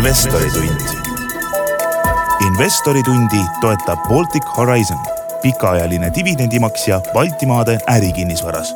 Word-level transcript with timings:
investoritund. 0.00 0.80
investoritundi 2.46 3.40
toetab 3.60 3.98
Baltic 4.08 4.44
Horizon, 4.56 4.98
pikaajaline 5.42 6.12
dividendimaksja 6.14 7.00
Baltimaade 7.12 7.78
ärikinnisvaras. 7.86 8.74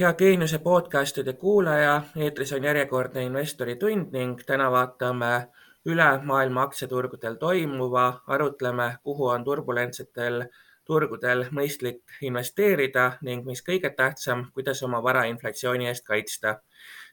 hea 0.00 0.12
Geeniuse 0.12 0.58
podcastide 0.58 1.32
kuulaja, 1.32 2.02
eetris 2.16 2.52
on 2.52 2.64
järjekordne 2.64 3.22
investoritund 3.22 4.12
ning 4.12 4.40
täna 4.46 4.70
vaatame 4.70 5.48
üle 5.86 6.22
maailma 6.22 6.62
aktsiaturgudel 6.62 7.34
toimuva, 7.34 8.20
arutleme, 8.26 8.96
kuhu 9.02 9.26
on 9.26 9.44
turbulentsetel 9.44 10.44
turgudel 10.84 11.44
mõistlik 11.50 12.02
investeerida 12.22 13.12
ning 13.22 13.44
mis 13.44 13.60
kõige 13.62 13.90
tähtsam, 13.90 14.46
kuidas 14.54 14.82
oma 14.82 15.02
vara 15.02 15.24
inflatsiooni 15.24 15.86
eest 15.86 16.04
kaitsta 16.04 16.60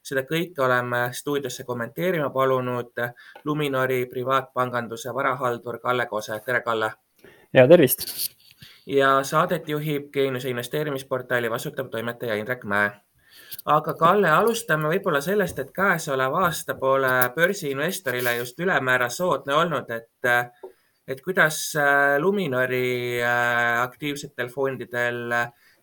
seda 0.08 0.24
kõike 0.28 0.64
oleme 0.64 1.08
stuudiosse 1.14 1.66
kommenteerima 1.68 2.30
palunud 2.34 3.02
Luminori 3.46 4.06
privaatpanganduse 4.12 5.14
varahaldur 5.14 5.80
Kalle 5.84 6.06
Kose. 6.06 6.40
tere, 6.46 6.62
Kalle. 6.62 6.92
ja 7.54 7.68
tervist. 7.68 8.06
ja 8.86 9.24
saadet 9.24 9.70
juhib 9.70 10.10
Geeniuse 10.14 10.50
investeerimisportaali 10.50 11.52
vastutav 11.52 11.90
toimetaja 11.90 12.36
Indrek 12.36 12.64
Mäe. 12.64 12.92
aga 13.66 13.94
Kalle, 13.94 14.30
alustame 14.30 14.88
võib-olla 14.88 15.22
sellest, 15.22 15.60
et 15.60 15.72
käesolev 15.76 16.34
aasta 16.34 16.76
pole 16.76 17.14
börsiinvestorile 17.36 18.38
just 18.38 18.60
ülemäära 18.60 19.10
soodne 19.10 19.54
olnud, 19.54 19.92
et 19.92 20.34
et 21.08 21.22
kuidas 21.24 21.76
äh, 21.76 22.18
Luminori 22.20 23.22
äh, 23.24 23.82
aktiivsetel 23.82 24.50
fondidel 24.50 25.32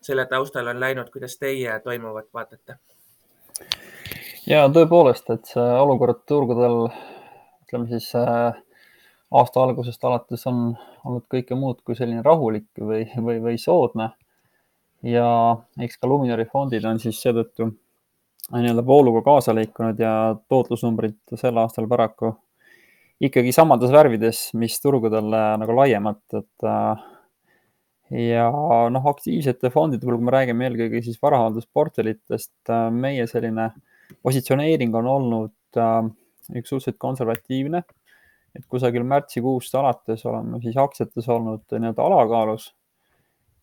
selle 0.01 0.25
taustal 0.29 0.67
on 0.67 0.79
läinud, 0.79 1.09
kuidas 1.09 1.37
teie 1.41 1.79
toimuvat 1.79 2.29
vaatate? 2.33 2.77
Ja 4.49 4.65
tõepoolest, 4.69 5.29
et 5.33 5.49
see 5.49 5.63
olukord 5.81 6.21
turgudel, 6.29 6.85
ütleme 7.65 7.89
siis 7.89 8.11
äh, 8.19 8.57
aasta 9.33 9.63
algusest 9.63 10.03
alates 10.05 10.45
on 10.49 10.67
olnud 11.05 11.25
kõike 11.31 11.57
muud 11.57 11.81
kui 11.85 11.97
selline 11.97 12.23
rahulik 12.25 12.69
või, 12.77 13.05
või, 13.15 13.39
või 13.41 13.57
soodne. 13.61 14.11
ja 15.05 15.25
eks 15.81 15.97
ka 15.97 16.09
Luminori 16.09 16.45
fondid 16.51 16.85
on 16.85 17.01
siis 17.01 17.19
seetõttu 17.21 17.71
nii-öelda 18.53 18.85
vooluga 18.85 19.23
kaasa 19.25 19.53
liikunud 19.57 19.99
ja 19.99 20.35
tootlusnumbrid 20.49 21.17
sel 21.37 21.57
aastal 21.57 21.87
paraku 21.89 22.35
ikkagi 23.21 23.51
samades 23.55 23.93
värvides, 23.93 24.51
mis 24.53 24.77
turgudel 24.81 25.33
äh, 25.33 25.51
nagu 25.61 25.75
laiemalt, 25.81 26.25
et 26.37 26.69
äh, 26.69 27.03
ja 28.29 28.45
noh, 28.93 29.09
aktiivsete 29.09 29.73
fondide 29.73 30.05
puhul, 30.05 30.19
kui 30.21 30.29
me 30.29 30.37
räägime 30.37 30.69
eelkõige 30.69 31.01
siis 31.01 31.17
varahaldusportfellitest, 31.23 32.69
meie 32.93 33.25
selline 33.25 33.71
äh, 33.71 33.84
positsioneering 34.23 34.95
on 34.95 35.07
olnud 35.07 35.79
äh, 35.81 36.09
suhteliselt 36.63 36.97
konservatiivne, 37.01 37.83
et 38.55 38.65
kusagil 38.71 39.03
märtsikuust 39.07 39.75
alates 39.75 40.25
oleme 40.29 40.61
siis 40.63 40.77
aktsiates 40.79 41.29
olnud 41.29 41.65
nii-öelda 41.71 42.05
alakaalus 42.05 42.69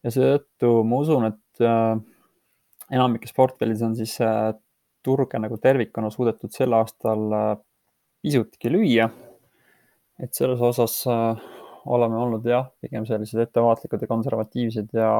ja 0.02 0.12
seetõttu 0.12 0.82
ma 0.88 1.00
usun, 1.04 1.28
et 1.30 1.64
äh, 1.64 1.94
enamikes 2.92 3.34
portfellis 3.36 3.82
on 3.86 3.96
siis 3.98 4.18
äh, 4.24 4.52
turge 5.02 5.40
nagu 5.42 5.58
tervikuna 5.62 6.10
suudetud 6.14 6.52
sel 6.54 6.74
aastal 6.78 7.26
äh, 7.38 7.52
pisutki 8.22 8.70
lüüa. 8.70 9.10
et 10.22 10.34
selles 10.34 10.60
osas 10.62 11.00
äh, 11.10 11.40
oleme 11.86 12.18
olnud 12.20 12.44
jah, 12.46 12.68
pigem 12.82 13.06
sellised 13.08 13.40
ettevaatlikud 13.42 14.04
ja 14.04 14.10
konservatiivsed 14.10 14.92
ja 14.94 15.10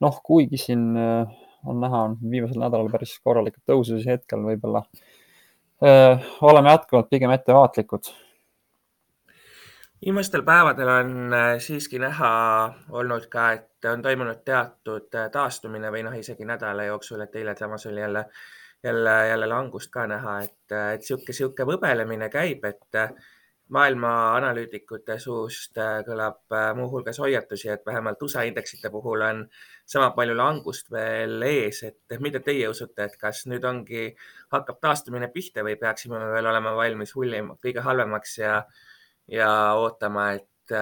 noh, 0.00 0.20
kuigi 0.24 0.60
siin 0.60 0.94
äh, 0.96 1.34
on 1.66 1.80
näha, 1.80 2.02
on 2.02 2.16
viimasel 2.30 2.60
nädalal 2.62 2.90
päris 2.92 3.18
korralikult 3.24 3.64
tõusu, 3.66 3.96
siis 3.96 4.06
hetkel 4.06 4.44
võib-olla 4.44 4.82
öö, 5.84 6.16
oleme 6.40 6.70
jätkuvalt 6.70 7.10
pigem 7.10 7.30
ettevaatlikud. 7.30 8.10
viimastel 10.04 10.42
päevadel 10.42 10.88
on 10.88 11.36
siiski 11.58 11.98
näha 11.98 12.30
olnud 12.90 13.26
ka, 13.26 13.52
et 13.52 13.90
on 13.92 14.02
toimunud 14.02 14.44
teatud 14.44 15.10
taastumine 15.32 15.90
või 15.90 16.04
noh, 16.06 16.14
isegi 16.14 16.44
nädala 16.44 16.84
jooksul, 16.84 17.20
et 17.20 17.36
eile 17.36 17.56
samas 17.58 17.86
oli 17.86 18.00
jälle, 18.00 18.24
jälle, 18.82 19.16
jälle 19.28 19.46
langust 19.46 19.90
ka 19.90 20.06
näha, 20.06 20.40
et, 20.42 20.76
et 20.94 21.02
sihuke, 21.02 21.32
sihuke 21.32 21.66
võbelemine 21.66 22.28
käib, 22.28 22.64
et 22.64 23.02
maailma 23.74 24.10
analüütikute 24.36 25.18
suust 25.20 25.76
kõlab 26.06 26.56
muuhulgas 26.78 27.20
hoiatusi, 27.20 27.68
et 27.72 27.84
vähemalt 27.86 28.22
USA 28.24 28.44
indeksite 28.48 28.90
puhul 28.92 29.24
on 29.26 29.42
sama 29.88 30.10
palju 30.16 30.36
langust 30.38 30.90
veel 30.92 31.42
ees, 31.46 31.82
et 31.88 32.18
mida 32.24 32.40
teie 32.44 32.68
usute, 32.70 33.08
et 33.08 33.16
kas 33.20 33.44
nüüd 33.50 33.64
ongi, 33.68 34.08
hakkab 34.54 34.80
taastumine 34.84 35.30
pihta 35.34 35.64
või 35.66 35.76
peaksime 35.80 36.20
me 36.20 36.32
veel 36.32 36.50
olema 36.50 36.74
valmis 36.76 37.14
hullim, 37.16 37.54
kõige 37.64 37.84
halvemaks 37.84 38.38
ja, 38.40 38.58
ja 39.32 39.50
ootama, 39.80 40.30
et, 40.40 40.76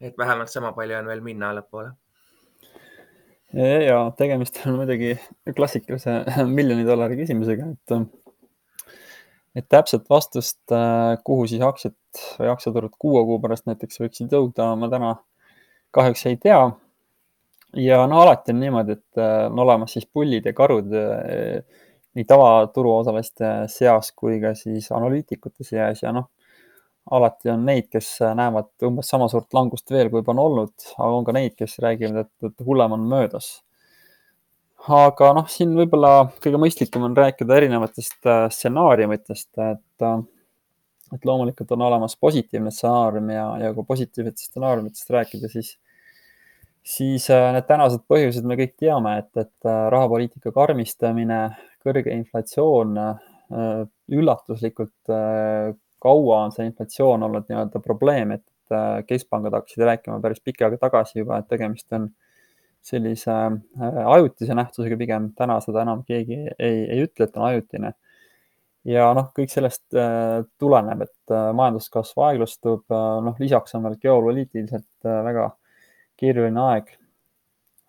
et 0.00 0.18
vähemalt 0.18 0.52
sama 0.52 0.74
palju 0.76 0.98
on 1.00 1.10
veel 1.12 1.26
minna 1.26 1.54
allapoole? 1.54 1.94
ja 3.50 3.96
tegemist 4.14 4.60
on 4.62 4.76
muidugi 4.78 5.16
klassikalise 5.56 6.20
miljoni 6.58 6.84
dollari 6.86 7.16
küsimusega, 7.18 7.72
et, 7.74 7.94
et 9.56 9.66
täpset 9.68 10.04
vastust, 10.10 10.60
kuhu 11.24 11.46
siis 11.50 11.62
aktsiad 11.64 11.96
või 12.38 12.52
aktsiaturud 12.52 12.94
kuue 12.98 13.24
kuu 13.26 13.40
pärast 13.42 13.66
näiteks 13.66 14.00
võiksid 14.02 14.32
jõuda, 14.32 14.74
ma 14.78 14.88
täna 14.92 15.16
kahjuks 15.94 16.26
ei 16.30 16.38
tea 16.40 16.62
ja 17.76 18.06
no 18.06 18.20
alati 18.20 18.52
on 18.52 18.60
niimoodi, 18.60 18.92
et 18.98 19.18
äh, 19.18 19.46
on 19.50 19.58
olemas 19.58 19.94
siis 19.94 20.06
pullid 20.12 20.46
ja 20.46 20.52
karud 20.56 20.92
äh, 20.96 21.62
nii 22.18 22.26
tavaturuosaliste 22.26 23.50
seas 23.70 24.12
kui 24.16 24.40
ka 24.42 24.54
siis 24.58 24.90
analüütikute 24.92 25.64
seas 25.64 26.02
ja 26.02 26.12
noh, 26.14 26.30
alati 27.10 27.52
on 27.52 27.64
neid, 27.66 27.86
kes 27.92 28.16
näevad 28.36 28.72
umbes 28.86 29.10
sama 29.12 29.28
suurt 29.30 29.54
langust 29.54 29.90
veel, 29.90 30.10
kui 30.10 30.22
on 30.26 30.42
olnud, 30.42 30.74
aga 30.98 31.10
on 31.14 31.26
ka 31.26 31.34
neid, 31.36 31.54
kes 31.58 31.78
räägivad, 31.82 32.26
et 32.26 32.64
hullem 32.66 32.96
on 32.98 33.06
möödas. 33.12 33.60
Aga 34.88 35.32
noh, 35.36 35.48
siin 35.50 35.74
võib-olla 35.76 36.30
kõige 36.40 36.60
mõistlikum 36.62 37.04
on 37.08 37.16
rääkida 37.16 37.58
erinevatest 37.60 38.26
äh, 38.26 38.46
stsenaariumitest, 38.54 39.50
et, 39.66 40.08
et 41.14 41.28
loomulikult 41.28 41.76
on 41.76 41.86
olemas 41.90 42.16
positiivne 42.16 42.72
stsenaarium 42.74 43.30
ja, 43.34 43.46
ja 43.66 43.72
kui 43.76 43.84
positiivsetest 43.88 44.52
stsenaariumitest 44.52 45.16
rääkida, 45.18 45.52
siis 45.52 45.76
siis 46.82 47.28
äh, 47.30 47.50
need 47.54 47.66
tänased 47.68 48.04
põhjused 48.10 48.46
me 48.46 48.56
kõik 48.60 48.76
teame, 48.80 49.16
et, 49.22 49.30
et 49.36 49.68
äh, 49.68 49.82
rahapoliitika 49.92 50.52
karmistamine, 50.56 51.42
kõrge 51.84 52.14
inflatsioon, 52.14 52.96
äh, 53.00 53.84
üllatuslikult 54.14 55.10
kaua 56.00 56.36
on 56.44 56.52
see 56.54 56.68
inflatsioon 56.68 57.24
olnud 57.26 57.48
nii-öelda 57.50 57.80
probleem, 57.82 58.36
et 58.36 58.46
keskpangad 59.08 59.56
hakkasid 59.56 59.82
rääkima 59.88 60.20
päris 60.22 60.38
pikka 60.38 60.68
aega 60.68 60.78
tagasi 60.84 61.18
juba, 61.18 61.40
et 61.40 61.48
tegemist 61.50 61.90
on 61.98 62.04
sellise 62.86 63.34
ajutise 64.06 64.54
nähtusega 64.56 64.96
pigem. 65.00 65.30
täna 65.36 65.58
seda 65.60 65.82
enam 65.82 66.04
keegi 66.06 66.38
ei, 66.58 66.84
ei 66.86 67.02
ütle, 67.04 67.26
et 67.26 67.36
on 67.36 67.46
ajutine. 67.50 67.92
ja 68.88 69.10
noh, 69.14 69.30
kõik 69.36 69.52
sellest 69.52 69.84
tuleneb, 70.58 71.02
et 71.04 71.34
majanduskasv 71.54 72.22
aeglustub, 72.30 72.84
noh, 72.88 73.36
lisaks 73.38 73.76
on 73.76 73.84
veel 73.84 73.98
geopoliitiliselt 74.00 75.10
väga 75.28 75.50
keeruline 76.20 76.64
aeg. 76.68 76.90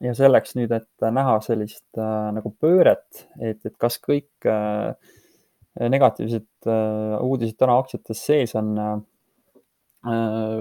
ja 0.01 0.15
selleks 0.17 0.55
nüüd, 0.57 0.71
et 0.73 1.09
näha 1.13 1.35
sellist 1.45 1.99
äh, 1.99 2.29
nagu 2.33 2.49
pööret, 2.57 3.25
et, 3.37 3.59
et 3.67 3.75
kas 3.77 3.99
kõik 4.01 4.47
äh, 4.49 4.95
negatiivsed 5.77 6.47
äh, 6.65 7.17
uudised 7.21 7.59
täna 7.59 7.75
aktsiates 7.83 8.23
sees 8.25 8.55
on 8.57 8.71
äh,, 8.81 8.95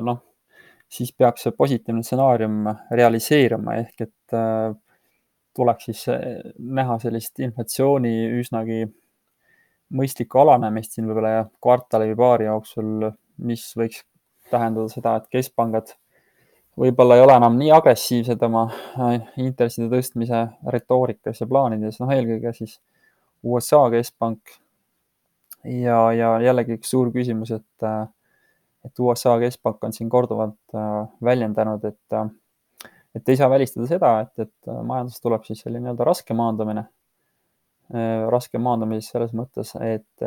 noh, 0.05 0.21
siis 0.93 1.15
peaks 1.17 1.47
see 1.47 1.57
positiivne 1.57 2.05
stsenaarium 2.05 2.69
realiseeruma 2.93 3.79
ehk 3.81 4.05
et 4.05 4.15
äh, 4.37 4.73
tuleks 5.57 5.89
siis 5.89 6.05
äh, 6.13 6.21
näha 6.59 6.99
sellist 7.03 7.41
inflatsiooni 7.43 8.13
üsnagi 8.41 8.85
mõistlikku 9.91 10.39
alanemist 10.43 10.95
siin 10.95 11.09
võib-olla 11.11 11.49
kvartali 11.63 12.13
või 12.13 12.21
paari 12.21 12.47
jooksul, 12.47 13.11
mis 13.43 13.65
võiks 13.79 14.05
tähendada 14.51 14.91
seda, 14.93 15.17
et 15.19 15.29
keskpangad 15.33 15.95
võib-olla 16.81 17.19
ei 17.19 17.25
ole 17.25 17.37
enam 17.41 17.59
nii 17.59 17.73
agressiivsed 17.75 18.43
oma 18.47 18.69
äh, 18.71 19.19
intresside 19.43 19.91
tõstmise 19.93 20.47
retoorikas 20.75 21.43
ja 21.43 21.51
plaanides, 21.51 22.01
noh, 22.03 22.15
eelkõige 22.15 22.55
siis 22.57 22.79
USA 23.43 23.83
keskpank. 23.93 24.57
ja, 25.65 26.01
ja 26.13 26.35
jällegi 26.41 26.79
üks 26.79 26.91
suur 26.93 27.11
küsimus, 27.13 27.51
et, 27.53 27.89
et 28.85 29.03
USA 29.03 29.37
keskpank 29.41 29.85
on 29.85 29.93
siin 29.97 30.09
korduvalt 30.13 30.79
väljendanud, 31.25 31.85
et, 31.85 32.21
et 33.15 33.29
ei 33.29 33.37
saa 33.37 33.51
välistada 33.51 33.87
seda, 33.91 34.15
et, 34.25 34.47
et 34.47 34.73
majanduses 34.87 35.23
tuleb 35.23 35.45
siis 35.47 35.63
selline 35.65 35.87
nii-öelda 35.87 36.07
raske 36.07 36.35
maandamine. 36.37 36.87
raske 38.31 38.59
maandamine 38.63 39.01
siis 39.03 39.11
selles 39.17 39.33
mõttes, 39.35 39.73
et 39.83 40.27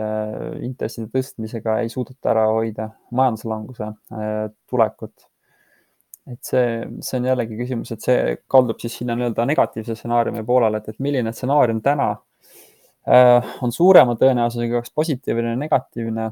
intresside 0.68 1.08
tõstmisega 1.14 1.78
ei 1.80 1.90
suudeta 1.90 2.34
ära 2.34 2.50
hoida 2.52 2.90
majanduslanguse 3.16 3.88
tulekut 4.68 5.30
et 6.28 6.40
see, 6.48 6.68
see 7.04 7.20
on 7.20 7.26
jällegi 7.28 7.58
küsimus, 7.60 7.92
et 7.92 8.04
see 8.04 8.36
kaldub 8.52 8.80
siis 8.80 8.96
sinna 9.00 9.16
nii-öelda 9.20 9.46
negatiivse 9.48 9.96
stsenaariumi 9.98 10.44
poolele, 10.48 10.80
et, 10.80 10.94
et 10.94 11.04
milline 11.04 11.34
stsenaarium 11.36 11.82
täna 11.84 12.14
on 13.64 13.74
suurema 13.76 14.16
tõenäosusega 14.16 14.80
kas 14.80 14.94
positiivne 14.96 15.52
või 15.52 15.60
negatiivne. 15.66 16.30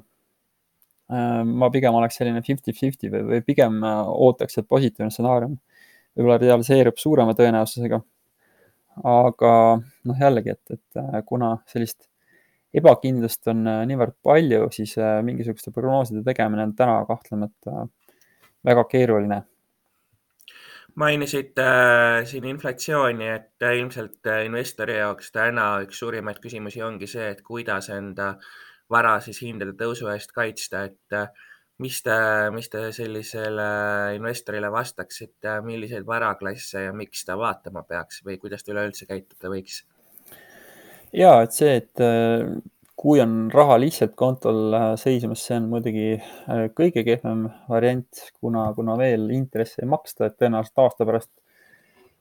ma 1.43 1.67
pigem 1.69 1.93
oleks 1.99 2.15
selline 2.15 2.39
fifty-fifty 2.41 3.09
või, 3.11 3.23
või 3.27 3.41
pigem 3.43 3.81
ootaks, 3.83 4.57
et 4.57 4.67
positiivne 4.67 5.11
stsenaarium 5.11 5.57
võib-olla 6.17 6.39
realiseerub 6.41 6.97
suurema 6.99 7.35
tõenäosusega. 7.37 8.01
aga 9.07 9.51
noh, 9.79 10.17
jällegi, 10.19 10.55
et, 10.57 10.75
et 10.75 11.25
kuna 11.25 11.53
sellist 11.71 12.09
ebakindlust 12.75 13.47
on 13.51 13.63
niivõrd 13.87 14.17
palju, 14.23 14.67
siis 14.75 14.97
mingisuguste 15.23 15.71
prognooside 15.75 16.23
tegemine 16.27 16.67
on 16.67 16.75
täna 16.75 16.99
kahtlemata 17.07 17.87
väga 18.67 18.83
keeruline 18.91 19.41
mainisite 20.95 21.61
äh, 21.61 22.25
siin 22.25 22.45
inflatsiooni, 22.45 23.27
et 23.27 23.63
äh, 23.63 23.77
ilmselt 23.79 24.27
äh, 24.27 24.45
investori 24.45 24.97
jaoks 24.97 25.31
täna 25.31 25.67
üks 25.85 26.01
suurimaid 26.01 26.41
küsimusi 26.43 26.83
ongi 26.83 27.07
see, 27.07 27.29
et 27.31 27.41
kuidas 27.45 27.89
enda 27.95 28.33
vara 28.91 29.17
siis 29.23 29.39
hindade 29.43 29.75
tõusu 29.79 30.09
eest 30.11 30.33
kaitsta, 30.35 30.83
et 30.89 31.15
mis 31.81 32.01
te, 32.05 32.17
mis 32.53 32.69
te 32.69 32.87
sellisele 32.95 33.69
investorile 34.17 34.69
vastaksite, 34.73 35.59
milliseid 35.65 36.05
varaklasse 36.07 36.87
ja 36.87 36.93
miks 36.93 37.25
ta 37.25 37.37
vaatama 37.39 37.83
peaks 37.87 38.21
või 38.25 38.37
kuidas 38.41 38.63
ta 38.63 38.75
üleüldse 38.75 39.09
käituda 39.09 39.53
võiks? 39.53 39.81
ja 41.11 41.41
et 41.43 41.57
see, 41.57 41.73
et 41.81 42.05
kui 43.01 43.21
on 43.23 43.49
raha 43.53 43.79
lihtsalt 43.81 44.13
kontol 44.19 44.75
äh, 44.77 44.87
seismas, 45.01 45.41
see 45.47 45.57
on 45.57 45.69
muidugi 45.71 46.07
äh, 46.17 46.67
kõige 46.77 47.03
kehvem 47.07 47.47
variant, 47.69 48.25
kuna, 48.37 48.67
kuna 48.77 48.97
veel 48.99 49.29
intressi 49.33 49.81
ei 49.81 49.89
maksta, 49.89 50.29
et 50.29 50.37
tõenäoliselt 50.37 50.83
aasta 50.83 51.07
pärast 51.09 51.31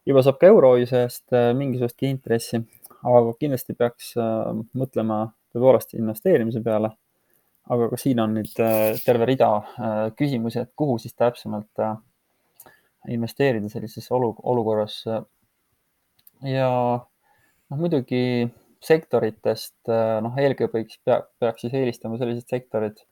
juba 0.09 0.25
saab 0.25 0.41
ka 0.41 0.49
äh, 0.49 1.51
mingisugustki 1.59 2.09
intressi, 2.09 2.63
aga 3.01 3.37
kindlasti 3.41 3.77
peaks 3.77 4.15
mõtlema 4.77 5.23
tõepoolest 5.53 5.95
investeerimise 5.99 6.61
peale. 6.65 6.93
Aga 7.71 7.91
ka 7.93 7.99
siin 8.01 8.21
on 8.23 8.33
nüüd 8.35 8.51
terve 9.05 9.27
rida 9.29 9.51
küsimusi, 10.19 10.65
et 10.65 10.73
kuhu 10.77 10.97
siis 10.99 11.15
täpsemalt 11.15 11.83
investeerida 13.09 13.71
sellises 13.71 14.11
olu, 14.13 14.33
olukorras. 14.43 15.05
ja 16.43 16.71
noh, 17.71 17.79
muidugi 17.79 18.51
sektoritest, 18.85 19.77
äh, 19.93 20.19
noh, 20.25 20.37
eelkõige 20.41 20.87
peaks 21.41 21.65
siis 21.65 21.75
eelistama 21.77 22.19
sellised 22.21 22.49
sektorid, 22.49 23.03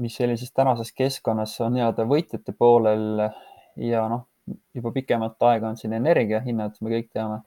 mis 0.00 0.16
sellises 0.18 0.50
tänases 0.56 0.92
keskkonnas 0.96 1.56
on 1.64 1.76
nii-öelda 1.76 2.06
võitjate 2.10 2.54
poolel 2.56 3.22
ja 3.80 4.06
noh, 4.10 4.26
juba 4.74 4.92
pikemat 4.94 5.38
aega 5.50 5.70
on 5.70 5.78
siin 5.78 5.94
energiahinnad, 5.94 6.78
me 6.80 6.94
kõik 6.96 7.10
teame, 7.14 7.42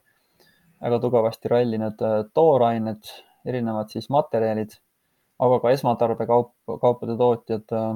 väga 0.80 1.00
tugevasti 1.02 1.52
rallinud 1.52 2.00
äh, 2.04 2.18
toorained, 2.36 3.12
erinevad 3.44 3.92
siis 3.92 4.08
materjalid, 4.12 4.78
aga 5.44 5.60
ka 5.62 5.72
esmatarbekaup, 5.76 6.52
kaupade 6.82 7.16
tootjad. 7.20 7.64
Äh, 7.72 7.94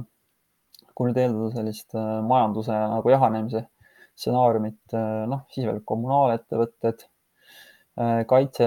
kui 0.98 1.06
nüüd 1.06 1.18
eeldada 1.22 1.52
sellist 1.54 1.94
majanduse 2.26 2.74
nagu 2.74 3.10
jahanemise 3.12 3.60
stsenaariumit, 4.18 4.96
noh, 5.30 5.44
siis 5.54 5.62
veel 5.68 5.78
kommunaalettevõtted 5.86 7.04
Äh, 7.98 8.20
kaitse, 8.30 8.66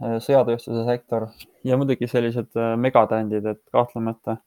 äh, 0.00 0.14
sõjatööstuse 0.24 0.86
sektor 0.86 1.26
ja 1.68 1.76
muidugi 1.76 2.06
sellised 2.08 2.54
äh, 2.56 2.70
megatändid, 2.80 3.44
et 3.44 3.58
kahtlemata 3.74 4.38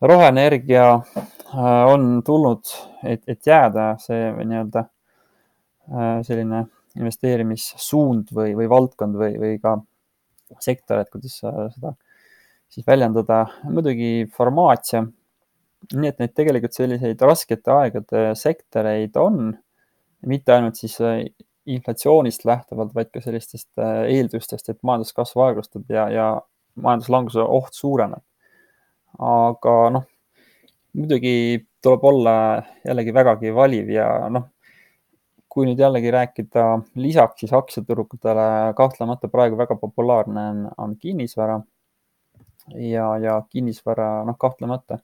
roheenergia 0.00 0.86
on 1.52 2.22
tulnud, 2.24 2.70
et, 3.04 3.20
et 3.28 3.46
jääda 3.46 3.90
see 4.02 4.30
nii-öelda 4.40 4.82
selline 6.26 6.62
investeerimissuund 6.96 8.32
või, 8.34 8.56
või 8.58 8.70
valdkond 8.72 9.20
või, 9.20 9.36
või 9.38 9.60
ka 9.62 9.76
sektor, 10.64 11.04
et 11.04 11.12
kuidas 11.12 11.36
seda 11.44 11.92
siis 12.72 12.86
väljendada. 12.86 13.46
muidugi 13.68 14.28
farmaatsia. 14.36 15.04
nii 15.92 16.08
et 16.08 16.20
neid 16.22 16.32
tegelikult 16.38 16.76
selliseid 16.76 17.22
raskete 17.26 17.72
aegade 17.74 18.20
sektoreid 18.38 19.16
on, 19.18 19.56
mitte 20.26 20.54
ainult 20.54 20.78
siis 20.78 20.94
inflatsioonist 21.66 22.44
lähtuvalt, 22.46 22.94
vaid 22.94 23.10
ka 23.14 23.20
sellistest 23.22 23.68
äh, 23.78 24.04
eeldustest, 24.16 24.68
et 24.70 24.78
majanduskasv 24.82 25.42
aeglustub 25.46 25.90
ja, 25.90 26.08
ja 26.10 26.28
majanduslanguse 26.74 27.42
oht 27.42 27.74
suureneb. 27.76 28.22
aga 29.18 29.74
noh, 29.92 30.06
muidugi 30.96 31.66
tuleb 31.84 32.04
olla 32.08 32.34
jällegi 32.86 33.14
vägagi 33.14 33.52
valiv 33.54 33.90
ja 33.92 34.06
noh, 34.32 34.46
kui 35.52 35.66
nüüd 35.68 35.82
jällegi 35.82 36.10
rääkida 36.14 36.64
lisaks 36.96 37.42
siis 37.42 37.52
aktsiaturgudele, 37.52 38.72
kahtlemata 38.76 39.28
praegu 39.28 39.58
väga 39.60 39.76
populaarne 39.76 40.46
on, 40.54 40.62
on 40.78 40.96
kinnisvara. 40.96 41.60
Ja, 42.74 43.06
ja 43.18 43.42
kinnisvara, 43.50 44.24
noh, 44.28 44.38
kahtlemata 44.38 44.98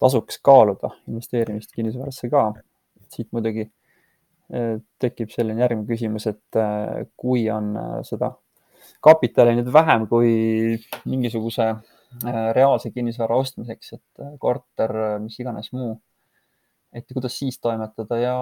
tasuks 0.00 0.38
kaaluda 0.42 0.90
investeerimist 1.08 1.72
kinnisvarasse 1.76 2.30
ka. 2.32 2.52
siit 3.10 3.32
muidugi 3.34 3.64
tekib 5.00 5.30
selline 5.30 5.62
järgmine 5.62 5.86
küsimus, 5.88 6.26
et 6.30 6.58
äh, 6.58 7.04
kui 7.18 7.44
on 7.52 7.70
äh, 7.78 7.90
seda 8.06 8.32
kapitali 9.04 9.54
nüüd 9.56 9.70
vähem 9.72 10.06
kui 10.10 10.32
mingisuguse 11.08 11.68
äh, 11.70 12.40
reaalse 12.56 12.90
kinnisvara 12.94 13.38
ostmiseks, 13.38 13.92
et 13.98 14.24
korter, 14.42 14.96
mis 15.22 15.38
iganes 15.40 15.70
muu. 15.76 16.00
et 16.92 17.06
kuidas 17.14 17.36
siis 17.38 17.60
toimetada 17.62 18.16
ja 18.18 18.34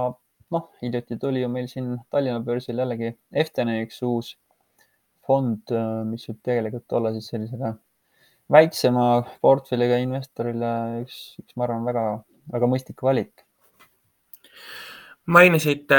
noh, 0.55 0.71
hiljuti 0.81 1.19
tuli 1.21 1.43
ju 1.43 1.49
meil 1.53 1.67
siin 1.69 1.99
Tallinna 2.09 2.41
börsil 2.41 2.79
jällegi 2.81 3.11
Efteni 3.33 3.83
üks 3.83 4.01
uus 4.09 4.31
fond, 5.29 5.69
mis 6.09 6.25
võib 6.31 6.39
tegelikult 6.41 6.97
olla 6.97 7.13
siis 7.13 7.29
sellisele 7.29 7.75
väiksema 8.53 9.05
portfelliga 9.45 9.99
investorile 10.03 10.73
üks, 11.03 11.21
üks, 11.43 11.55
ma 11.57 11.67
arvan, 11.69 11.85
väga, 11.89 12.05
väga 12.55 12.71
mõistlik 12.71 13.05
valik. 13.05 13.45
Mainisite, 15.29 15.99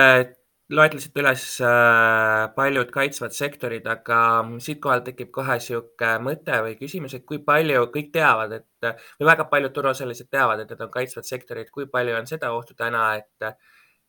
loetlesite 0.73 1.21
üles 1.21 1.43
äh, 1.65 2.47
paljud 2.55 2.89
kaitsvad 2.93 3.35
sektorid, 3.37 3.85
aga 3.89 4.19
siitkohal 4.65 5.03
tekib 5.05 5.29
kohe 5.33 5.59
niisugune 5.59 6.15
mõte 6.25 6.57
või 6.65 6.75
küsimus, 6.79 7.13
et 7.17 7.25
kui 7.29 7.41
palju 7.45 7.85
kõik 7.93 8.09
teavad, 8.15 8.57
et 8.57 8.89
või 9.19 9.29
väga 9.29 9.45
paljud 9.53 9.75
turuosalised 9.75 10.31
teavad, 10.33 10.63
et 10.63 10.73
need 10.73 10.81
on 10.85 10.93
kaitsvad 10.93 11.29
sektorid, 11.29 11.69
kui 11.73 11.85
palju 11.89 12.17
on 12.17 12.29
seda 12.29 12.53
ohtu 12.57 12.77
täna, 12.77 13.11
et, 13.21 13.53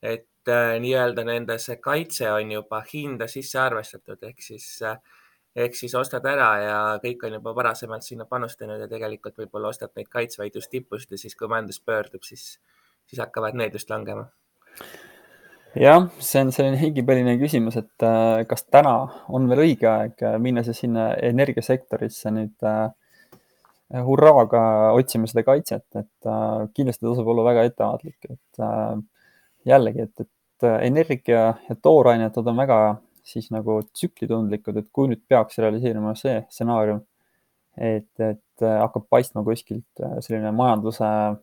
et 0.01 0.53
äh, 0.57 0.75
nii-öelda 0.81 1.29
nende 1.29 1.61
see 1.61 1.77
kaitse 1.85 2.33
on 2.33 2.57
juba 2.57 2.81
hinda 2.89 3.29
sisse 3.29 3.61
arvestatud, 3.61 4.25
ehk 4.33 4.41
siis 4.49 4.73
ehk 5.57 5.75
siis 5.75 5.95
ostad 5.99 6.27
ära 6.31 6.51
ja 6.63 6.81
kõik 7.03 7.25
on 7.27 7.39
juba 7.39 7.55
varasemalt 7.57 8.07
sinna 8.07 8.27
panustanud 8.31 8.81
ja 8.81 8.89
tegelikult 8.91 9.39
võib-olla 9.41 9.73
ostad 9.75 9.93
neid 9.97 10.11
kaitsvaid 10.11 10.55
just 10.55 10.71
tipust 10.71 11.11
ja 11.11 11.19
siis, 11.19 11.35
kui 11.37 11.51
majandus 11.51 11.81
pöördub, 11.83 12.23
siis, 12.27 12.61
siis 13.07 13.23
hakkavad 13.23 13.59
need 13.59 13.75
just 13.75 13.91
langema. 13.91 14.29
Jah, 15.79 16.09
see 16.19 16.41
on 16.43 16.49
selline 16.51 16.79
higipõline 16.81 17.37
küsimus, 17.39 17.77
et 17.79 18.03
äh, 18.03 18.41
kas 18.51 18.65
täna 18.67 18.95
on 19.31 19.47
veel 19.51 19.69
õige 19.69 19.87
aeg 19.87 20.25
äh, 20.27 20.39
minna 20.43 20.65
siis 20.67 20.81
sinna 20.83 21.13
energiasektorisse 21.29 22.33
nüüd 22.35 22.67
äh, 22.67 22.89
hurraaga 24.07 24.63
otsima 24.99 25.31
seda 25.31 25.43
kaitset, 25.47 25.87
et 25.99 26.29
kindlasti 26.75 27.03
tasub 27.03 27.27
olla 27.33 27.43
väga 27.43 27.65
ettevaatlik, 27.67 28.29
et 28.31 28.61
jällegi, 29.67 30.05
et, 30.07 30.23
et 30.23 30.67
energia 30.87 31.41
ja 31.67 31.77
toorained, 31.83 32.31
nad 32.31 32.51
on 32.53 32.61
väga 32.63 32.79
siis 33.31 33.51
nagu 33.55 33.79
tsüklitundlikud, 33.93 34.81
et 34.81 34.91
kui 34.93 35.11
nüüd 35.11 35.23
peaks 35.31 35.61
realiseeruma 35.63 36.17
see 36.19 36.41
stsenaarium, 36.51 37.05
et, 37.79 38.11
et 38.19 38.65
äh, 38.67 38.79
hakkab 38.83 39.07
paistma 39.13 39.45
kuskilt 39.47 40.03
äh, 40.03 40.19
selline 40.25 40.51
majanduse 40.57 41.07
äh, 41.07 41.39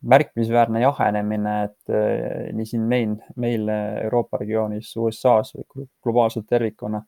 märkimisväärne 0.00 0.80
jahenemine, 0.80 1.54
et 1.64 1.92
eh, 1.94 2.52
nii 2.56 2.66
siin 2.66 2.84
meil, 2.88 3.14
meil 3.36 3.68
Euroopa 3.68 4.40
regioonis, 4.40 4.92
USA-s 4.96 5.54
või 5.56 5.86
globaalselt 6.02 6.48
tervikuna, 6.48 7.02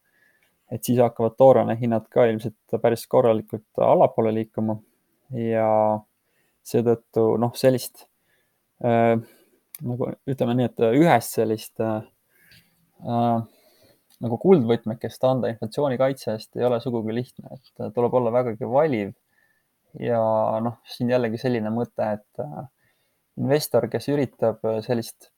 et 0.73 0.85
siis 0.85 1.01
hakkavad 1.01 1.37
tooraine 1.39 1.77
hinnad 1.81 2.09
ka 2.13 2.27
ilmselt 2.29 2.81
päris 2.83 3.07
korralikult 3.09 3.81
allapoole 3.81 4.35
liikuma 4.37 4.77
ja 5.37 5.69
seetõttu 6.69 7.27
noh, 7.41 7.55
sellist 7.57 8.07
äh, 8.85 9.17
nagu 9.83 10.13
ütleme 10.29 10.57
nii, 10.59 10.69
et 10.69 10.87
ühest 11.01 11.41
sellist 11.41 11.81
äh, 11.81 12.03
nagu 14.23 14.39
kuldvõtmekest 14.43 15.25
anda 15.27 15.51
inflatsioonikaitse 15.53 16.33
eest 16.37 16.57
ei 16.59 16.67
ole 16.69 16.79
sugugi 16.83 17.15
lihtne, 17.15 17.57
et 17.57 17.95
tuleb 17.97 18.15
olla 18.15 18.33
vägagi 18.35 18.69
valiv. 18.69 19.13
ja 20.01 20.23
noh, 20.65 20.79
siin 20.89 21.11
jällegi 21.13 21.37
selline 21.37 21.69
mõte, 21.69 22.07
et 22.17 22.41
äh, 22.41 22.63
investor, 23.37 23.85
kes 23.93 24.09
üritab 24.09 24.63
äh, 24.65 24.79
sellist 24.85 25.29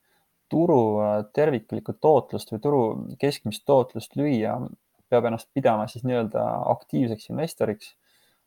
turu 0.53 1.00
äh, 1.03 1.17
terviklikku 1.35 1.97
tootlust 1.99 2.53
või 2.53 2.62
turu 2.62 2.83
keskmist 3.19 3.64
tootlust 3.67 4.14
lüüa, 4.21 4.61
peab 5.11 5.26
ennast 5.26 5.49
pidama 5.55 5.88
siis 5.91 6.05
nii-öelda 6.07 6.45
aktiivseks 6.76 7.33
investoriks. 7.33 7.95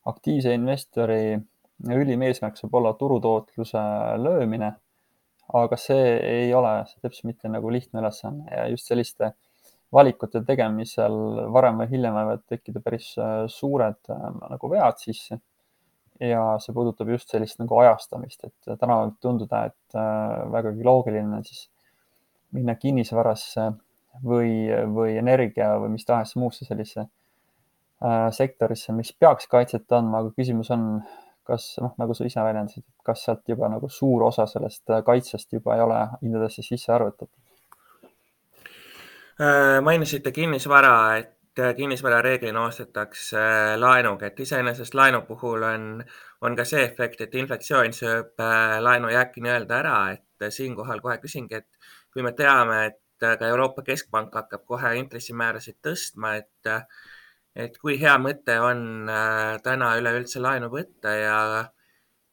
aktiivse 0.07 0.53
investori 0.55 1.35
ülim 1.91 2.21
eesmärk 2.23 2.55
saab 2.57 2.75
olla 2.79 2.93
turutootluse 2.93 3.83
löömine. 4.23 4.73
aga 5.53 5.77
see 5.79 6.07
ei 6.27 6.53
ole 6.53 6.71
täpselt 7.01 7.23
mitte 7.23 7.47
nagu 7.47 7.69
lihtne 7.71 7.99
ülesanne 7.99 8.47
ja 8.51 8.65
just 8.67 8.87
selliste 8.87 9.33
valikute 9.93 10.41
tegemisel 10.45 11.15
varem 11.53 11.79
või 11.81 11.91
hiljem 11.93 12.15
võivad 12.17 12.43
tekkida 12.49 12.81
päris 12.83 13.13
suured 13.53 14.09
nagu 14.09 14.71
vead 14.71 14.99
sisse. 14.99 15.39
ja 16.19 16.57
see 16.59 16.73
puudutab 16.73 17.09
just 17.13 17.29
sellist 17.29 17.59
nagu 17.61 17.77
ajastamist, 17.77 18.43
et 18.43 18.79
täna 18.81 18.95
võib 19.03 19.19
tunduda, 19.21 19.65
et 19.69 19.97
vägagi 20.51 20.83
loogiline 20.83 21.43
siis 21.45 21.67
minna 22.55 22.75
kinnisvarasse 22.75 23.67
või, 24.23 24.67
või 24.93 25.17
energia 25.17 25.75
või 25.81 25.93
mis 25.95 26.05
tahes 26.05 26.35
muusse 26.39 26.65
sellisesse 26.65 27.05
äh, 27.05 28.27
sektorisse, 28.31 28.93
mis 28.93 29.13
peaks 29.13 29.47
kaitset 29.51 29.91
andma, 29.91 30.23
aga 30.23 30.33
küsimus 30.37 30.71
on, 30.73 30.87
kas 31.47 31.75
noh, 31.83 31.93
nagu 31.99 32.15
sa 32.17 32.27
ise 32.27 32.43
väljendasid, 32.43 32.85
kas 33.07 33.23
sealt 33.27 33.47
juba 33.47 33.69
nagu 33.71 33.89
suur 33.89 34.27
osa 34.27 34.47
sellest 34.49 34.89
kaitsest 35.05 35.53
juba 35.53 35.77
ei 35.77 35.83
ole 35.85 35.99
hindadesse 36.21 36.65
sisse 36.65 36.93
arvutatud? 36.93 37.35
Äh, 39.37 39.81
mainisite 39.85 40.31
kinnisvara, 40.33 41.17
et 41.17 41.59
kinnisvara 41.77 42.23
reeglina 42.25 42.63
ostetakse 42.65 43.41
laenuga, 43.77 44.31
et 44.31 44.39
iseenesest 44.41 44.97
laenu 44.97 45.19
puhul 45.27 45.61
on, 45.67 45.83
on 46.41 46.57
ka 46.57 46.65
see 46.65 46.81
efekt, 46.81 47.21
et 47.21 47.37
inflatsioon 47.37 47.93
sööb 47.93 48.41
äh, 48.41 48.79
laenujääki 48.81 49.45
nii-öelda 49.45 49.77
ära, 49.77 49.99
et 50.15 50.47
siinkohal 50.57 51.05
kohe 51.05 51.19
küsingi, 51.21 51.61
et 51.61 51.93
kui 52.09 52.25
me 52.25 52.33
teame, 52.33 52.79
et 52.89 52.97
ka 53.21 53.51
Euroopa 53.51 53.85
Keskpank 53.85 54.33
hakkab 54.41 54.65
kohe 54.73 54.95
intressimäärasid 55.03 55.77
tõstma, 55.85 56.33
et, 56.41 56.73
et 57.53 57.77
kui 57.77 58.01
hea 58.01 58.17
mõte 58.17 58.57
on 58.57 58.85
äh, 59.05 59.61
täna 59.61 59.93
üleüldse 60.01 60.41
laenu 60.41 60.73
võtta 60.73 61.13
ja, 61.13 61.39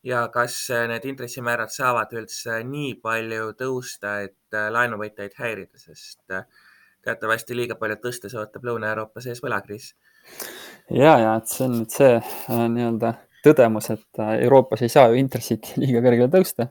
ja 0.09 0.29
kas 0.33 0.63
need 0.89 1.05
intressimäärad 1.13 1.73
saavad 1.81 2.17
üldse 2.17 2.63
nii 2.65 2.97
palju 3.05 3.53
tõusta, 3.61 4.23
et 4.25 4.57
äh, 4.57 4.71
laenuvõtjaid 4.73 5.43
häirida, 5.45 5.85
sest 5.85 6.25
äh, 6.33 6.49
teatavasti 7.05 7.57
liiga 7.57 7.77
palju 7.81 8.01
tõstes 8.03 8.35
ootab 8.39 8.67
Lõuna-Euroopa 8.69 9.23
sees 9.25 9.43
võlakriis. 9.45 9.93
ja, 10.91 11.19
ja 11.21 11.37
et 11.37 11.49
see 11.53 11.65
on 11.69 11.79
nüüd 11.81 11.95
see 11.95 12.19
nii-öelda 12.75 13.15
tõdemus, 13.45 13.91
et 13.93 14.23
Euroopas 14.41 14.83
ei 14.83 14.93
saa 14.93 15.11
ju 15.11 15.21
intressid 15.21 15.73
liiga 15.83 16.03
kõrgele 16.05 16.31
tõusta. 16.33 16.69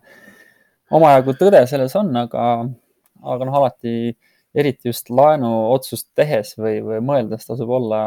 omajagu 0.92 1.38
tõde 1.40 1.66
selles 1.70 1.96
on, 2.00 2.16
aga 2.18 2.46
aga 3.24 3.48
noh, 3.48 3.58
alati 3.62 4.13
eriti 4.54 4.90
just 4.92 5.10
laenuotsust 5.10 6.10
tehes 6.16 6.54
või, 6.60 6.78
või 6.86 7.02
mõeldes 7.06 7.48
tasub 7.48 7.70
olla 7.70 8.02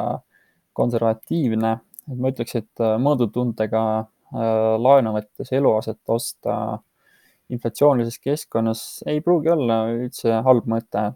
konservatiivne. 0.76 1.72
et 2.06 2.18
ma 2.18 2.30
ütleks, 2.30 2.54
et 2.60 2.82
äh, 2.84 2.96
mõõdutundega 3.02 3.82
äh, 3.98 4.76
laenu 4.78 5.14
võttes 5.16 5.52
eluaset 5.52 6.00
osta 6.06 6.78
inflatsioonilises 7.50 8.18
keskkonnas 8.22 8.82
ei 9.06 9.20
pruugi 9.20 9.50
olla 9.50 9.86
üldse 9.94 10.42
halb 10.46 10.66
mõte. 10.70 11.12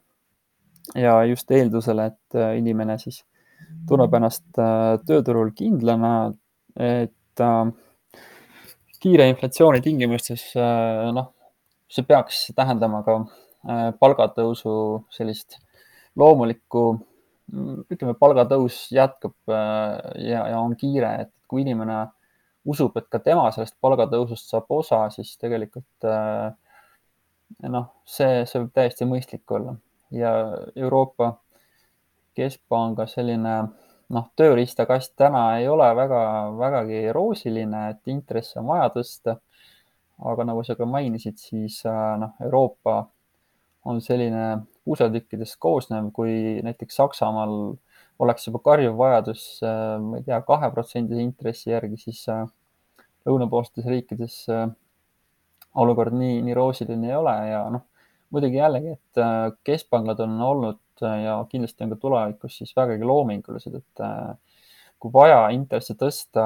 Ja 0.95 1.19
just 1.29 1.51
eeldusel, 1.51 1.99
et 2.07 2.39
äh, 2.39 2.57
inimene 2.59 2.99
siis 2.99 3.23
tunneb 3.87 4.15
ennast 4.17 4.47
tööturul 5.07 5.53
kindlana, 5.55 6.33
et 6.75 7.43
kiire 9.01 9.29
inflatsiooni 9.31 9.81
tingimustes 9.85 10.43
noh, 11.15 11.29
see 11.91 12.07
peaks 12.09 12.49
tähendama 12.57 13.05
ka 13.07 13.21
Äh, 13.69 13.91
palgatõusu 14.01 14.73
sellist 15.13 15.59
loomulikku, 16.17 16.85
ütleme, 17.93 18.15
palgatõus 18.17 18.87
jätkub 18.95 19.53
äh, 19.53 19.99
ja, 20.25 20.47
ja 20.49 20.63
on 20.63 20.73
kiire, 20.81 21.11
et 21.27 21.33
kui 21.51 21.61
inimene 21.67 21.99
usub, 22.65 22.97
et 22.97 23.11
ka 23.13 23.21
tema 23.21 23.51
sellest 23.53 23.77
palgatõusust 23.85 24.49
saab 24.49 24.73
osa, 24.73 25.03
siis 25.13 25.35
tegelikult 25.43 26.09
äh, 26.09 26.49
noh, 27.69 27.91
see, 28.09 28.47
see 28.49 28.63
võib 28.63 28.73
täiesti 28.81 29.09
mõistlik 29.11 29.57
olla 29.59 29.77
ja 30.11 30.33
Euroopa 30.77 31.35
Keskpanga 32.35 33.07
selline 33.11 33.55
noh, 34.11 34.27
tööriistakast 34.39 35.15
täna 35.19 35.45
ei 35.59 35.69
ole 35.69 35.89
väga, 35.97 36.23
vägagi 36.59 37.05
roosiline, 37.13 37.89
et 37.91 38.11
intresse 38.11 38.59
on 38.61 38.67
vaja 38.73 38.91
tõsta. 38.95 39.39
aga 40.21 40.45
nagu 40.45 40.61
sa 40.65 40.75
ka 40.77 40.85
mainisid, 40.85 41.39
siis 41.41 41.81
noh, 41.85 42.35
Euroopa 42.45 43.07
on 43.89 44.01
selline 44.05 44.67
puusatükkidest 44.85 45.57
koosnev, 45.59 46.11
kui 46.13 46.61
näiteks 46.65 46.99
Saksamaal 47.01 47.55
oleks 48.21 48.47
juba 48.49 48.61
karjuv 48.65 48.99
vajadus, 49.01 49.45
äh, 49.65 49.97
ma 50.03 50.21
ei 50.21 50.27
tea, 50.27 50.41
kaheprotsendise 50.47 51.23
intressi 51.25 51.73
järgi, 51.73 51.97
siis 52.05 52.23
äh, 52.33 52.45
lõunapoolsetes 53.29 53.89
riikides 53.89 54.37
äh, 54.53 54.67
olukord 55.81 56.17
nii, 56.17 56.41
nii 56.45 56.57
roosiline 56.57 57.09
ei 57.09 57.17
ole 57.17 57.37
ja 57.51 57.63
noh, 57.73 57.87
muidugi 58.31 58.61
jällegi, 58.61 58.95
et 58.95 59.57
keskpangad 59.67 60.21
on 60.25 60.37
olnud 60.47 60.79
ja 61.01 61.39
kindlasti 61.51 61.85
on 61.85 61.95
ka 61.95 61.99
tulevikus 62.03 62.59
siis 62.61 62.75
vägagi 62.77 63.07
loomingulised, 63.09 63.75
et 63.75 64.03
kui 65.01 65.13
vaja 65.15 65.49
intresse 65.57 65.97
tõsta 65.99 66.45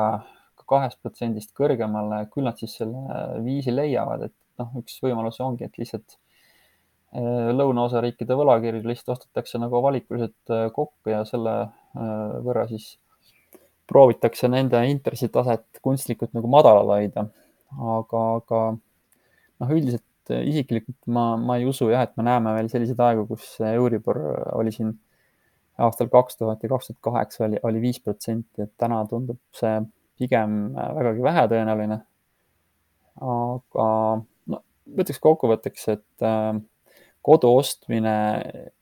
kahest 0.64 0.96
protsendist 1.02 1.50
kõrgemale, 1.56 2.22
küll 2.32 2.46
nad 2.48 2.56
siis 2.56 2.78
selle 2.78 3.18
viisi 3.44 3.74
leiavad, 3.74 4.30
et 4.30 4.62
noh, 4.62 4.70
üks 4.80 4.96
võimalus 5.04 5.42
ongi, 5.44 5.66
et 5.66 5.76
lihtsalt 5.76 6.16
Äh, 7.14 7.52
lõunaosa 7.54 8.00
riikide 8.02 8.34
võlakirju 8.34 8.88
lihtsalt 8.88 9.12
ostetakse 9.14 9.60
nagu 9.62 9.78
valikuliselt 9.84 10.50
äh, 10.50 10.64
kokku 10.74 11.12
ja 11.12 11.20
selle 11.28 11.52
äh, 11.62 12.08
võrra 12.42 12.64
siis 12.66 12.96
proovitakse 13.86 14.50
nende 14.50 14.80
intressitaset 14.90 15.78
kunstlikult 15.84 16.32
nagu 16.34 16.50
madalal 16.50 16.90
hoida. 16.90 17.28
aga, 17.74 18.22
aga 18.40 18.62
noh, 18.74 19.70
üldiselt 19.76 20.02
isiklikult 20.30 20.98
ma, 21.06 21.34
ma 21.36 21.58
ei 21.60 21.66
usu 21.68 21.90
jah, 21.92 22.04
et 22.06 22.14
me 22.16 22.24
näeme 22.26 22.54
veel 22.56 22.70
selliseid 22.72 23.00
aegu, 23.04 23.26
kus 23.28 23.58
Euribor 23.68 24.20
oli 24.56 24.72
siin 24.72 24.94
aastal 25.78 26.08
kaks 26.12 26.36
tuhat 26.36 26.62
ja 26.62 26.70
kaks 26.70 26.90
tuhat 26.90 27.00
kaheksa 27.00 27.44
oli, 27.44 27.58
oli 27.62 27.80
viis 27.82 28.00
protsenti, 28.00 28.62
et 28.62 28.72
täna 28.78 29.02
tundub 29.10 29.40
see 29.56 29.80
pigem 30.18 30.74
vägagi 30.74 31.24
vähetõenäoline. 31.24 31.98
aga 33.14 33.88
no 34.50 34.60
ütleks 34.90 35.20
kokkuvõtteks, 35.22 35.88
et 35.92 36.26
äh, 36.26 36.54
kodu 37.22 37.50
ostmine 37.58 38.16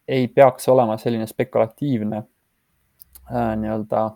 ei 0.08 0.28
peaks 0.28 0.68
olema 0.68 0.96
selline 1.00 1.26
spekulatiivne 1.28 2.22
äh, 2.22 3.54
nii-öelda 3.60 4.10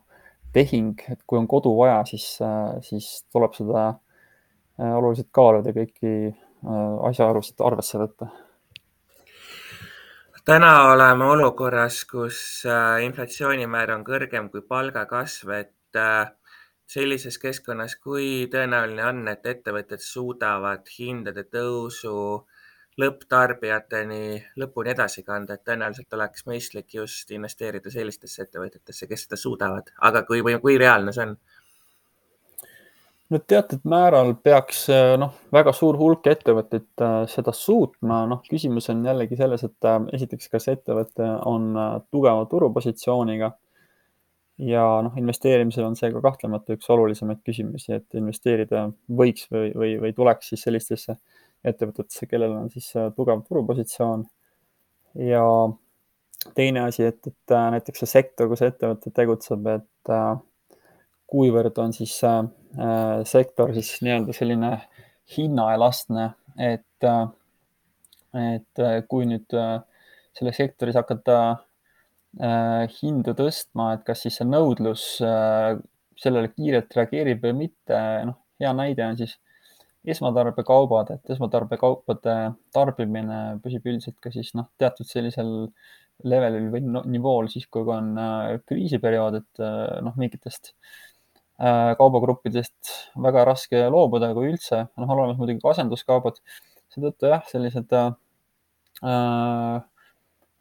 tehing, 0.57 1.01
et 1.13 1.21
kui 1.27 1.39
on 1.39 1.49
kodu 1.49 1.75
vaja, 1.77 2.03
siis 2.09 2.39
äh,, 2.45 2.77
siis 2.85 3.25
tuleb 3.33 3.57
seda 3.57 3.87
äh, 3.89 4.93
oluliselt 4.97 5.29
kaaluda 5.37 5.73
kõiki 5.77 6.13
äh, 6.33 6.46
asjaolusid 7.09 7.61
arvesse 7.61 7.99
võtta. 7.99 8.29
täna 10.47 10.73
oleme 10.93 11.25
olukorras, 11.25 12.05
kus 12.05 12.39
äh, 12.67 13.03
inflatsioonimäär 13.05 13.91
on 13.97 14.05
kõrgem 14.07 14.51
kui 14.51 14.63
palgakasv, 14.63 15.51
et 15.51 15.99
äh, 15.99 16.31
sellises 16.87 17.39
keskkonnas, 17.43 17.97
kui 17.97 18.47
tõenäoline 18.51 19.09
on, 19.09 19.25
et 19.29 19.47
ettevõtted 19.47 20.03
suudavad 20.03 20.87
hindade 20.99 21.45
tõusu 21.51 22.47
lõpptarbijateni 23.01 24.23
lõpuni 24.57 24.95
edasi 24.95 25.23
kanda, 25.27 25.57
et 25.57 25.65
tõenäoliselt 25.67 26.15
oleks 26.17 26.47
mõistlik 26.47 26.95
just 26.95 27.31
investeerida 27.35 27.91
sellistesse 27.93 28.47
ettevõtetesse, 28.47 29.09
kes 29.11 29.27
seda 29.27 29.37
suudavad, 29.41 29.91
aga 30.09 30.23
kui, 30.29 30.41
kui 30.63 30.79
reaalne 30.81 31.13
see 31.13 31.27
on? 31.27 31.37
No 33.31 33.41
teatud 33.43 33.85
määral 33.89 34.35
peaks 34.43 34.87
noh, 35.19 35.35
väga 35.53 35.73
suur 35.75 35.99
hulk 35.99 36.27
ettevõtteid 36.31 37.05
äh, 37.05 37.21
seda 37.31 37.55
suutma, 37.57 38.25
noh, 38.31 38.43
küsimus 38.47 38.91
on 38.93 39.05
jällegi 39.07 39.39
selles, 39.39 39.65
et 39.67 39.89
äh, 39.89 40.01
esiteks, 40.19 40.51
kas 40.53 40.69
ettevõte 40.73 41.31
on 41.49 41.71
äh, 41.77 41.95
tugeva 42.11 42.45
turupositsiooniga 42.51 43.51
ja 44.67 44.85
noh, 45.05 45.17
investeerimisel 45.21 45.85
on 45.85 45.99
see 45.99 46.13
ka 46.15 46.23
kahtlemata 46.25 46.77
üks 46.79 46.89
olulisemaid 46.93 47.43
küsimusi, 47.45 47.99
et 47.99 48.21
investeerida 48.21 48.87
võiks 49.09 49.51
või, 49.53 49.73
või, 49.77 49.97
või 50.05 50.15
tuleks 50.17 50.55
siis 50.55 50.63
sellistesse 50.69 51.17
äh, 51.17 51.43
ettevõtetesse, 51.67 52.29
kellel 52.31 52.55
on 52.57 52.71
siis 52.73 52.89
äh, 52.97 53.11
tugev 53.17 53.43
turupositsioon. 53.47 54.27
ja 55.27 55.43
teine 56.55 56.85
asi, 56.87 57.07
et, 57.11 57.27
et 57.27 57.55
äh, 57.55 57.71
näiteks 57.77 58.05
see 58.05 58.13
sektor, 58.19 58.51
kus 58.51 58.63
ettevõte 58.67 59.13
tegutseb, 59.15 59.67
et 59.73 60.13
äh, 60.13 60.37
kuivõrd 61.31 61.79
on 61.83 61.95
siis 61.97 62.15
sektor 63.27 63.73
siis 63.75 63.97
nii-öelda 64.05 64.35
selline 64.37 64.73
hinnaelastne, 65.37 66.27
et, 66.63 67.07
et 68.43 68.83
kui 69.11 69.27
nüüd 69.27 69.57
selles 70.37 70.61
sektoris 70.61 70.99
hakata 70.99 71.39
hindu 73.01 73.35
tõstma, 73.39 73.95
et 73.97 74.05
kas 74.07 74.23
siis 74.27 74.39
see 74.39 74.47
nõudlus 74.47 75.07
sellele 75.19 76.53
kiirelt 76.53 76.95
reageerib 76.97 77.43
või 77.43 77.57
mitte, 77.65 78.01
noh, 78.29 78.39
hea 78.61 78.73
näide 78.77 79.07
on 79.09 79.19
siis 79.19 79.35
esmatarbekaubad, 80.07 81.11
et 81.17 81.35
esmatarbekaupade 81.35 82.35
tarbimine 82.75 83.41
püsib 83.63 83.87
üldiselt 83.91 84.19
ka 84.23 84.31
siis 84.35 84.53
noh, 84.59 84.69
teatud 84.79 85.09
sellisel 85.09 85.51
levelil 86.25 86.71
või 86.73 86.83
nivool 87.13 87.51
siis, 87.53 87.67
kui 87.73 87.85
on 87.93 88.15
äh, 88.21 88.55
kriisiperiood, 88.69 89.41
et 89.43 89.63
äh, 89.63 89.99
noh, 90.07 90.15
mingitest 90.21 90.73
äh, 90.73 91.06
kaubagruppidest 91.57 92.91
väga 93.25 93.47
raske 93.49 93.87
loobuda, 93.93 94.33
kui 94.37 94.51
üldse, 94.51 94.83
noh, 94.93 95.07
on 95.07 95.15
olemas 95.17 95.39
muidugi 95.41 95.63
ka 95.63 95.73
asenduskaubad. 95.73 96.41
seetõttu 96.93 97.31
jah, 97.31 97.45
sellised 97.49 97.93
äh, 97.97 98.11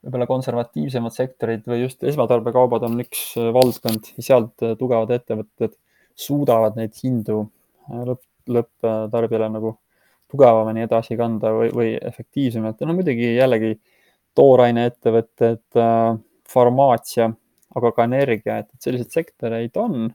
võib-olla 0.06 0.28
konservatiivsemad 0.30 1.16
sektorid 1.16 1.66
või 1.68 1.82
just 1.82 2.04
esmatarbekaubad 2.04 2.86
on 2.88 3.00
üks 3.04 3.34
valdkond 3.56 4.12
ja 4.18 4.28
sealt 4.30 4.66
tugevad 4.80 5.12
ettevõtted 5.16 5.76
suudavad 6.16 6.78
neid 6.80 6.96
hindu 7.02 7.42
lõpp, 7.90 8.24
lõpptarbijale 8.48 9.50
nagu 9.52 9.76
tugevamini 10.32 10.86
edasi 10.86 11.18
kanda 11.20 11.52
või, 11.56 11.72
või 11.74 11.90
efektiivsemalt 12.00 12.84
no 12.86 12.96
muidugi 12.98 13.34
jällegi 13.36 13.76
tooraineettevõtted, 14.36 15.80
farmaatsia, 16.52 17.30
aga 17.76 17.92
ka 17.96 18.06
energia, 18.08 18.60
et 18.62 18.84
selliseid 18.84 19.14
sektoreid 19.16 19.80
on. 19.80 20.10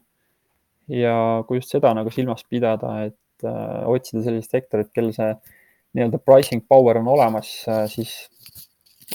Ja 0.91 1.15
kui 1.49 1.61
just 1.61 1.73
seda 1.73 1.95
nagu 1.97 2.13
silmas 2.15 2.45
pidada, 2.49 2.97
et 3.09 3.47
äh, 3.47 3.87
otsida 3.91 4.25
sellist 4.27 4.53
sektorit, 4.53 4.93
kel 4.95 5.13
see 5.17 5.33
nii-öelda 5.97 6.21
pricing 6.23 6.63
power 6.71 7.01
on 7.01 7.09
olemas, 7.11 7.49
siis 7.91 8.13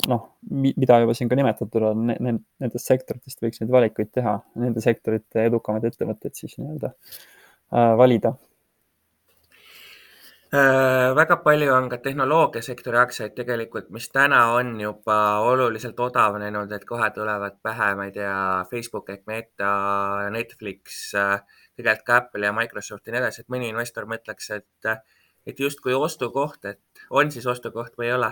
noh, 0.10 0.26
mida 0.52 1.00
juba 1.02 1.14
siin 1.16 1.30
ka 1.32 1.38
nimetatud 1.40 1.86
on, 1.92 2.10
nendest 2.12 2.90
sektoritest 2.90 3.44
võiks 3.44 3.62
neid 3.62 3.72
valikuid 3.72 4.12
teha, 4.16 4.36
nende 4.60 4.84
sektorite 4.84 5.46
edukamaid 5.48 5.88
ettevõtteid 5.88 6.36
siis 6.36 6.58
nii-öelda 6.60 6.92
äh, 6.92 7.94
valida 8.00 8.36
äh,. 10.52 11.16
väga 11.16 11.40
palju 11.46 11.72
on 11.74 11.90
ka 11.92 12.00
tehnoloogiasektori 12.04 13.00
aktsiaid 13.02 13.36
tegelikult, 13.40 13.90
mis 13.96 14.10
täna 14.12 14.42
on 14.58 14.76
juba 14.82 15.20
oluliselt 15.48 16.00
odavnenud, 16.00 16.72
et 16.76 16.86
kohe 16.88 17.10
tulevad 17.16 17.60
pähe, 17.64 17.94
ma 17.96 18.10
ei 18.10 18.16
tea, 18.16 18.40
Facebook 18.72 19.10
ehk 19.16 19.24
Meta, 19.32 19.76
Netflix 20.36 21.14
äh,, 21.16 21.40
tegelikult 21.78 22.08
ka 22.08 22.18
Apple 22.24 22.48
ja 22.48 22.54
Microsoft 22.56 23.08
ja 23.08 23.16
nii 23.16 23.24
edasi, 23.24 23.44
et 23.44 23.52
mõni 23.52 23.70
investor 23.72 24.08
mõtleks, 24.10 24.50
et, 24.56 24.92
et 25.46 25.60
justkui 25.60 25.94
ostukoht, 25.94 26.66
et 26.66 27.06
on 27.10 27.32
siis 27.32 27.46
ostukoht 27.48 27.98
või 28.00 28.10
ei 28.10 28.18
ole 28.18 28.32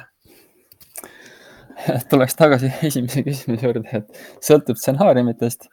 tuleks 2.10 2.36
tagasi 2.40 2.72
esimese 2.90 3.24
küsimuse 3.26 3.68
juurde, 3.68 4.02
et 4.02 4.44
sõltub 4.44 4.80
stsenaariumitest 4.80 5.70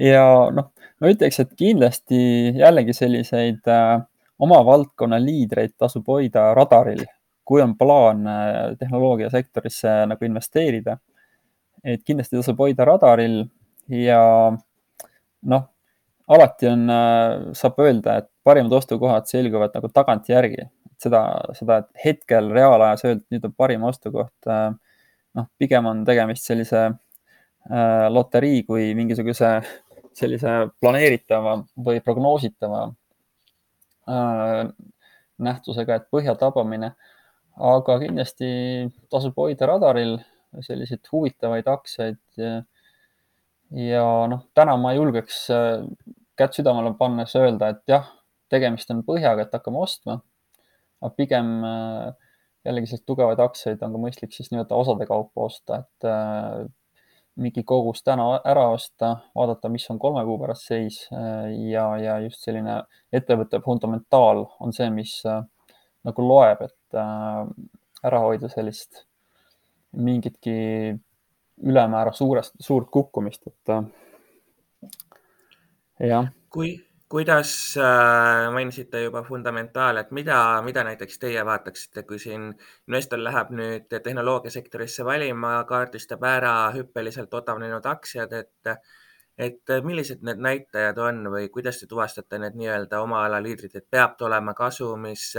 ja 0.00 0.24
noh, 0.54 0.70
ma 1.00 1.12
ütleks, 1.12 1.40
et 1.42 1.52
kindlasti 1.58 2.20
jällegi 2.56 2.94
selliseid 2.96 3.68
äh, 3.72 3.98
oma 4.42 4.60
valdkonna 4.66 5.18
liidreid 5.22 5.76
tasub 5.78 6.08
hoida 6.12 6.50
radaril, 6.56 7.04
kui 7.46 7.62
on 7.64 7.76
plaan 7.78 8.26
äh, 8.28 8.56
tehnoloogiasektorisse 8.80 9.98
nagu 10.10 10.28
investeerida. 10.28 10.98
et 11.84 12.02
kindlasti 12.02 12.36
tasub 12.36 12.58
hoida 12.58 12.84
radaril 12.84 13.44
ja 13.88 14.20
noh, 15.46 15.68
alati 16.28 16.70
on 16.70 16.90
äh,, 16.90 17.52
saab 17.58 17.78
öelda, 17.84 18.20
et 18.22 18.30
parimad 18.46 18.72
ostukohad 18.78 19.28
selguvad 19.30 19.74
nagu 19.76 19.90
tagantjärgi. 19.94 20.70
seda, 20.96 21.20
seda, 21.52 21.82
et 21.82 22.04
hetkel 22.06 22.46
reaalajas 22.56 23.04
öelda, 23.04 23.20
et 23.20 23.34
nüüd 23.34 23.44
on 23.44 23.52
parim 23.52 23.82
ostukoht 23.84 24.48
äh, 24.48 24.70
noh, 25.36 25.48
pigem 25.60 25.86
on 25.90 26.04
tegemist 26.08 26.48
sellise 26.48 26.82
äh, 26.86 28.06
loterii 28.12 28.62
kui 28.68 28.94
mingisuguse 28.96 29.50
sellise 30.16 30.54
planeeritava 30.80 31.58
või 31.88 32.00
prognoositava 32.04 32.86
äh, 34.08 34.62
nähtusega, 35.36 35.98
et 35.98 36.08
põhja 36.12 36.36
tabamine. 36.40 36.94
aga 37.56 37.94
kindlasti 38.00 38.48
tasub 39.08 39.36
hoida 39.40 39.66
radaril 39.68 40.18
selliseid 40.60 41.08
huvitavaid 41.12 41.68
aktsiaid. 41.72 42.18
Ja, 43.74 44.04
noh, 44.30 44.44
täna 44.54 44.76
ma 44.80 44.92
julgeks 44.96 45.46
äh, 45.54 45.82
kätt 46.38 46.58
südamele 46.58 46.94
pannes 46.98 47.34
öelda, 47.38 47.72
et 47.74 47.82
jah, 47.90 48.08
tegemist 48.52 48.90
on 48.94 49.02
põhjaga, 49.06 49.46
et 49.46 49.54
hakkame 49.56 49.82
ostma. 49.82 50.20
aga 51.02 51.12
pigem 51.16 51.52
äh, 51.66 52.14
jällegi 52.66 52.90
selliseid 52.90 53.06
tugevaid 53.06 53.40
aktsiaid 53.42 53.82
on 53.84 53.94
ka 53.94 54.02
mõistlik 54.02 54.34
siis 54.34 54.50
nii-öelda 54.52 54.78
osade 54.78 55.06
kaupa 55.06 55.48
osta, 55.48 55.82
et 55.84 56.08
äh, 56.08 56.66
mingi 57.36 57.62
kogus 57.68 58.00
täna 58.02 58.40
ära 58.48 58.68
osta, 58.72 59.16
vaadata, 59.36 59.68
mis 59.68 59.84
on 59.92 59.98
kolme 60.00 60.22
kuu 60.24 60.38
pärast 60.40 60.70
seis 60.70 61.02
ja, 61.12 61.82
ja 62.00 62.14
just 62.24 62.40
selline 62.46 62.78
ettevõtte 63.12 63.60
fundamentaal 63.60 64.46
on 64.64 64.72
see, 64.72 64.88
mis 64.88 65.18
nagu 65.26 66.24
loeb, 66.24 66.62
et 66.64 66.96
ära 66.96 68.22
hoida 68.24 68.48
sellist 68.48 69.02
mingitki 69.92 70.96
ülemäära 71.62 72.12
suurest, 72.12 72.54
suurt 72.60 72.90
kukkumist, 72.90 73.46
et 73.46 73.68
äh, 73.68 73.84
jah. 76.08 76.28
kui, 76.50 76.74
kuidas 77.08 77.76
äh, 77.76 78.52
mainisite 78.52 79.02
juba 79.02 79.22
fundamentaale, 79.22 80.00
et 80.00 80.10
mida, 80.10 80.62
mida 80.62 80.84
näiteks 80.84 81.18
teie 81.22 81.44
vaataksite, 81.46 82.02
kui 82.02 82.18
siin 82.20 82.50
investor 82.88 83.22
läheb 83.22 83.54
nüüd 83.56 83.88
tehnoloogiasektorisse 83.94 85.04
valima, 85.04 85.58
kaardistab 85.68 86.22
ära 86.28 86.54
hüppeliselt 86.76 87.34
odavnenud 87.34 87.86
aktsiad, 87.88 88.32
et, 88.36 88.76
et 89.38 89.74
millised 89.84 90.24
need 90.26 90.42
näitajad 90.44 90.98
on 90.98 91.24
või 91.32 91.48
kuidas 91.54 91.80
te 91.80 91.88
tuvastate 91.88 92.40
need 92.42 92.56
nii-öelda 92.60 93.00
oma 93.00 93.24
ala 93.24 93.40
liidrid, 93.42 93.74
et 93.80 93.88
peab 93.90 94.18
ta 94.18 94.28
olema 94.28 94.54
kasumis, 94.54 95.30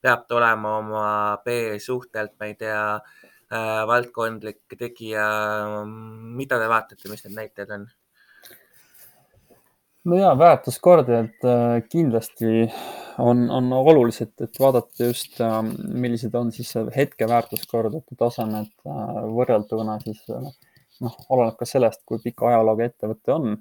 peab 0.00 0.26
ta 0.28 0.40
olema 0.40 0.76
oma 0.80 1.06
B 1.44 1.76
suhtelt, 1.82 2.38
ma 2.40 2.52
ei 2.52 2.56
tea 2.64 2.82
äh,, 2.96 3.35
valdkondlik 3.50 4.74
tegija, 4.78 5.26
mida 5.86 6.58
te 6.58 6.66
vaatate, 6.70 7.10
mis 7.12 7.22
need 7.26 7.36
näitajad 7.36 7.74
on? 7.76 7.86
no 10.06 10.16
ja 10.16 10.38
väärtuskordajad 10.38 11.44
äh, 11.44 11.82
kindlasti 11.88 12.70
on, 13.18 13.50
on 13.50 13.72
olulised, 13.72 14.32
et 14.40 14.60
vaadata 14.60 15.08
just, 15.10 15.40
äh, 15.40 15.62
millised 15.88 16.34
on 16.34 16.52
siis 16.52 16.74
hetke 16.96 17.28
väärtuskordajate 17.28 18.18
tasemed 18.18 18.70
äh, 18.86 19.16
võrrelduna 19.38 19.98
siis 20.04 20.22
noh, 21.00 21.16
oleneb 21.28 21.56
ka 21.58 21.68
sellest, 21.68 22.04
kui 22.06 22.22
pika 22.22 22.52
ajalooga 22.52 22.86
ettevõte 22.90 23.34
on. 23.34 23.56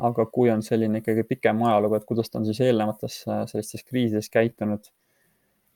aga 0.00 0.24
kui 0.32 0.48
on 0.48 0.62
selline 0.64 1.02
ikkagi 1.02 1.22
pikem 1.28 1.58
ajalugu, 1.68 1.98
et 1.98 2.04
kuidas 2.08 2.30
ta 2.30 2.38
on 2.38 2.46
siis 2.48 2.60
eelnevates 2.64 3.16
sellistes 3.50 3.82
kriisides 3.84 4.30
käitunud. 4.32 4.86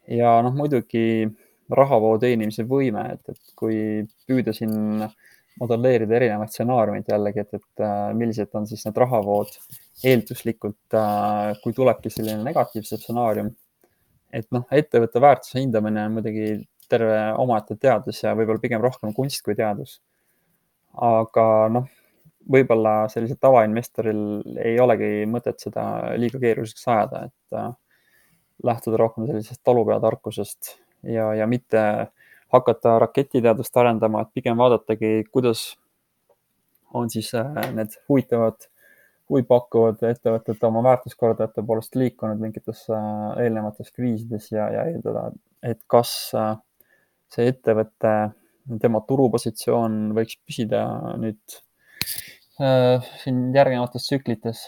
ja 0.08 0.38
noh, 0.42 0.54
muidugi 0.56 1.28
rahavoo 1.70 2.16
teenimise 2.22 2.66
võime, 2.68 3.02
et, 3.16 3.34
et 3.34 3.54
kui 3.58 3.78
püüda 4.28 4.54
siin 4.54 5.06
modelleerida 5.60 6.16
erinevaid 6.18 6.52
stsenaariumeid 6.52 7.10
jällegi, 7.10 7.42
et, 7.42 7.60
et 7.60 7.84
millised 8.16 8.52
on 8.58 8.66
siis 8.68 8.84
need 8.86 8.98
rahavood 9.00 9.54
eelduslikult, 10.04 10.82
äh, 10.94 11.52
kui 11.62 11.76
tulebki 11.76 12.12
selline 12.12 12.44
negatiivse 12.44 12.98
stsenaarium, 13.00 13.50
et 14.36 14.48
noh, 14.52 14.66
ettevõtte 14.74 15.22
väärtuse 15.22 15.62
hindamine 15.62 16.04
on 16.06 16.18
muidugi 16.18 16.50
terve 16.90 17.18
omaette 17.42 17.78
teadus 17.80 18.20
ja 18.22 18.34
võib-olla 18.38 18.62
pigem 18.62 18.84
rohkem 18.84 19.14
kunst 19.16 19.42
kui 19.44 19.56
teadus. 19.58 20.00
aga 20.96 21.46
noh, 21.72 21.88
võib-olla 22.52 23.08
sellisel 23.12 23.36
tavainvestoril 23.40 24.20
ei 24.62 24.78
olegi 24.80 25.26
mõtet 25.28 25.60
seda 25.60 26.14
liiga 26.16 26.40
keeruliseks 26.40 26.86
ajada, 26.92 27.26
et 27.26 27.58
äh, 27.58 27.72
lähtuda 28.64 29.00
rohkem 29.00 29.26
sellisest 29.28 29.60
talupeatarkusest 29.66 30.76
ja, 31.02 31.32
ja 31.34 31.46
mitte 31.46 31.82
hakata 32.52 32.98
raketiteadust 33.02 33.76
arendama, 33.76 34.22
et 34.22 34.32
pigem 34.34 34.56
vaadatagi, 34.58 35.26
kuidas 35.32 35.74
on 36.94 37.10
siis 37.10 37.34
äh, 37.34 37.52
need 37.74 37.98
huvitavad 38.08 38.68
huvipakkuvad 39.30 40.02
ettevõtted 40.06 40.62
oma 40.68 40.82
väärtuskordajate 40.86 41.64
poolest 41.66 41.96
liikunud 41.98 42.40
mingites 42.42 42.84
äh, 42.94 43.42
eelnevates 43.42 43.90
kriisides 43.94 44.50
ja, 44.52 44.68
ja 44.70 44.86
eeldada, 44.92 45.30
et 45.66 45.80
kas 45.90 46.12
äh, 46.38 46.54
see 47.34 47.48
ettevõte, 47.50 48.14
tema 48.82 49.02
turupositsioon 49.06 50.14
võiks 50.14 50.38
püsida 50.46 50.82
nüüd 51.22 51.58
äh, 52.62 53.02
siin 53.22 53.48
järgnevates 53.54 54.06
tsüklites 54.06 54.66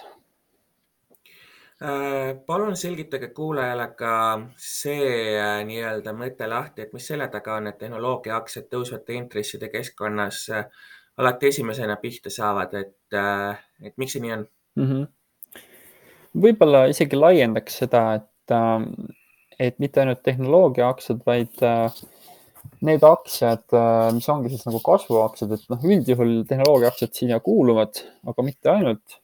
palun 1.78 2.76
selgitage 2.76 3.28
kuulajale 3.30 3.84
ka 3.98 4.12
see 4.58 5.38
nii-öelda 5.68 6.10
mõte 6.16 6.48
lahti, 6.50 6.82
et 6.82 6.92
mis 6.92 7.06
selle 7.06 7.28
taga 7.30 7.54
on, 7.60 7.68
et 7.70 7.78
tehnoloogiaaktsiad 7.78 8.66
tõusvate 8.72 9.14
intresside 9.14 9.68
keskkonnas 9.70 10.40
alati 11.18 11.52
esimesena 11.52 11.96
pihta 12.02 12.30
saavad, 12.34 12.74
et, 12.78 13.18
et 13.82 13.94
miks 13.96 14.16
see 14.16 14.24
nii 14.24 14.34
on 14.34 14.44
mm? 14.78 14.88
-hmm. 14.90 15.62
võib-olla 16.46 16.84
isegi 16.90 17.18
laiendaks 17.18 17.80
seda, 17.84 18.02
et, 18.20 18.56
et 19.58 19.78
mitte 19.78 20.02
ainult 20.02 20.22
tehnoloogiaaktsiad, 20.26 21.22
vaid 21.26 21.62
äh, 21.66 22.02
need 22.86 23.06
aktsiad, 23.06 23.64
äh, 23.74 24.10
mis 24.14 24.28
ongi 24.28 24.52
siis 24.52 24.66
nagu 24.66 24.80
kasvuaktsiad, 24.84 25.54
et 25.54 25.70
noh, 25.72 25.88
üldjuhul 25.94 26.34
tehnoloogiaaktsiad 26.48 27.14
siia 27.14 27.40
kuuluvad, 27.40 28.02
aga 28.26 28.46
mitte 28.46 28.70
ainult. 28.74 29.18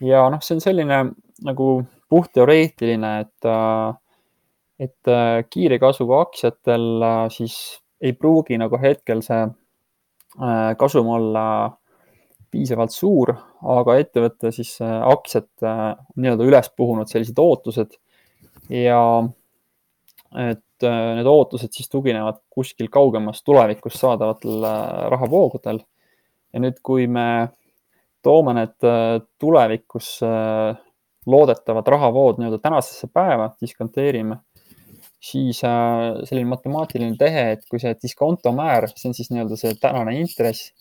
ja 0.00 0.24
noh, 0.32 0.40
see 0.44 0.56
on 0.56 0.64
selline 0.64 1.02
nagu 1.46 1.70
puhtteoreetiline, 2.10 3.12
et, 3.24 3.48
äh, 3.48 3.94
et 4.86 5.12
kiire 5.50 5.78
kasvuga 5.78 6.22
aktsiatel 6.26 7.04
siis 7.30 7.56
ei 8.00 8.14
pruugi 8.16 8.56
nagu 8.58 8.78
hetkel 8.80 9.20
see 9.22 9.42
kasum 10.80 11.08
olla 11.12 11.44
piisavalt 12.50 12.94
suur, 12.94 13.32
aga 13.76 13.96
ettevõtte 14.00 14.50
siis 14.54 14.72
äh, 14.82 14.96
aktsiad 15.06 15.48
äh, 15.66 15.84
nii-öelda 16.18 16.46
üles 16.48 16.70
puhunud 16.76 17.10
sellised 17.10 17.38
ootused 17.38 17.94
ja 18.74 19.00
et 20.40 20.86
äh, 20.86 20.98
need 21.18 21.30
ootused 21.30 21.74
siis 21.76 21.90
tuginevad 21.92 22.40
kuskil 22.50 22.90
kaugemas 22.92 23.44
tulevikus 23.46 24.00
saadavatel 24.02 24.66
rahavoogudel. 25.14 25.82
ja 26.50 26.62
nüüd, 26.62 26.80
kui 26.82 27.06
me 27.06 27.50
toome 28.26 28.56
need 28.56 28.88
tulevikus 29.38 30.18
loodetavad 31.26 31.88
rahavood 31.88 32.40
nii-öelda 32.40 32.58
tänasesse 32.62 33.10
päeva, 33.12 33.50
diskonteerime, 33.60 34.40
siis 35.20 35.60
selline 35.60 36.48
matemaatiline 36.48 37.18
tehe, 37.20 37.44
et 37.56 37.66
kui 37.68 37.82
see 37.82 37.92
diskontomäär, 38.02 38.88
see 38.94 39.10
on 39.10 39.16
siis 39.18 39.28
nii-öelda 39.32 39.58
see 39.60 39.74
tänane 39.80 40.16
intress, 40.16 40.72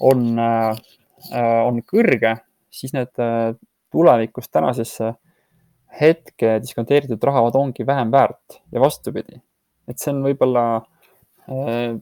on, 0.00 0.34
on 0.38 1.80
kõrge, 1.86 2.34
siis 2.74 2.94
need 2.96 3.14
tulevikus 3.94 4.50
tänasesse 4.50 5.12
hetke 6.00 6.58
diskonteeritud 6.62 7.22
rahad 7.22 7.56
ongi 7.56 7.86
vähem 7.86 8.12
väärt 8.12 8.60
ja 8.72 8.80
vastupidi. 8.80 9.42
et 9.88 9.98
see 9.98 10.12
on 10.12 10.18
võib-olla 10.20 10.62
äh, 11.48 11.94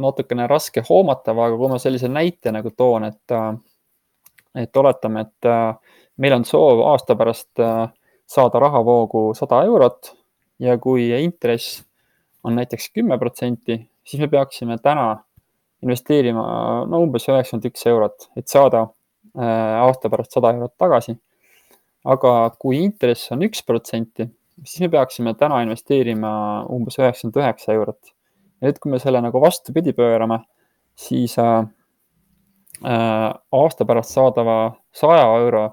natukene 0.00 0.46
raske 0.48 0.80
hoomatav, 0.88 1.36
aga 1.36 1.56
kui 1.60 1.68
ma 1.68 1.76
sellise 1.82 2.08
näite 2.08 2.52
nagu 2.54 2.70
toon, 2.72 3.04
et, 3.10 3.34
äh, 3.34 3.50
et 4.64 4.76
oletame, 4.76 5.26
et 5.26 5.48
äh, 5.50 5.98
meil 6.18 6.34
on 6.38 6.44
soov 6.48 6.82
aasta 6.92 7.16
pärast 7.18 7.62
äh, 7.62 7.86
saada 8.28 8.60
rahavoogu 8.62 9.32
sada 9.38 9.62
eurot 9.64 10.12
ja 10.60 10.76
kui 10.78 11.08
intress 11.22 11.82
on 12.44 12.58
näiteks 12.58 12.90
kümme 12.94 13.18
protsenti, 13.18 13.78
siis 14.04 14.20
me 14.20 14.28
peaksime 14.28 14.78
täna 14.82 15.16
investeerima 15.82 16.44
no 16.90 17.02
umbes 17.04 17.28
üheksakümmend 17.28 17.70
üks 17.70 17.86
eurot, 17.86 18.28
et 18.36 18.48
saada 18.50 18.84
äh, 18.84 19.78
aasta 19.84 20.10
pärast 20.10 20.34
sada 20.34 20.52
eurot 20.56 20.76
tagasi 20.78 21.18
aga 22.06 22.32
kui 22.60 22.82
intress 22.84 23.32
on 23.34 23.42
üks 23.46 23.64
protsenti, 23.66 24.28
siis 24.64 24.82
me 24.84 24.90
peaksime 24.92 25.34
täna 25.38 25.62
investeerima 25.64 26.30
umbes 26.74 26.98
üheksakümmend 27.00 27.42
üheksa 27.42 27.74
eurot. 27.74 28.14
nüüd, 28.58 28.78
kui 28.82 28.90
me 28.90 28.98
selle 28.98 29.20
nagu 29.22 29.38
vastupidi 29.38 29.92
pöörame, 29.94 30.40
siis 30.98 31.36
äh, 31.38 31.60
äh, 32.82 33.28
aasta 33.54 33.86
pärast 33.86 34.16
saadava 34.16 34.56
saja 34.90 35.28
euro 35.38 35.68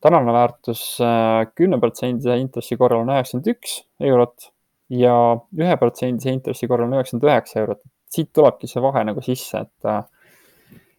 tänane 0.00 0.32
väärtus 0.32 0.84
äh, 1.04 1.46
kümneprotsendise 1.54 2.34
äh, 2.34 2.40
intressi 2.40 2.76
korral 2.80 3.04
on 3.04 3.12
üheksakümmend 3.14 3.52
üks 3.54 3.80
eurot 4.00 4.50
ja 4.90 5.16
üheprotsendise 5.56 6.32
intressi 6.32 6.68
korral 6.68 6.88
on 6.88 6.98
üheksakümmend 6.98 7.28
üheksa 7.28 7.60
eurot. 7.64 7.82
siit 8.10 8.32
tulebki 8.34 8.66
see 8.66 8.82
vahe 8.82 9.04
nagu 9.06 9.22
sisse, 9.22 9.60
et 9.62 9.86
äh, 9.86 10.02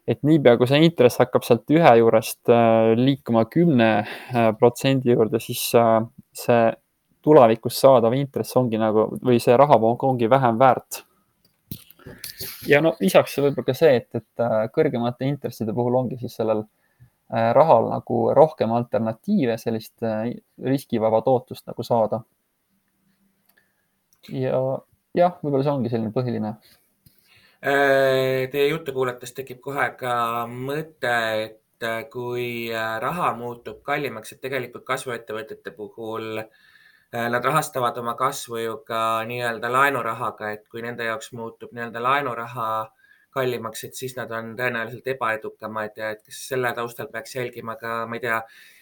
et 0.07 0.23
niipea, 0.25 0.57
kui 0.57 0.69
see 0.69 0.81
intress 0.85 1.21
hakkab 1.21 1.45
sealt 1.45 1.69
ühe 1.73 1.91
juurest 2.01 2.49
äh, 2.51 2.93
liikuma 2.97 3.45
kümne 3.51 3.89
äh, 4.01 4.49
protsendi 4.57 5.13
juurde, 5.13 5.39
siis 5.43 5.63
äh, 5.77 5.99
see 6.35 6.71
tulevikus 7.21 7.77
saadav 7.83 8.15
intress 8.17 8.57
ongi 8.57 8.79
nagu 8.81 9.11
või 9.21 9.37
see 9.43 9.55
rahavoog 9.57 10.03
ongi 10.07 10.29
vähem 10.29 10.57
väärt. 10.59 11.03
ja 12.67 12.81
no 12.81 12.95
lisaks 12.99 13.37
võib-olla 13.37 13.67
ka 13.67 13.75
see, 13.77 13.99
et, 13.99 14.09
et 14.17 14.71
kõrgemate 14.73 15.27
intresside 15.29 15.73
puhul 15.77 15.99
ongi 15.99 16.17
siis 16.17 16.33
sellel 16.39 16.63
rahal 17.31 17.85
nagu 17.87 18.17
rohkem 18.35 18.71
alternatiive, 18.75 19.55
sellist 19.57 20.03
riskivaba 20.65 21.21
tootlust 21.23 21.63
nagu 21.69 21.83
saada. 21.87 22.21
ja 24.29 24.59
jah, 25.15 25.37
võib-olla 25.39 25.63
see 25.63 25.71
ongi 25.71 25.91
selline 25.93 26.11
põhiline 26.11 26.55
Äh, 27.65 28.49
teie 28.49 28.67
juttu 28.71 28.93
kuulates 28.93 29.35
tekib 29.37 29.59
kohe 29.61 29.83
ka 29.93 30.13
mõte, 30.49 31.17
et 31.43 31.85
äh, 31.85 31.99
kui 32.09 32.45
äh, 32.73 32.95
raha 33.03 33.27
muutub 33.37 33.83
kallimaks, 33.85 34.33
et 34.33 34.41
tegelikult 34.41 34.87
kasvuettevõtete 34.87 35.73
puhul 35.77 36.41
nad 37.11 37.43
rahastavad 37.45 37.97
oma 37.99 38.13
kasvu 38.15 38.57
ju 38.63 38.73
ka 38.87 39.21
nii-öelda 39.27 39.69
laenurahaga, 39.69 40.49
et 40.55 40.63
kui 40.71 40.81
nende 40.81 41.03
jaoks 41.05 41.33
muutub 41.35 41.73
nii-öelda 41.75 42.01
laenuraha 42.01 42.67
kallimaks, 43.33 43.85
et 43.87 43.97
siis 43.97 44.15
nad 44.17 44.31
on 44.35 44.53
tõenäoliselt 44.59 45.07
ebaedukamad 45.15 45.97
ja 45.97 46.11
et 46.15 46.21
kas 46.25 46.43
selle 46.51 46.73
taustal 46.77 47.09
peaks 47.11 47.35
jälgima 47.35 47.77
ka, 47.79 48.01
ma 48.07 48.17
ei 48.19 48.23
tea, 48.25 48.39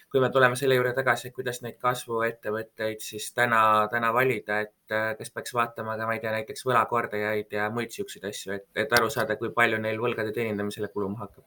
kui 0.09 0.21
me 0.23 0.29
tuleme 0.33 0.57
selle 0.57 0.77
juurde 0.77 0.93
tagasi, 0.97 1.31
kuidas 1.35 1.61
neid 1.61 1.77
kasvuettevõtteid 1.81 3.03
siis 3.05 3.29
täna, 3.37 3.61
täna 3.91 4.09
valida, 4.13 4.63
et 4.65 4.95
äh, 4.95 5.11
kas 5.19 5.29
peaks 5.35 5.53
vaatama 5.53 5.97
ka, 5.99 6.07
ma 6.09 6.17
ei 6.17 6.23
tea, 6.23 6.33
näiteks 6.33 6.65
võlakordajaid 6.65 7.53
ja 7.59 7.69
muid 7.73 7.93
siukseid 7.93 8.25
asju, 8.31 8.55
et, 8.57 8.67
et 8.85 8.97
aru 8.99 9.11
saada, 9.13 9.37
kui 9.37 9.53
palju 9.55 9.81
neil 9.81 10.01
võlgade 10.01 10.33
teenindamisele 10.35 10.89
kuluma 10.93 11.25
hakkab? 11.25 11.45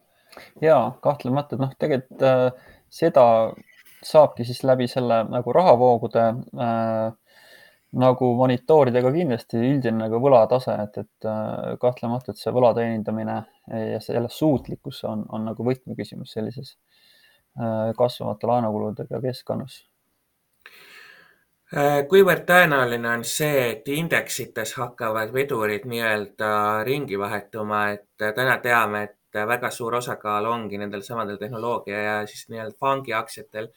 ja 0.64 0.78
kahtlemata, 1.04 1.58
noh, 1.60 1.74
tegelikult 1.78 2.22
äh, 2.24 2.46
seda 2.92 3.24
saabki 4.02 4.46
siis 4.46 4.62
läbi 4.66 4.88
selle 4.90 5.22
nagu 5.30 5.52
rahavoogude 5.54 6.24
äh, 6.30 7.10
nagu 7.92 8.30
monitoorida 8.38 9.02
ka 9.04 9.10
kindlasti 9.12 9.58
üldine 9.60 10.06
nagu 10.06 10.20
võlatase, 10.22 10.76
et, 10.86 10.96
et 11.02 11.28
äh, 11.28 11.74
kahtlematult 11.80 12.40
see 12.40 12.52
võla 12.54 12.72
teenindamine 12.76 13.42
ja 13.68 14.00
selle 14.00 14.30
suutlikkus 14.32 15.04
on, 15.08 15.26
on 15.30 15.44
nagu 15.50 15.64
võtmeküsimus 15.66 16.32
sellises 16.32 16.76
Äh, 17.60 17.94
kasvavate 17.96 18.46
laenukuludega 18.48 19.18
keskkonnas. 19.20 19.74
Äh, 21.76 21.98
kuivõrd 22.08 22.46
tõenäoline 22.48 23.10
on 23.10 23.24
see, 23.28 23.66
et 23.74 23.90
indeksites 23.92 24.72
hakkavad 24.80 25.34
vedurid 25.36 25.84
nii-öelda 25.88 26.52
ringi 26.88 27.18
vahetuma, 27.20 27.82
et 27.92 28.24
täna 28.38 28.56
teame, 28.64 29.02
et 29.10 29.40
väga 29.52 29.68
suur 29.70 29.98
osakaal 30.00 30.48
ongi 30.48 30.80
nendel 30.80 31.04
samadel 31.04 31.36
tehnoloogia 31.42 32.00
ja 32.06 32.16
siis 32.26 32.48
nii-öelda 32.48 32.76
fangi 32.80 33.12
aktsiatel. 33.20 33.68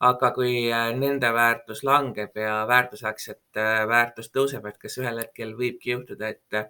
Aga 0.00 0.30
kui 0.36 0.54
äh, 0.72 0.90
nende 0.96 1.32
väärtus 1.34 1.84
langeb 1.84 2.36
ja 2.36 2.62
väärtusaktsiate 2.68 3.66
väärtus 3.88 4.30
tõuseb, 4.32 4.64
et 4.66 4.78
kas 4.80 4.96
ühel 5.02 5.20
hetkel 5.24 5.52
võibki 5.58 5.94
juhtuda, 5.96 6.28
et 6.28 6.62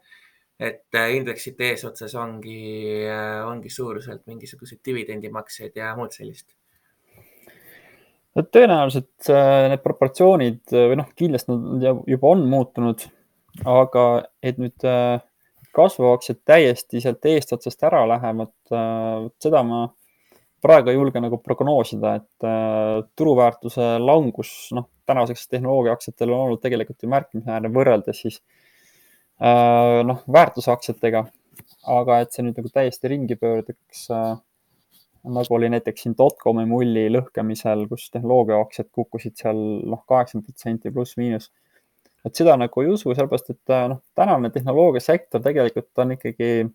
et 0.61 0.95
äh, 0.95 1.15
indeksite 1.17 1.71
eesotsas 1.73 2.15
ongi, 2.21 2.61
äh, 3.09 3.41
ongi 3.49 3.73
suuruselt 3.73 4.27
mingisuguseid 4.29 4.83
dividendimakseid 4.87 5.79
ja 5.81 5.95
muud 5.97 6.13
sellist? 6.15 6.53
no 8.37 8.45
tõenäoliselt 8.45 9.31
äh, 9.33 9.71
need 9.73 9.83
proportsioonid 9.83 10.61
või 10.75 11.01
noh, 11.01 11.09
kindlasti 11.17 11.57
nad 11.57 12.05
juba 12.13 12.35
on 12.35 12.45
muutunud, 12.53 13.07
aga 13.65 14.05
et 14.45 14.61
nüüd 14.61 14.87
kasvuaktsiad 15.75 16.43
täiesti 16.47 17.01
sealt 17.03 17.27
eestotsast 17.31 17.83
ära 17.87 18.03
lähevad, 18.11 18.53
seda 19.43 19.63
ma 19.67 19.85
praegu 20.63 20.91
ei 20.93 20.97
julge 20.97 21.21
nagu 21.23 21.39
prognoosida, 21.43 22.15
et 22.21 23.13
turuväärtuse 23.17 23.93
langus, 24.03 24.51
noh, 24.77 24.89
tänaseks 25.09 25.49
tehnoloogiaaktsiatel 25.49 26.33
on 26.33 26.47
olnud 26.47 26.61
tegelikult 26.63 27.03
ju 27.03 27.11
märkimisväärne 27.11 27.71
võrreldes 27.75 28.21
siis 28.25 28.39
äh, 28.41 28.61
Äh, 29.41 30.03
noh, 30.05 30.21
väärtusaktsiatega. 30.33 31.25
aga 31.89 32.17
et 32.21 32.35
see 32.35 32.43
nüüd 32.45 32.59
nagu 32.61 32.69
täiesti 32.73 33.09
ringi 33.09 33.37
pöördaks 33.41 34.03
äh, 34.13 34.35
nagu 35.37 35.55
oli 35.57 35.71
näiteks 35.73 36.05
siin 36.05 36.15
dotcomi 36.19 36.67
mulli 36.69 37.07
lõhkemisel, 37.09 37.87
kus 37.89 38.11
tehnoloogiaaktsiad 38.13 38.91
kukkusid 38.93 39.39
seal 39.41 39.61
noh, 39.89 40.03
kaheksakümmend 40.09 40.51
protsenti 40.51 40.93
pluss-miinus. 40.93 41.49
et 42.29 42.37
seda 42.37 42.59
nagu 42.61 42.85
ei 42.85 42.91
usu, 42.93 43.15
sellepärast 43.15 43.49
et 43.55 43.73
äh, 43.73 43.87
noh, 43.95 44.03
tänane 44.19 44.53
tehnoloogiasektor 44.53 45.41
tegelikult 45.47 46.05
on 46.05 46.13
ikkagi 46.19 46.51
äh, 46.67 46.75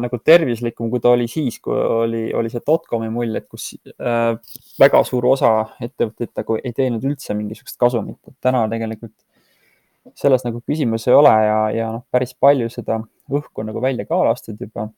nagu 0.00 0.16
tervislikum, 0.24 0.88
kui 0.90 1.00
ta 1.04 1.10
oli 1.12 1.26
siis, 1.28 1.58
kui 1.60 1.76
oli, 1.76 2.22
oli 2.34 2.48
see 2.52 2.62
dotcomi 2.64 3.10
mull, 3.12 3.36
et 3.36 3.44
kus 3.52 3.74
äh, 4.00 4.32
väga 4.80 5.02
suur 5.04 5.26
osa 5.28 5.52
ettevõtteid 5.84 6.32
nagu 6.40 6.56
ei 6.62 6.72
teeninud 6.72 7.04
üldse 7.04 7.36
mingisugust 7.36 7.76
kasumit, 7.80 8.20
et 8.24 8.36
täna 8.40 8.64
tegelikult 8.72 9.14
selles 10.16 10.44
nagu 10.46 10.62
küsimus 10.64 11.04
ei 11.10 11.18
ole 11.18 11.34
ja, 11.44 11.58
ja 11.74 11.90
noh, 11.98 12.06
päris 12.14 12.32
palju 12.38 12.70
seda 12.72 13.00
õhku 13.28 13.66
nagu 13.66 13.82
välja 13.82 14.06
ka 14.08 14.22
lastud 14.24 14.60
juba. 14.60 14.88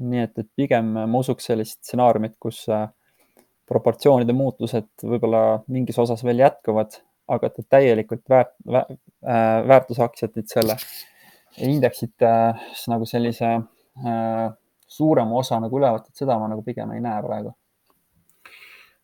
nii 0.00 0.22
et, 0.22 0.38
et 0.38 0.48
pigem 0.56 0.94
ma 0.96 1.20
usuks 1.20 1.50
sellist 1.50 1.82
stsenaariumit, 1.82 2.38
kus 2.40 2.62
äh, 2.72 2.88
proportsioonide 3.68 4.32
muutused 4.32 4.88
võib-olla 5.04 5.60
mingis 5.68 5.98
osas 6.00 6.24
veel 6.24 6.40
jätkuvad, 6.40 6.96
aga 7.30 7.50
et 7.50 7.60
täielikult 7.68 8.24
väärt, 8.30 8.54
väärt, 8.64 8.96
äh, 9.28 9.60
väärtusaktsiad 9.68 10.38
nüüd 10.38 10.48
selle 10.48 10.78
indeksite 10.78 11.09
äh, 12.22 12.68
nagu 12.88 13.06
sellise 13.06 13.54
äh, 13.54 14.50
suurema 14.86 15.40
osa 15.40 15.60
nagu 15.60 15.78
üle 15.78 15.90
võtad, 15.96 16.14
seda 16.14 16.38
ma 16.38 16.48
nagu 16.50 16.62
pigem 16.66 16.92
ei 16.94 17.02
näe 17.04 17.22
praegu 17.24 17.54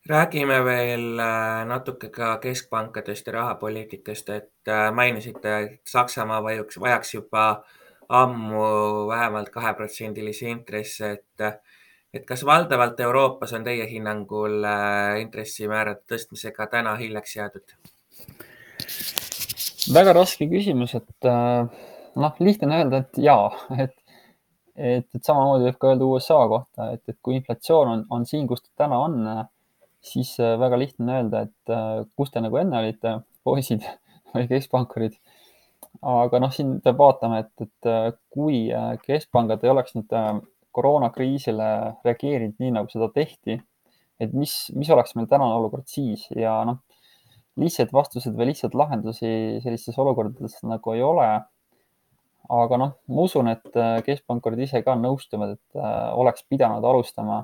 räägime 0.08 0.64
veel 0.64 1.18
äh, 1.18 1.64
natuke 1.66 2.10
ka 2.14 2.36
keskpankadest 2.42 3.26
ja 3.26 3.32
rahapoliitikast, 3.32 4.28
et 4.30 4.68
äh, 4.70 4.90
mainisite, 4.94 5.58
et 5.58 5.80
Saksamaa 5.84 6.42
vajaks, 6.42 6.80
vajaks 6.80 7.14
juba 7.14 7.46
ammu 8.08 9.08
vähemalt 9.08 9.50
kaheprotsendilisi 9.50 10.50
intresse, 10.50 11.10
et, 11.10 11.64
et 12.14 12.26
kas 12.26 12.44
valdavalt 12.46 13.00
Euroopas 13.00 13.52
on 13.58 13.66
teie 13.66 13.88
hinnangul 13.90 14.62
äh, 14.64 15.18
intressimäärade 15.24 16.06
tõstmisega 16.12 16.70
täna 16.70 16.94
hiljaks 17.02 17.36
jäädud? 17.36 17.76
väga 19.94 20.12
raske 20.12 20.48
küsimus, 20.50 20.96
et 20.98 21.26
noh, 22.16 22.38
lihtne 22.40 22.68
on 22.68 22.78
öelda, 22.78 23.02
et 23.04 23.20
jaa, 23.22 23.50
et, 23.84 23.96
et, 24.76 25.06
et 25.06 25.22
samamoodi 25.22 25.70
võib 25.70 25.82
ka 25.82 25.92
öelda 25.92 26.08
USA 26.08 26.40
kohta, 26.50 26.90
et, 26.96 27.04
et 27.08 27.18
kui 27.22 27.38
inflatsioon 27.40 27.92
on, 27.92 28.06
on 28.18 28.26
siin, 28.28 28.48
kus 28.50 28.64
ta 28.64 28.84
täna 28.84 29.02
on 29.04 29.20
siis 30.06 30.40
äh, 30.40 30.58
väga 30.60 30.78
lihtne 30.78 31.04
on 31.04 31.14
öelda, 31.16 31.46
et 31.46 31.72
äh, 31.72 32.04
kus 32.16 32.32
te 32.32 32.42
nagu 32.42 32.58
enne 32.60 32.78
olite, 32.80 33.18
poisid 33.46 33.86
või 34.34 34.48
keskpankurid. 34.50 35.16
aga 36.06 36.40
noh, 36.42 36.52
siin 36.52 36.76
peab 36.84 36.98
vaatama, 37.00 37.40
et, 37.44 37.52
et 37.62 37.90
äh, 37.90 38.10
kui 38.32 38.66
keskpangad 39.06 39.64
ei 39.64 39.72
oleks 39.72 39.96
nüüd 39.96 40.12
koroonakriisile 40.76 41.68
reageerinud 42.04 42.60
nii, 42.60 42.74
nagu 42.76 42.92
seda 42.92 43.08
tehti, 43.14 43.56
et 44.20 44.34
mis, 44.36 44.54
mis 44.76 44.90
oleks 44.92 45.16
meil 45.16 45.28
tänane 45.30 45.56
olukord 45.56 45.88
siis 45.88 46.26
ja 46.36 46.58
noh, 46.68 46.82
lihtsaid 47.56 47.92
vastuseid 47.96 48.36
või 48.36 48.50
lihtsaid 48.50 48.76
lahendusi 48.76 49.28
sellistes 49.64 49.96
olukordades 50.00 50.58
nagu 50.68 50.92
ei 50.92 51.00
ole 51.04 51.28
aga 52.48 52.78
noh, 52.80 52.92
ma 53.10 53.24
usun, 53.26 53.48
et 53.50 53.78
äh, 53.78 53.98
keskpankurid 54.06 54.60
ise 54.66 54.82
ka 54.86 54.94
nõustuvad, 54.98 55.56
et 55.56 55.80
äh, 55.80 56.12
oleks 56.18 56.46
pidanud 56.50 56.84
alustama 56.84 57.42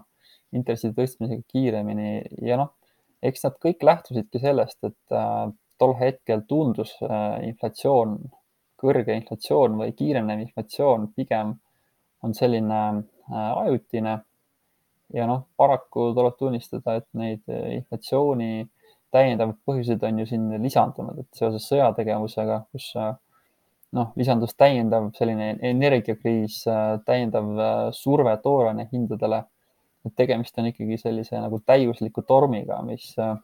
intresside 0.55 0.95
tõstmisega 0.97 1.43
kiiremini 1.51 2.23
ja 2.47 2.59
noh, 2.61 2.75
eks 3.25 3.47
nad 3.47 3.59
kõik 3.63 3.83
lähtusidki 3.87 4.43
sellest, 4.43 4.79
et 4.87 5.17
äh, 5.17 5.47
tol 5.81 5.97
hetkel 5.99 6.45
tundus 6.47 6.93
inflatsioon, 7.43 8.13
kõrge 8.79 9.17
inflatsioon 9.19 9.81
või 9.81 9.95
kiirenev 9.99 10.45
inflatsioon 10.45 11.09
pigem 11.17 11.57
on 12.23 12.37
selline 12.39 12.79
ajutine. 13.33 14.13
ja 15.13 15.27
noh, 15.27 15.43
paraku 15.59 16.13
tuleb 16.15 16.37
tunnistada, 16.39 17.01
et 17.01 17.09
neid 17.19 17.43
inflatsiooni 17.51 18.69
täiendavaid 19.11 19.59
põhjuseid 19.67 20.07
on 20.07 20.23
ju 20.23 20.29
siin 20.31 20.47
lisandunud, 20.63 21.19
et 21.19 21.41
seoses 21.41 21.67
sõjategevusega, 21.73 22.63
kus 22.71 22.93
noh, 23.97 24.13
lisandus 24.17 24.55
täiendav 24.59 25.11
selline 25.17 25.57
energiakriis, 25.69 26.63
täiendav 27.07 27.51
äh, 27.57 27.81
surve 27.97 28.37
tooraine 28.45 28.89
hindadele. 28.93 29.45
et 30.03 30.17
tegemist 30.19 30.57
on 30.59 30.67
ikkagi 30.67 30.97
sellise 30.99 31.39
nagu 31.39 31.61
täiusliku 31.63 32.25
tormiga, 32.27 32.81
mis 32.83 33.13
äh, 33.23 33.37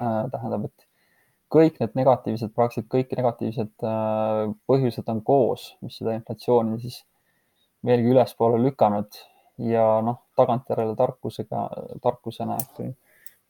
äh, 0.00 0.22
tähendab, 0.32 0.64
et 0.64 0.86
kõik 1.52 1.80
need 1.80 1.96
negatiivsed, 1.96 2.52
praktiliselt 2.56 2.88
kõik 2.92 3.12
negatiivsed 3.16 3.84
äh, 3.84 4.44
põhjused 4.68 5.10
on 5.12 5.20
koos, 5.24 5.74
mis 5.84 5.98
seda 6.00 6.14
inflatsiooni 6.16 6.78
siis 6.80 7.02
veelgi 7.84 8.14
ülespoole 8.14 8.60
lükanud 8.62 9.20
ja 9.68 9.84
noh, 10.04 10.22
tagantjärele 10.38 10.96
tarkusega, 10.96 11.66
tarkusena, 12.04 12.58
et 12.60 12.72
kui 12.76 12.90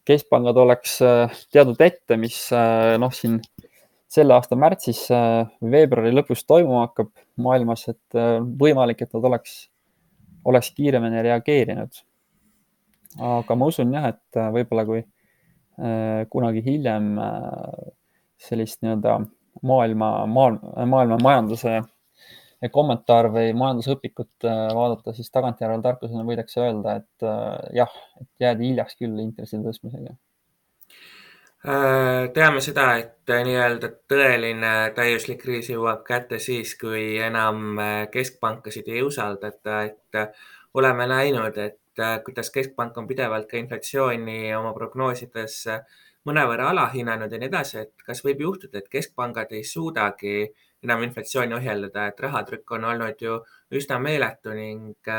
keskpangad 0.09 0.57
oleks 0.57 0.99
äh, 1.05 1.41
teadnud 1.53 1.81
ette, 1.85 2.19
mis 2.21 2.41
äh, 2.55 2.97
noh, 3.03 3.13
siin 3.15 3.41
selle 4.09 4.35
aasta 4.35 4.57
märtsis 4.57 5.03
äh, 5.13 5.45
veebruari 5.73 6.15
lõpus 6.15 6.45
toimuma 6.49 6.87
hakkab 6.87 7.11
maailmas, 7.45 7.85
et 7.93 8.17
äh, 8.17 8.39
võimalik, 8.63 9.05
et 9.05 9.13
nad 9.15 9.29
oleks, 9.31 9.59
oleks 10.49 10.73
kiiremini 10.77 11.23
reageerinud. 11.29 12.05
aga 13.19 13.55
ma 13.57 13.69
usun 13.69 13.93
jah, 13.93 14.11
et 14.15 14.41
äh, 14.41 14.51
võib-olla 14.55 14.89
kui 14.89 15.05
kunagi 16.35 16.59
hiljem 16.67 17.05
sellist 18.43 18.81
nii-öelda 18.83 19.13
maailma, 19.71 20.09
maailma, 20.27 21.19
majanduse 21.23 21.77
kommentaar 22.75 23.29
või 23.31 23.53
majandusõpikut 23.55 24.49
vaadata, 24.75 25.15
siis 25.15 25.31
tagantjärele 25.31 25.85
tarkusena 25.87 26.27
võidakse 26.27 26.65
öelda, 26.65 26.97
et 26.99 27.29
jah, 27.79 27.95
et 28.19 28.43
jäädi 28.43 28.73
hiljaks 28.73 28.99
küll 28.99 29.23
intresside 29.23 29.63
tõstmisega 29.71 30.17
teame 31.65 32.61
seda, 32.63 32.85
et 33.01 33.31
äh, 33.31 33.43
nii-öelda 33.43 33.91
tõeline 34.11 34.73
täiuslik 34.95 35.41
kriis 35.43 35.71
jõuab 35.73 36.05
kätte 36.07 36.39
siis, 36.39 36.77
kui 36.79 37.19
enam 37.19 37.79
äh, 37.83 38.07
keskpankasid 38.13 38.87
ei 38.89 39.03
usaldata, 39.03 39.83
et 39.83 40.39
oleme 40.75 41.09
näinud, 41.11 41.59
et 41.59 42.03
kuidas 42.25 42.53
keskpank 42.55 42.97
on 42.99 43.09
pidevalt 43.09 43.49
ka 43.51 43.59
inflatsiooni 43.59 44.55
oma 44.55 44.71
prognoosides 44.73 45.65
mõnevõrra 46.29 46.69
alahinnanud 46.71 47.33
ja 47.33 47.41
nii 47.43 47.51
edasi, 47.51 47.79
et 47.83 48.07
kas 48.07 48.23
võib 48.23 48.45
juhtuda, 48.45 48.79
et 48.79 48.89
keskpangad 48.93 49.51
ei 49.51 49.65
suudagi 49.67 50.45
enam 50.85 51.03
inflatsiooni 51.03 51.57
ohjeldada, 51.59 52.07
et 52.07 52.21
rahatrükk 52.23 52.77
on 52.79 52.87
olnud 52.93 53.19
ju 53.19 53.41
üsna 53.75 53.99
meeletu 53.99 54.55
ning, 54.55 55.11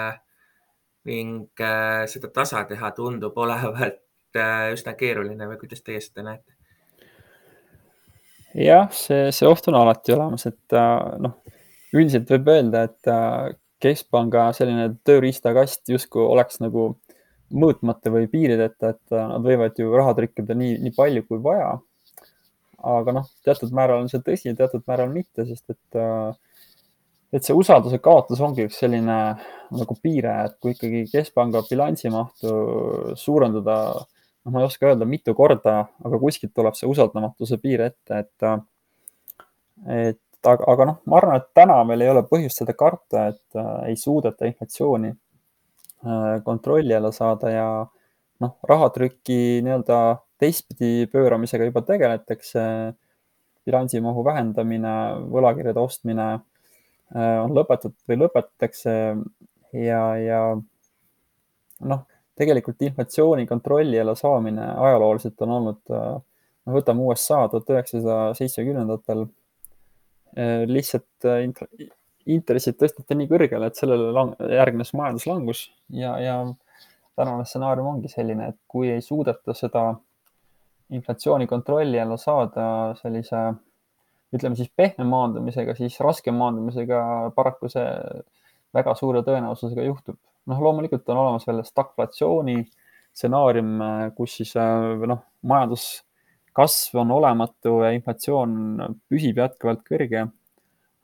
ning 1.12 1.66
seda 2.14 2.32
tasa 2.32 2.64
teha 2.70 2.94
tundub 2.96 3.36
olevat 3.36 4.00
Äh, 4.00 4.09
üsna 4.74 4.94
keeruline 5.00 5.48
või 5.50 5.58
kuidas 5.62 5.82
teie 5.82 6.02
seda 6.04 6.26
näete? 6.28 6.54
jah, 8.54 8.90
see, 8.96 9.30
see 9.36 9.48
oht 9.50 9.68
on 9.70 9.78
alati 9.78 10.14
olemas, 10.16 10.48
et 10.50 10.78
äh, 10.78 11.18
noh, 11.22 11.38
üldiselt 11.94 12.30
võib 12.34 12.50
öelda, 12.54 12.88
et 12.90 13.12
äh, 13.12 13.52
keskpanga 13.80 14.50
selline 14.58 14.90
tööriistakast 15.08 15.90
justkui 15.90 16.26
oleks 16.26 16.60
nagu 16.64 16.92
mõõtmata 17.50 18.12
või 18.14 18.28
piirideta, 18.30 18.94
et 18.94 19.16
nad 19.16 19.46
võivad 19.46 19.78
ju 19.80 19.94
raha 19.96 20.14
trükkida 20.18 20.58
nii, 20.58 20.76
nii 20.84 20.94
palju 20.98 21.24
kui 21.26 21.40
vaja. 21.42 21.78
aga 22.80 23.14
noh, 23.16 23.26
teatud 23.44 23.72
määral 23.76 24.04
on 24.04 24.12
see 24.12 24.22
tõsi, 24.24 24.54
teatud 24.56 24.84
määral 24.88 25.10
mitte, 25.14 25.46
sest 25.48 25.74
et 25.74 26.00
et 27.34 27.46
see 27.46 27.54
usalduse 27.54 28.00
kaotus 28.02 28.40
ongi 28.42 28.66
üks 28.66 28.80
selline 28.82 29.18
nagu 29.70 29.98
piire, 30.02 30.32
et 30.48 30.56
kui 30.62 30.74
ikkagi 30.74 31.04
keskpanga 31.12 31.62
bilansimahtu 31.70 32.54
suurendada 33.20 33.76
noh, 34.46 34.54
ma 34.54 34.62
ei 34.62 34.68
oska 34.70 34.90
öelda, 34.90 35.08
mitu 35.10 35.36
korda, 35.38 35.76
aga 36.06 36.20
kuskilt 36.22 36.54
tuleb 36.56 36.78
see 36.78 36.90
usaldamatuse 36.90 37.60
piir 37.62 37.84
ette, 37.90 38.24
et, 38.24 38.50
et 39.90 40.22
aga, 40.48 40.64
aga 40.74 40.88
noh, 40.92 41.00
ma 41.10 41.20
arvan, 41.20 41.40
et 41.40 41.50
täna 41.58 41.80
meil 41.88 42.04
ei 42.04 42.12
ole 42.12 42.24
põhjust 42.28 42.62
seda 42.62 42.76
karta, 42.78 43.30
et 43.34 43.60
äh, 43.60 43.92
ei 43.92 44.00
suudeta 44.00 44.48
inflatsiooni 44.48 45.12
äh, 45.12 46.40
kontrolli 46.46 46.96
alla 46.96 47.12
saada 47.16 47.52
ja 47.54 47.68
noh, 48.40 48.56
rahatrüki 48.70 49.60
nii-öelda 49.66 50.00
teistpidi 50.40 51.10
pööramisega 51.12 51.68
juba 51.68 51.84
tegeletakse. 51.88 52.66
bilansimahu 53.70 54.24
vähendamine, 54.26 54.92
võlakirjade 55.30 55.78
ostmine 55.78 56.28
äh, 56.34 57.36
on 57.44 57.52
lõpetatud 57.54 58.00
või 58.08 58.18
lõpetatakse 58.24 58.94
ja, 59.78 60.00
ja 60.18 60.40
noh 61.86 62.08
tegelikult 62.40 62.82
inflatsiooni 62.88 63.48
kontrolli 63.48 64.00
alla 64.00 64.16
saamine 64.16 64.64
ajalooliselt 64.88 65.42
on 65.44 65.56
olnud, 65.58 65.82
noh, 65.90 66.76
võtame 66.76 67.04
USA 67.08 67.44
tuhat 67.52 67.72
üheksasaja 67.76 68.36
seitsmekümnendatel, 68.38 69.26
eh, 70.38 70.64
lihtsalt 70.70 71.28
eh, 71.28 71.44
intressid 72.30 72.78
tõsteti 72.80 73.18
nii 73.20 73.30
kõrgele, 73.32 73.68
et 73.68 73.80
sellele 73.80 74.26
järgnes 74.54 74.94
majanduslangus 74.96 75.66
ja, 75.96 76.16
ja 76.24 76.38
tänane 77.20 77.48
stsenaarium 77.48 77.96
ongi 77.96 78.12
selline, 78.12 78.54
et 78.54 78.60
kui 78.72 78.92
ei 78.94 79.04
suudeta 79.04 79.56
seda 79.58 79.90
inflatsiooni 80.96 81.48
kontrolli 81.50 82.00
alla 82.02 82.18
saada 82.18 82.96
sellise, 83.02 83.44
ütleme 84.34 84.56
siis 84.56 84.72
pehme 84.78 85.06
maandumisega, 85.10 85.76
siis 85.78 86.00
raske 86.06 86.32
maandumisega 86.32 87.02
paraku 87.36 87.70
see 87.70 87.86
väga 88.74 88.94
suure 88.96 89.26
tõenäosusega 89.26 89.84
juhtub 89.90 90.18
noh, 90.50 90.62
loomulikult 90.66 91.08
on 91.14 91.24
olemas 91.24 91.48
veel 91.48 91.64
stagflatsiooni 91.66 92.60
stsenaarium, 93.16 93.80
kus 94.18 94.38
siis 94.40 94.54
äh, 94.60 95.06
noh, 95.10 95.24
majanduskasv 95.50 97.00
on 97.02 97.16
olematu 97.18 97.80
ja 97.84 97.94
inflatsioon 97.96 98.54
püsib 99.10 99.42
jätkuvalt 99.42 99.84
kõrge. 99.88 100.28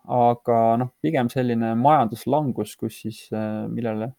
aga 0.05 0.55
noh, 0.77 0.91
pigem 1.01 1.31
selline 1.33 1.71
majanduslangus, 1.81 2.75
kus 2.77 2.99
siis, 3.01 3.23
äh, 3.33 3.65
millele 3.71 4.11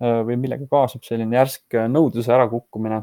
äh, 0.00 0.22
või 0.24 0.38
millega 0.40 0.64
kaasub 0.70 1.04
selline 1.04 1.36
järsk 1.36 1.76
nõudluse 1.92 2.32
ärakukkumine, 2.32 3.02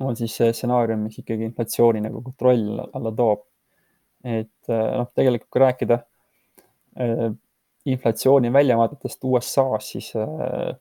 on 0.00 0.16
siis 0.16 0.32
see 0.38 0.48
stsenaarium, 0.56 1.04
mis 1.04 1.18
ikkagi 1.20 1.44
inflatsiooni 1.50 2.00
nagu 2.00 2.22
kontrolli 2.24 2.80
alla 2.96 3.12
toob. 3.14 3.48
et 4.22 4.68
noh, 4.70 5.08
tegelikult 5.18 5.48
kui 5.50 5.60
rääkida 5.60 5.96
inflatsiooni 7.86 8.52
väljavaadetest 8.52 9.24
USA-s, 9.24 9.90
siis 9.94 10.12
äh, 10.16 10.74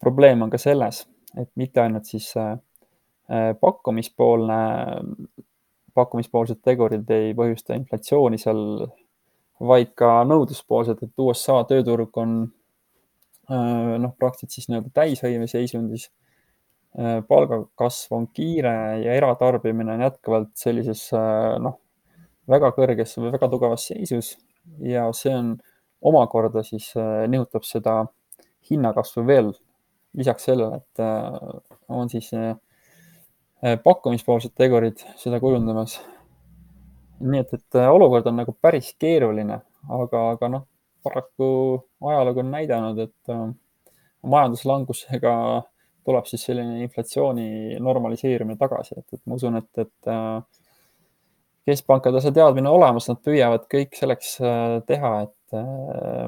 probleem 0.00 0.42
on 0.42 0.50
ka 0.50 0.58
selles, 0.58 1.04
et 1.38 1.50
mitte 1.60 1.82
ainult 1.82 2.08
siis 2.10 2.30
äh, 2.36 2.52
äh, 3.30 3.50
pakkumispoolne, 3.60 4.60
pakkumispoolsed 5.94 6.62
tegurid 6.64 7.10
ei 7.14 7.34
põhjusta 7.38 7.76
inflatsiooni 7.78 8.38
seal, 8.40 8.64
vaid 9.60 9.92
ka 9.98 10.20
nõudluspoolsed, 10.24 11.02
et 11.04 11.22
USA 11.22 11.60
tööturg 11.68 12.16
on 12.18 12.40
noh, 13.50 14.12
praktiliselt 14.14 14.54
siis 14.54 14.68
nii-öelda 14.70 14.92
täishõive 14.94 15.48
seisundis. 15.50 16.04
palgakasv 17.28 18.14
on 18.14 18.28
kiire 18.34 18.72
ja 19.02 19.16
eratarbimine 19.18 19.92
on 19.92 20.04
jätkuvalt 20.04 20.52
sellises 20.54 21.02
noh, 21.58 21.80
väga 22.48 22.70
kõrges 22.78 23.16
või 23.18 23.32
väga 23.34 23.48
tugevas 23.50 23.88
seisus 23.90 24.30
ja 24.86 25.08
see 25.12 25.34
on 25.34 25.50
omakorda 26.02 26.62
siis 26.62 26.92
äh, 26.96 27.26
nihutab 27.28 27.64
seda 27.66 28.04
hinnakasvu 28.70 29.24
veel 29.26 29.52
lisaks 30.16 30.48
sellele, 30.48 30.80
et 30.80 31.02
äh, 31.04 31.60
on 31.88 32.10
siis 32.10 32.30
äh, 32.34 32.56
pakkumispoolsed 33.84 34.54
tegurid 34.56 35.04
seda 35.20 35.40
kujundamas. 35.40 36.00
nii 37.20 37.40
et, 37.42 37.50
et 37.52 37.76
olukord 37.84 38.26
on 38.30 38.38
nagu 38.40 38.54
päris 38.62 38.94
keeruline, 38.98 39.58
aga, 39.92 40.22
aga 40.30 40.48
noh, 40.48 40.62
paraku 41.04 41.48
ajalugu 42.08 42.40
on 42.40 42.54
näidanud, 42.54 42.98
et 43.04 43.32
majanduslangusega 44.24 45.34
tuleb 46.08 46.30
siis 46.30 46.46
selline 46.48 46.80
inflatsiooni 46.86 47.76
normaliseerumine 47.76 48.56
tagasi, 48.56 48.96
et, 48.96 49.18
et 49.18 49.20
ma 49.28 49.36
usun, 49.36 49.60
et, 49.60 49.84
et 49.84 50.10
keskpankadel 51.68 52.22
see 52.24 52.34
teadmine 52.36 52.70
olemas, 52.72 53.08
nad 53.10 53.20
püüavad 53.24 53.66
kõik 53.72 53.98
selleks 53.98 54.36
teha, 54.88 55.12
et 55.26 55.60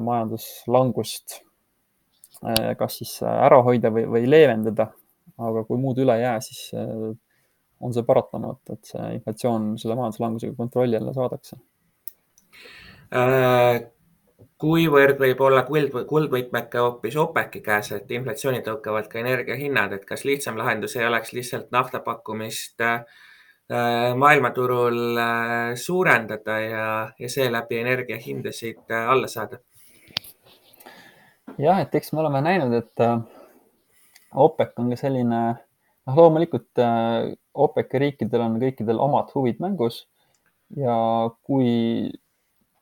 majanduslangust 0.03 1.41
kas 2.79 2.97
siis 2.99 3.13
ära 3.23 3.61
hoida 3.63 3.93
või, 3.95 4.03
või 4.11 4.27
leevendada. 4.27 4.89
aga 5.43 5.63
kui 5.65 5.79
muud 5.81 5.99
üle 6.03 6.15
ei 6.19 6.23
jää, 6.23 6.41
siis 6.45 6.73
on 7.83 7.95
see 7.95 8.05
paratamatu, 8.07 8.77
et 8.77 8.93
see 8.93 9.09
inflatsioon 9.17 9.73
selle 9.81 9.97
majanduslangusega 9.99 10.55
kontrolli 10.59 10.99
alla 10.99 11.15
saadakse 11.17 11.59
äh,. 13.15 13.83
kuivõrd 14.63 15.19
võib 15.19 15.41
olla 15.43 15.65
kuld, 15.67 15.95
kuldvõtmeke 16.07 16.79
hoopis 16.79 17.17
OPEC-i 17.19 17.63
käes, 17.65 17.91
et 17.97 18.11
inflatsiooni 18.15 18.63
tõukavad 18.67 19.09
ka 19.11 19.19
energiahinnad, 19.23 19.97
et 19.97 20.05
kas 20.07 20.23
lihtsam 20.29 20.59
lahendus 20.61 20.95
ei 20.97 21.07
oleks 21.09 21.33
lihtsalt 21.35 21.73
nafta 21.75 22.03
pakkumist 22.05 22.83
äh, 22.87 23.03
maailmaturul 24.19 25.19
äh, 25.19 25.75
suurendada 25.81 26.59
ja, 26.61 26.87
ja 27.19 27.29
seeläbi 27.29 27.79
energiahindasid 27.81 28.91
äh, 28.91 29.09
alla 29.09 29.29
saada? 29.29 29.59
jah, 31.59 31.81
et 31.81 31.95
eks 31.95 32.13
me 32.13 32.21
oleme 32.21 32.41
näinud, 32.45 32.75
et 32.79 33.05
äh, 33.05 33.19
OPEC 34.35 34.79
on 34.81 34.91
ka 34.93 34.99
selline 35.01 35.43
noh, 36.07 36.17
loomulikult 36.17 36.81
äh, 36.81 37.33
OPEC-i 37.55 38.01
riikidel 38.07 38.45
on 38.47 38.59
kõikidel 38.63 39.01
omad 39.03 39.33
huvid 39.35 39.61
mängus 39.63 40.07
ja 40.77 40.97
kui 41.45 42.09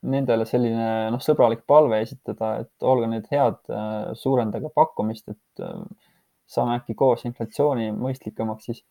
nendele 0.01 0.47
selline 0.49 1.11
noh, 1.13 1.21
sõbralik 1.21 1.67
palve 1.69 2.01
esitada, 2.01 2.55
et 2.63 2.87
olge 2.87 3.09
nüüd 3.11 3.27
head, 3.33 3.59
äh, 3.69 4.13
suurendage 4.17 4.71
pakkumist, 4.75 5.29
et 5.29 5.65
äh, 5.65 5.83
saame 6.51 6.79
äkki 6.79 6.97
koos 6.99 7.27
inflatsiooni 7.29 7.91
mõistlikumaks, 7.99 8.71
siis 8.71 8.85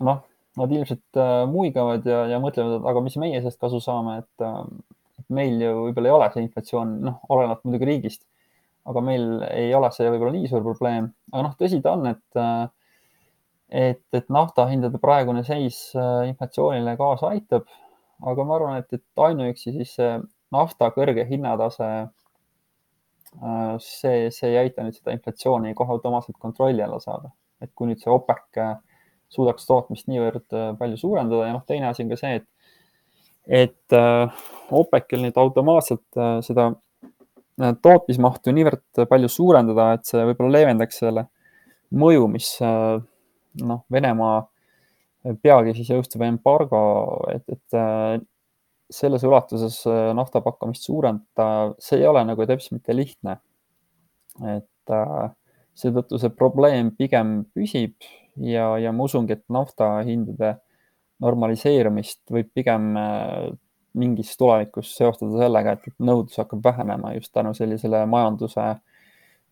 noh, 0.00 0.22
nad 0.60 0.70
ilmselt 0.70 1.18
muigavad 1.50 2.04
ja, 2.06 2.24
ja 2.30 2.38
mõtlevad, 2.42 2.78
et 2.78 2.88
aga 2.90 3.02
mis 3.02 3.16
meie 3.18 3.40
sellest 3.40 3.60
kasu 3.62 3.80
saame, 3.82 4.20
et, 4.22 4.44
et 5.18 5.26
meil 5.34 5.58
ju 5.62 5.72
võib-olla 5.88 6.10
ei 6.10 6.14
ole 6.14 6.28
see 6.34 6.44
inflatsioon, 6.44 6.94
noh, 7.08 7.18
oleneb 7.34 7.64
muidugi 7.66 7.88
riigist, 7.88 8.22
aga 8.86 9.02
meil 9.02 9.26
ei 9.48 9.74
ole 9.74 9.90
see 9.96 10.06
võib-olla 10.12 10.36
nii 10.36 10.50
suur 10.52 10.62
probleem, 10.62 11.10
aga 11.32 11.46
noh, 11.48 11.56
tõsi 11.58 11.82
ta 11.82 11.96
on, 11.98 12.06
et 12.12 12.70
et, 13.74 14.02
et 14.12 14.28
naftahindade 14.32 15.00
praegune 15.02 15.42
seis 15.46 15.78
äh, 15.98 16.28
inflatsioonile 16.30 16.96
kaasa 17.00 17.32
aitab. 17.34 17.66
aga 18.24 18.44
ma 18.46 18.54
arvan, 18.56 18.76
et, 18.78 18.92
et 18.94 19.22
ainuüksi 19.26 19.72
siis 19.74 19.94
see 19.98 20.10
nafta 20.54 20.88
kõrge 20.94 21.24
hinnatase, 21.28 21.88
äh, 23.42 23.72
see, 23.82 24.28
see 24.34 24.52
ei 24.52 24.60
aita 24.62 24.84
nüüd 24.86 24.96
seda 25.00 25.16
inflatsiooni 25.16 25.74
kohe 25.74 25.96
automaatselt 25.96 26.38
kontrolli 26.38 26.84
alla 26.84 27.00
saada. 27.02 27.32
et 27.60 27.72
kui 27.74 27.88
nüüd 27.88 28.02
see 28.02 28.12
OPEC 28.12 28.60
äh, 28.62 28.76
suudaks 29.34 29.66
tootmist 29.68 30.08
niivõrd 30.10 30.46
palju 30.78 31.00
suurendada 31.00 31.48
ja 31.48 31.56
noh, 31.56 31.64
teine 31.66 31.90
asi 31.90 32.04
on 32.04 32.14
ka 32.14 32.18
see, 32.20 32.40
et, 32.40 32.48
et 33.64 33.96
OPEC-il 34.74 35.24
nüüd 35.26 35.38
automaatselt 35.40 36.22
seda 36.46 36.70
tootmismahtu 37.84 38.54
niivõrd 38.54 39.04
palju 39.10 39.30
suurendada, 39.30 39.92
et 39.98 40.08
see 40.08 40.24
võib-olla 40.30 40.58
leevendaks 40.58 41.02
selle 41.02 41.26
mõju, 41.94 42.26
mis 42.32 42.48
noh, 42.62 43.84
Venemaa 43.92 44.40
peagi 45.42 45.74
siis 45.78 45.90
jõustub 45.94 46.24
embargo, 46.26 46.80
et, 47.32 47.44
et 47.48 47.78
äh, 47.78 48.18
selles 48.92 49.24
ulatuses 49.24 49.80
äh, 49.88 50.10
nafta 50.16 50.42
pakkumist 50.44 50.84
suurendada, 50.84 51.72
see 51.82 52.02
ei 52.02 52.08
ole 52.10 52.24
nagu 52.28 52.46
teps 52.48 52.70
mitte 52.74 52.96
lihtne. 52.96 53.38
et 54.42 54.90
äh, 54.92 55.30
seetõttu 55.78 56.20
see 56.22 56.32
probleem 56.34 56.92
pigem 56.96 57.42
püsib 57.54 57.94
ja, 58.36 58.74
ja 58.78 58.92
ma 58.92 59.08
usungi, 59.08 59.36
et 59.36 59.44
nafta 59.52 59.96
hindade 60.06 60.56
normaliseerumist 61.24 62.22
võib 62.34 62.50
pigem 62.54 62.94
mingis 63.94 64.32
tulevikus 64.36 64.90
seostada 64.96 65.44
sellega, 65.44 65.76
et 65.76 65.94
nõudlus 66.02 66.40
hakkab 66.42 66.64
vähenema 66.64 67.14
just 67.14 67.30
tänu 67.32 67.54
sellisele 67.54 68.00
majanduse, 68.10 68.64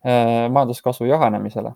majanduskasvu 0.03 1.07
jahenemisele 1.07 1.71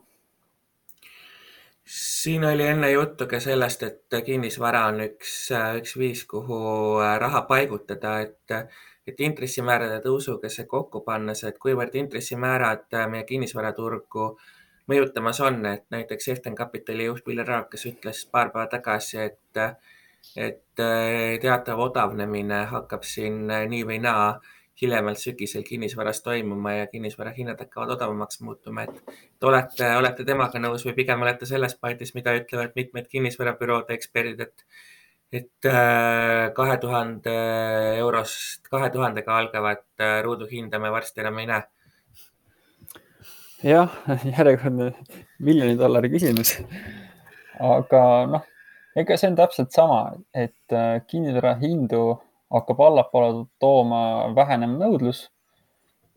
siin 1.88 2.46
oli 2.46 2.68
enne 2.68 2.92
juttu 2.92 3.28
ka 3.28 3.40
sellest, 3.40 3.84
et 3.84 4.18
kinnisvara 4.26 4.86
on 4.92 5.00
üks, 5.06 5.34
üks 5.80 5.96
viis, 6.00 6.26
kuhu 6.28 6.60
äh, 7.00 7.16
raha 7.22 7.42
paigutada, 7.48 8.20
et, 8.26 8.56
et 9.08 9.22
intressimäärade 9.24 10.02
tõusuga 10.04 10.50
see 10.52 10.68
kokku 10.70 11.02
pannes, 11.06 11.44
et 11.48 11.58
kuivõrd 11.62 11.96
intressimäärad 11.96 12.88
äh, 12.94 13.08
meie 13.12 13.24
kinnisvaraturgu 13.30 14.28
mõjutamas 14.92 15.42
on, 15.44 15.64
et 15.66 15.86
näiteks 15.92 16.28
Eften 16.36 16.56
Kapitali 16.56 17.08
juht 17.08 17.26
Viljar 17.28 17.48
Raakas 17.48 17.88
ütles 17.90 18.26
paar 18.32 18.52
päeva 18.54 18.68
tagasi, 18.72 19.24
et, 19.30 19.64
et 20.36 20.84
äh, 20.84 21.38
teatav 21.42 21.82
odavnemine 21.90 22.66
hakkab 22.72 23.08
siin 23.08 23.46
nii 23.48 23.84
või 23.88 24.00
naa 24.04 24.30
hiljemalt 24.82 25.18
sügisel 25.18 25.64
kinnisvaras 25.64 26.22
toimuma 26.22 26.74
ja 26.74 26.88
kinnisvara 26.88 27.32
hinnad 27.38 27.60
hakkavad 27.60 27.96
odavamaks 27.96 28.42
muutuma, 28.46 28.84
et 28.86 29.44
olete, 29.50 29.90
olete 29.98 30.26
temaga 30.26 30.62
nõus 30.62 30.86
või 30.86 30.94
pigem 31.00 31.24
olete 31.26 31.50
selles 31.50 31.74
paadis, 31.82 32.14
mida 32.14 32.36
ütlevad 32.38 32.78
mitmed 32.78 33.10
kinnisvarabüroode 33.10 33.98
eksperdid, 33.98 34.44
et 34.46 34.66
et 35.32 35.66
äh, 35.66 36.54
kahe 36.56 36.78
tuhande 36.80 37.34
eurost, 38.00 38.68
kahe 38.72 38.90
tuhandega 38.92 39.38
algavat 39.38 39.84
äh, 40.00 40.22
ruuduhinda 40.24 40.80
me 40.80 40.92
varsti 40.92 41.22
enam 41.24 41.40
ei 41.40 41.50
näe. 41.50 41.64
jah, 43.64 43.98
järjekordne 44.38 44.94
miljoni 45.40 45.76
dollari 45.80 46.12
küsimus. 46.14 46.54
aga 47.60 48.04
noh, 48.32 48.46
ega 48.96 49.18
see 49.18 49.32
on 49.34 49.40
täpselt 49.42 49.76
sama, 49.76 50.16
et 50.34 50.76
äh, 50.76 51.02
kinnisvara 51.08 51.58
hindu 51.60 52.22
hakkab 52.54 52.80
allapoole 52.88 53.48
tooma 53.60 54.32
vähenev 54.36 54.80
nõudlus. 54.80 55.28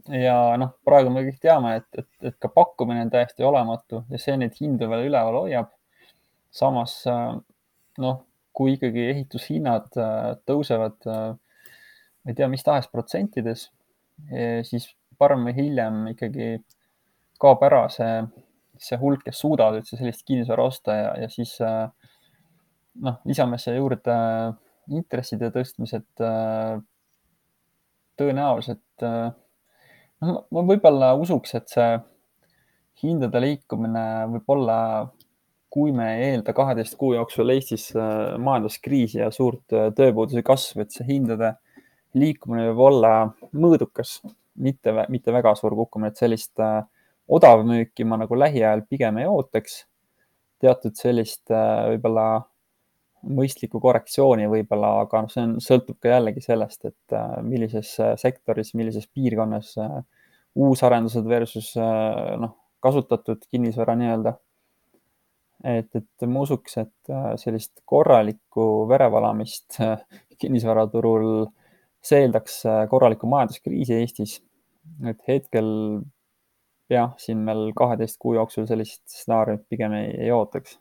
ja 0.06 0.38
noh, 0.56 0.76
praegu 0.86 1.10
me 1.10 1.26
kõik 1.26 1.42
teame, 1.42 1.76
et, 1.82 1.90
et, 1.98 2.10
et 2.30 2.38
ka 2.38 2.48
pakkumine 2.54 3.02
on 3.08 3.10
täiesti 3.10 3.42
olematu 3.42 4.04
ja 4.08 4.22
see 4.22 4.38
neid 4.38 4.54
hindu 4.62 4.86
veel 4.88 5.08
üleval 5.10 5.42
hoiab. 5.42 5.74
samas 6.54 7.00
noh, 7.98 8.22
kui 8.60 8.76
ikkagi 8.76 9.06
ehitushinnad 9.14 9.96
äh, 9.96 10.30
tõusevad, 10.44 11.00
äh, 11.08 11.30
ma 12.20 12.32
ei 12.32 12.36
tea, 12.36 12.48
mis 12.52 12.64
tahes 12.66 12.90
protsentides, 12.92 13.70
e, 14.28 14.60
siis 14.68 14.90
varem 15.20 15.46
või 15.48 15.56
hiljem 15.56 16.00
ikkagi 16.12 16.50
kaob 17.40 17.64
ära 17.64 17.86
see, 17.92 18.20
see 18.80 18.98
hulk, 19.00 19.24
kes 19.24 19.40
suudavad 19.40 19.80
üldse 19.80 19.96
sellist 19.96 20.26
kinnisvara 20.28 20.66
osta 20.68 20.96
ja, 20.96 21.10
ja 21.24 21.28
siis 21.32 21.54
äh, 21.64 21.88
noh, 23.04 23.20
lisame 23.28 23.58
siia 23.60 23.78
juurde 23.78 24.16
intresside 24.90 25.50
tõstmised 25.54 26.24
äh, 26.24 26.80
tõenäoliselt, 28.20 29.04
äh, 29.06 29.30
noh, 30.26 30.42
ma 30.52 30.64
võib-olla 30.68 31.14
usuks, 31.20 31.54
et 31.56 31.72
see 31.72 31.90
hindade 33.00 33.40
liikumine 33.40 34.04
võib 34.34 34.52
olla, 34.56 34.76
kui 35.70 35.92
me 35.94 36.06
ei 36.16 36.30
eelda 36.33 36.54
kaheteist 36.56 36.96
kuu 36.98 37.14
jooksul 37.14 37.52
Eestis 37.54 37.90
äh, 37.96 38.37
majanduskriisi 38.42 39.20
ja 39.22 39.30
suurt 39.35 39.64
tööpuuduse 39.96 40.42
kasvu, 40.46 40.85
et 40.85 40.94
see 40.94 41.06
hindade 41.09 41.54
liikumine 42.18 42.70
võib 42.70 42.85
olla 42.88 43.12
mõõdukas, 43.54 44.18
mitte, 44.59 44.94
mitte 45.09 45.33
väga 45.33 45.54
suur 45.59 45.76
kukkumine, 45.78 46.11
et 46.11 46.18
sellist 46.18 46.59
odavmüüki 47.30 48.04
ma 48.04 48.18
nagu 48.18 48.35
lähiajal 48.35 48.83
pigem 48.90 49.22
ei 49.22 49.30
ootaks. 49.30 49.85
teatud 50.61 50.92
sellist 50.98 51.48
võib-olla 51.48 52.24
mõistliku 53.26 53.80
korrektsiooni 53.83 54.48
võib-olla, 54.50 54.94
aga 55.04 55.24
noh, 55.24 55.33
see 55.33 55.42
on, 55.44 55.56
sõltub 55.62 55.98
ka 56.00 56.14
jällegi 56.14 56.42
sellest, 56.44 56.87
et 56.88 57.16
äh, 57.16 57.37
millises 57.44 57.92
äh, 58.00 58.14
sektoris, 58.20 58.72
millises 58.78 59.06
piirkonnas 59.12 59.74
äh, 59.80 59.98
uusarendused 60.61 61.26
versus 61.30 61.74
noh, 61.78 62.56
kasutatud 62.83 63.44
kinnisvara 63.52 63.94
nii-öelda. 64.00 64.33
Et, 65.64 65.88
et 65.94 66.26
ma 66.28 66.44
usuks, 66.44 66.76
et 66.80 67.12
sellist 67.42 67.82
korralikku 67.88 68.86
verevalamist 68.90 69.80
kinnisvaraturul, 70.40 71.46
see 72.00 72.22
eeldaks 72.24 72.62
korralikku 72.90 73.28
majanduskriisi 73.28 73.98
Eestis. 73.98 74.38
et 75.06 75.18
hetkel 75.28 75.68
jah, 76.90 77.12
siin 77.20 77.42
meil 77.46 77.70
kaheteist 77.76 78.18
kuu 78.18 78.34
jooksul 78.34 78.66
sellist 78.66 79.02
stsenaariumit 79.08 79.66
pigem 79.68 79.92
ei, 79.98 80.14
ei 80.26 80.32
ootaks 80.34 80.78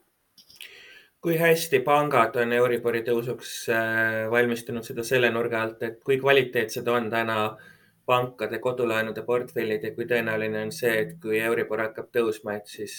kui 1.22 1.36
hästi 1.38 1.82
pangad 1.84 2.38
on 2.40 2.54
Euribori 2.56 3.02
tõusuks 3.04 3.52
äh, 3.76 4.30
valmistunud 4.32 4.86
seda 4.88 5.04
selle 5.04 5.32
nurga 5.36 5.64
alt, 5.66 5.84
et 5.84 6.00
kui 6.06 6.20
kvaliteetsed 6.20 6.88
on 6.88 7.10
täna 7.12 7.40
pankade 8.10 8.60
kodulaenude 8.64 9.24
portfellid 9.28 9.84
ja 9.84 9.92
kui 9.96 10.08
tõenäoline 10.10 10.64
on 10.66 10.72
see, 10.74 10.94
et 11.04 11.18
kui 11.22 11.42
Euribor 11.44 11.84
hakkab 11.84 12.08
tõusma, 12.16 12.56
et 12.58 12.72
siis 12.72 12.96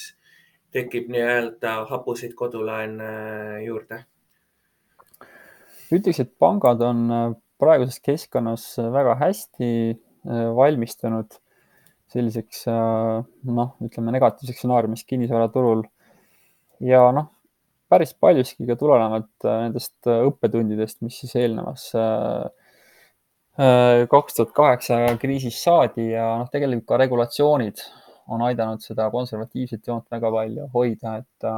tekib 0.74 1.10
nii-öelda 1.12 1.84
hapuseid 1.90 2.34
kodulaene 2.38 3.10
äh, 3.10 3.58
juurde? 3.66 4.04
ütleks, 5.90 6.20
et 6.22 6.32
pangad 6.38 6.82
on 6.86 7.06
äh, 7.10 7.28
praeguses 7.60 8.00
keskkonnas 8.04 8.72
väga 8.94 9.16
hästi 9.20 9.70
valmistunud 10.56 11.34
selliseks 12.12 12.66
noh, 12.68 13.70
ütleme 13.84 14.12
negatiivseks 14.12 14.60
stsenaariumiks 14.60 15.06
kinnisvaraturul 15.08 15.82
ja 16.84 17.06
noh, 17.16 17.30
päris 17.88 18.12
paljuski 18.20 18.66
ka 18.68 18.76
tulenevalt 18.80 19.46
nendest 19.46 20.08
õppetundidest, 20.10 21.00
mis 21.04 21.20
siis 21.22 21.36
eelnevas 21.40 21.86
kaks 24.12 24.36
tuhat 24.36 24.52
kaheksa 24.56 25.00
kriisist 25.20 25.64
saadi 25.64 26.10
ja 26.10 26.26
noh, 26.42 26.52
tegelikult 26.52 26.88
ka 26.92 27.00
regulatsioonid 27.00 27.84
on 28.30 28.42
aidanud 28.46 28.82
seda 28.84 29.08
konservatiivset 29.10 29.86
joont 29.86 30.06
väga 30.10 30.30
palju 30.36 30.70
hoida, 30.74 31.16
et 31.22 31.50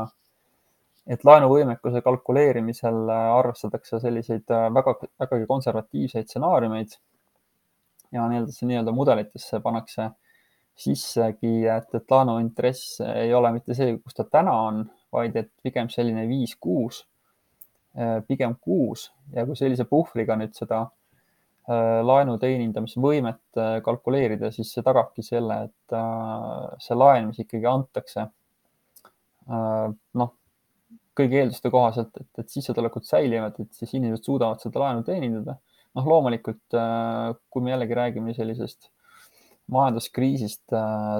et 1.13 1.25
laenuvõimekuse 1.27 1.99
kalkuleerimisel 2.07 3.09
arvestatakse 3.11 3.99
selliseid 4.05 4.53
väga, 4.75 4.95
vägagi 5.19 5.49
konservatiivseid 5.51 6.29
stsenaariumeid 6.31 6.95
ja 8.15 8.29
nii-öelda 8.31 8.55
see 8.55 8.69
nii-öelda 8.71 8.95
mudelitesse 8.95 9.59
pannakse 9.65 10.13
sissegi, 10.79 11.67
et, 11.67 11.91
et 11.99 12.15
laenuintress 12.15 13.01
ei 13.17 13.35
ole 13.35 13.51
mitte 13.53 13.75
see, 13.75 13.97
kus 13.99 14.15
ta 14.15 14.29
täna 14.31 14.55
on, 14.69 14.85
vaid 15.13 15.35
et 15.37 15.51
pigem 15.63 15.91
selline 15.91 16.23
viis, 16.31 16.55
kuus, 16.55 17.03
pigem 18.29 18.55
kuus 18.61 19.09
ja 19.35 19.45
kui 19.47 19.59
sellise 19.59 19.85
puhvriga 19.91 20.39
nüüd 20.39 20.55
seda 20.57 20.85
Äh, 20.87 21.02
laenu 21.71 22.39
teenindamisvõimet 22.43 23.59
äh, 23.61 23.75
kalkuleerida, 23.87 24.51
siis 24.55 24.73
see 24.75 24.83
tagabki 24.83 25.23
selle, 25.23 25.59
et 25.69 25.95
äh, 25.95 26.71
see 26.83 26.97
laen, 26.99 27.29
mis 27.31 27.43
ikkagi 27.45 27.69
antakse, 27.71 28.31
noh, 29.43 30.29
kõigi 31.19 31.39
eelduste 31.41 31.71
kohaselt, 31.75 32.15
et, 32.21 32.29
et 32.39 32.51
sissetulekud 32.51 33.05
säilivad, 33.05 33.57
et 33.59 33.75
siis 33.75 33.91
inimesed 33.99 34.27
suudavad 34.27 34.63
seda 34.63 34.85
laenu 34.85 35.03
teenindada. 35.07 35.57
noh, 35.99 36.07
loomulikult, 36.09 36.77
kui 37.53 37.65
me 37.65 37.73
jällegi 37.75 37.97
räägime 37.99 38.33
sellisest 38.37 38.87
majanduskriisist, 39.75 40.63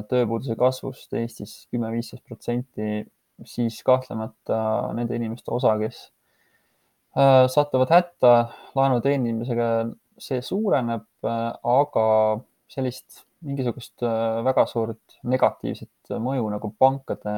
tööpuuduse 0.09 0.55
kasvust 0.57 1.13
Eestis 1.19 1.67
kümme, 1.69 1.91
viisteist 1.93 2.23
protsenti, 2.25 3.03
siis 3.45 3.83
kahtlemata 3.85 4.63
nende 4.97 5.19
inimeste 5.19 5.51
osa, 5.53 5.75
kes 5.83 6.07
satuvad 7.53 7.93
hätta 7.93 8.33
laenu 8.79 9.03
teenimisega, 9.05 9.69
see 10.21 10.43
suureneb, 10.45 11.07
äh, 11.25 11.49
aga 11.63 12.07
sellist 12.71 13.23
mingisugust 13.47 14.05
äh, 14.07 14.43
väga 14.47 14.67
suurt 14.71 15.19
negatiivset 15.29 16.13
mõju 16.23 16.49
nagu 16.53 16.71
pankade 16.79 17.35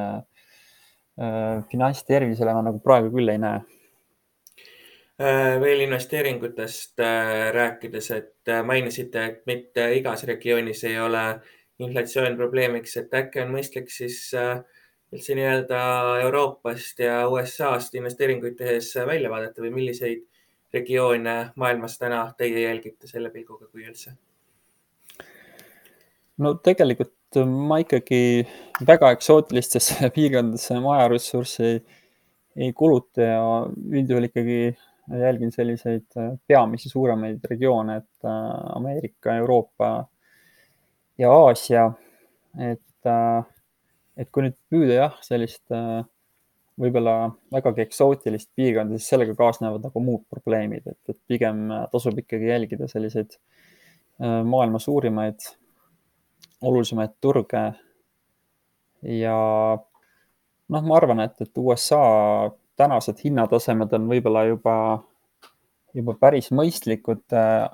äh, 1.18 1.62
finantstervisele 1.70 2.54
ma 2.56 2.64
nagu 2.66 2.82
praegu 2.84 3.12
küll 3.14 3.34
ei 3.34 3.40
näe. 3.42 3.64
veel 5.14 5.84
investeeringutest 5.84 6.98
rääkides, 7.54 8.08
et 8.10 8.50
mainisite, 8.66 9.20
et 9.24 9.44
mitte 9.46 9.84
igas 9.94 10.24
regioonis 10.26 10.80
ei 10.90 10.96
ole 10.98 11.22
inflatsioon 11.78 12.34
probleemiks, 12.36 12.96
et 12.98 13.14
äkki 13.14 13.44
on 13.44 13.52
mõistlik 13.54 13.92
siis 13.94 14.32
üldse 14.34 15.36
nii-öelda 15.38 15.84
Euroopast 16.24 16.98
ja 16.98 17.28
USA-st 17.30 17.94
investeeringuid 18.00 18.58
tehes 18.58 18.90
välja 19.06 19.30
vaadata 19.30 19.62
või 19.62 19.70
milliseid 19.76 20.26
regioone 20.74 21.34
maailmas 21.60 21.98
täna 21.98 22.26
teie 22.38 22.66
jälgite 22.66 23.10
selle 23.10 23.30
pilguga, 23.34 23.68
kui 23.70 23.86
üldse? 23.86 24.14
no 26.38 26.54
tegelikult 26.58 27.38
ma 27.46 27.80
ikkagi 27.82 28.22
väga 28.86 29.12
eksootilistesse 29.14 30.08
piirkondadesse 30.16 30.78
oma 30.78 30.98
ajaressurssi 30.98 31.68
ei, 31.68 31.78
ei 32.66 32.72
kuluta 32.76 33.22
ja 33.22 33.44
üldjuhul 33.68 34.28
ikkagi 34.30 34.58
jälgin 35.20 35.52
selliseid 35.52 36.06
peamisi 36.46 36.88
suuremaid 36.88 37.44
regioone, 37.50 37.96
et 37.96 38.24
äh, 38.24 38.76
Ameerika, 38.76 39.34
Euroopa 39.36 40.06
ja 41.18 41.32
Aasia. 41.32 41.92
et, 42.58 43.06
äh, 43.06 43.44
et 44.16 44.30
kui 44.30 44.44
nüüd 44.46 44.56
püüda 44.70 44.94
jah, 44.94 45.16
sellist 45.26 45.72
äh, 45.74 46.04
võib-olla 46.80 47.28
vägagi 47.54 47.84
eksootilist 47.84 48.50
piirkonda, 48.56 48.98
siis 48.98 49.12
sellega 49.12 49.36
kaasnevad 49.38 49.84
nagu 49.86 50.02
muud 50.02 50.24
probleemid, 50.30 50.86
et, 50.90 51.00
et 51.12 51.18
pigem 51.30 51.68
tasub 51.92 52.18
ikkagi 52.18 52.50
jälgida 52.50 52.88
selliseid 52.90 53.36
äh, 53.36 54.40
maailma 54.46 54.80
suurimaid, 54.82 55.46
olulisemaid 56.64 57.14
turge. 57.22 57.64
ja 59.04 59.38
noh, 60.74 60.82
ma 60.88 60.96
arvan, 60.96 61.22
et, 61.26 61.40
et 61.44 61.62
USA 61.62 62.00
tänased 62.76 63.20
hinnatasemed 63.22 63.92
on 63.94 64.08
võib-olla 64.10 64.46
juba, 64.48 64.76
juba 65.94 66.16
päris 66.18 66.50
mõistlikud. 66.50 67.26
Äh, 67.32 67.68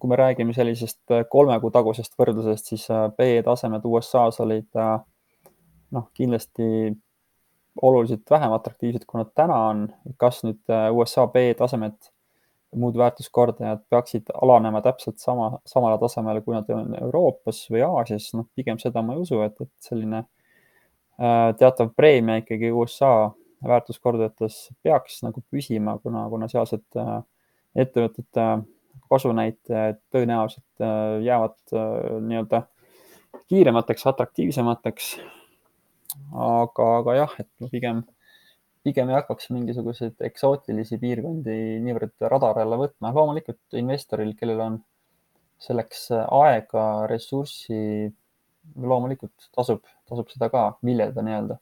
kui 0.00 0.08
me 0.08 0.16
räägime 0.16 0.54
sellisest 0.56 1.12
kolme 1.28 1.58
kuu 1.60 1.68
tagusest 1.70 2.14
võrdlusest, 2.18 2.72
siis 2.72 2.86
PE 2.88 3.36
äh, 3.36 3.44
tasemed 3.44 3.84
USA-s 3.84 4.40
olid 4.42 4.80
noh, 4.80 6.06
kindlasti 6.16 6.64
oluliselt 7.82 8.30
vähem 8.30 8.52
atraktiivsed, 8.52 9.04
kui 9.06 9.20
nad 9.20 9.30
täna 9.34 9.58
on. 9.70 9.84
kas 10.18 10.42
nüüd 10.46 10.60
äh, 10.72 10.88
USA 10.94 11.26
B 11.30 11.50
tasemed, 11.58 11.98
muud 12.76 12.94
väärtuskordajad 12.98 13.82
peaksid 13.90 14.30
alanema 14.42 14.80
täpselt 14.82 15.18
sama, 15.18 15.58
samale 15.66 15.98
tasemele, 15.98 16.42
kui 16.46 16.54
nad 16.54 16.68
on 16.70 16.94
Euroopas 17.00 17.64
või 17.70 17.82
Aasias, 17.86 18.28
noh, 18.38 18.46
pigem 18.54 18.78
seda 18.78 19.02
ma 19.02 19.16
ei 19.16 19.24
usu, 19.24 19.40
et, 19.42 19.56
et 19.58 19.72
selline 19.82 20.22
äh, 20.22 21.50
teatav 21.58 21.90
preemia 21.96 22.38
ikkagi 22.42 22.70
USA 22.70 23.30
väärtuskordajates 23.66 24.60
peaks 24.82 25.20
nagu 25.26 25.42
püsima, 25.50 25.98
kuna, 26.02 26.28
kuna 26.30 26.48
sealsed 26.50 26.86
äh, 27.00 27.16
ettevõtete 27.78 28.46
kasunäitajad 29.10 29.98
tõenäoliselt 30.14 30.82
jäävad 31.26 31.72
nii-öelda 32.22 32.60
kiiremateks, 33.50 34.06
atraktiivsemateks 34.06 35.08
aga, 36.32 36.88
aga 37.00 37.16
jah, 37.18 37.34
et 37.42 37.48
ma 37.62 37.70
pigem, 37.72 38.02
pigem 38.86 39.10
ei 39.10 39.18
hakkaks 39.18 39.50
mingisuguseid 39.54 40.22
eksootilisi 40.30 40.98
piirkondi 41.02 41.56
niivõrd 41.84 42.28
radari 42.32 42.64
alla 42.64 42.78
võtma. 42.80 43.12
loomulikult 43.16 43.80
investoril, 43.80 44.34
kellel 44.38 44.64
on 44.66 44.78
selleks 45.60 46.08
aega, 46.16 46.84
ressurssi, 47.10 48.10
loomulikult 48.80 49.50
tasub, 49.56 49.82
tasub 50.08 50.30
seda 50.32 50.48
ka 50.52 50.64
viljelda 50.86 51.24
nii-öelda. 51.26 51.58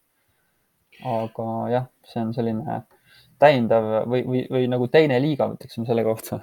aga 1.08 1.48
jah, 1.70 1.90
see 2.10 2.22
on 2.24 2.30
selline 2.34 2.82
täiendav 3.38 3.84
või, 4.10 4.22
või, 4.26 4.44
või 4.50 4.70
nagu 4.70 4.88
teine 4.90 5.18
liiga, 5.22 5.46
ütleksime 5.54 5.86
selle 5.86 6.02
kohta 6.06 6.40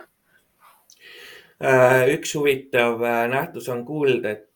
äh, 1.59 2.05
üks 2.13 2.35
huvitav 2.37 3.03
äh, 3.03 3.25
nähtus 3.31 3.67
on 3.73 3.83
kuulda, 3.87 4.31
et 4.31 4.47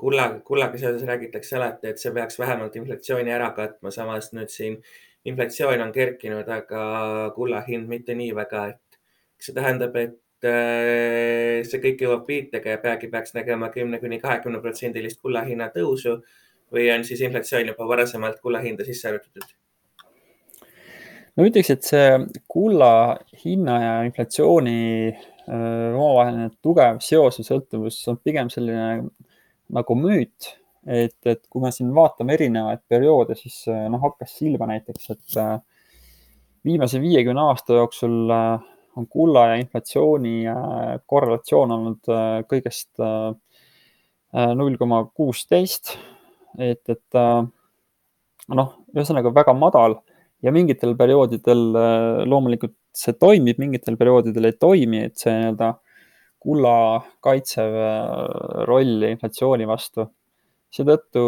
kulla, 0.00 0.28
kullaga 0.44 0.78
seoses 0.78 1.02
räägitakse 1.08 1.56
alati, 1.58 1.90
et 1.90 2.02
see 2.02 2.12
peaks 2.14 2.38
vähemalt 2.38 2.76
inflatsiooni 2.76 3.32
ära 3.34 3.50
katma, 3.56 3.92
samas 3.94 4.30
nüüd 4.36 4.52
siin 4.52 4.78
inflatsioon 5.24 5.80
on 5.80 5.92
kerkinud, 5.92 6.48
aga 6.48 6.84
kulla 7.36 7.62
hind 7.66 7.88
mitte 7.88 8.14
nii 8.16 8.34
väga, 8.36 8.66
et 8.74 9.00
see 9.40 9.56
tähendab, 9.56 9.96
et 9.96 10.48
äh, 10.48 11.64
see 11.66 11.82
kõik 11.82 12.04
jõuab 12.04 12.28
viitega 12.28 12.76
ja 12.76 12.82
peagi 12.82 13.10
peaks 13.12 13.34
nägema 13.36 13.70
kümne 13.74 14.00
kuni 14.02 14.20
kahekümne 14.22 14.60
protsendilist 14.64 15.20
kulla 15.22 15.44
hinna 15.48 15.70
tõusu 15.74 16.18
või 16.74 16.88
on 16.94 17.04
siis 17.06 17.22
inflatsioon 17.24 17.70
juba 17.72 17.88
varasemalt 17.88 18.40
kulla 18.42 18.62
hinda 18.64 18.86
sisse 18.86 19.10
arvutatud? 19.10 19.52
ma 21.34 21.48
ütleks, 21.48 21.70
et 21.74 21.86
see 21.86 22.10
kulla 22.50 22.90
hinna 23.44 23.78
ja 23.82 23.94
inflatsiooni 24.06 25.14
omavaheline 25.48 26.50
tugev 26.64 27.00
seos 27.04 27.38
või 27.40 27.46
sõltuvus 27.48 27.98
on 28.08 28.18
pigem 28.24 28.50
selline 28.52 29.08
nagu 29.74 29.96
müüt, 29.96 30.50
et, 30.86 31.16
et 31.24 31.42
kui 31.48 31.62
me 31.62 31.72
siin 31.72 31.90
vaatame 31.96 32.36
erinevaid 32.36 32.84
perioode, 32.88 33.36
siis 33.38 33.62
äh, 33.72 33.86
noh, 33.92 34.02
hakkas 34.04 34.36
silma 34.38 34.68
näiteks, 34.70 35.10
et 35.14 35.38
äh, 35.40 35.56
viimase 36.64 37.00
viiekümne 37.02 37.44
aasta 37.50 37.76
jooksul 37.80 38.32
on 38.32 39.08
kulla 39.10 39.48
ja 39.50 39.56
inflatsiooni 39.60 40.46
korrelatsioon 41.10 41.72
olnud 41.74 42.08
kõigest 42.48 43.02
null 44.54 44.78
koma 44.80 45.02
kuusteist. 45.12 45.90
et, 46.56 46.80
et 46.88 47.18
noh, 48.54 48.70
ühesõnaga 48.94 49.34
väga 49.34 49.52
madal 49.58 49.98
ja 50.46 50.54
mingitel 50.54 50.94
perioodidel 50.96 51.66
loomulikult 52.30 52.78
see 52.94 53.16
toimib, 53.18 53.58
mingitel 53.58 53.98
perioodidel 53.98 54.50
ei 54.50 54.56
toimi, 54.60 55.02
et 55.08 55.18
see 55.18 55.32
nii-öelda 55.34 55.72
kulla 56.44 57.00
kaitsev 57.24 57.78
äh, 57.80 58.66
roll 58.68 59.08
inflatsiooni 59.08 59.66
vastu. 59.68 60.10
seetõttu 60.74 61.22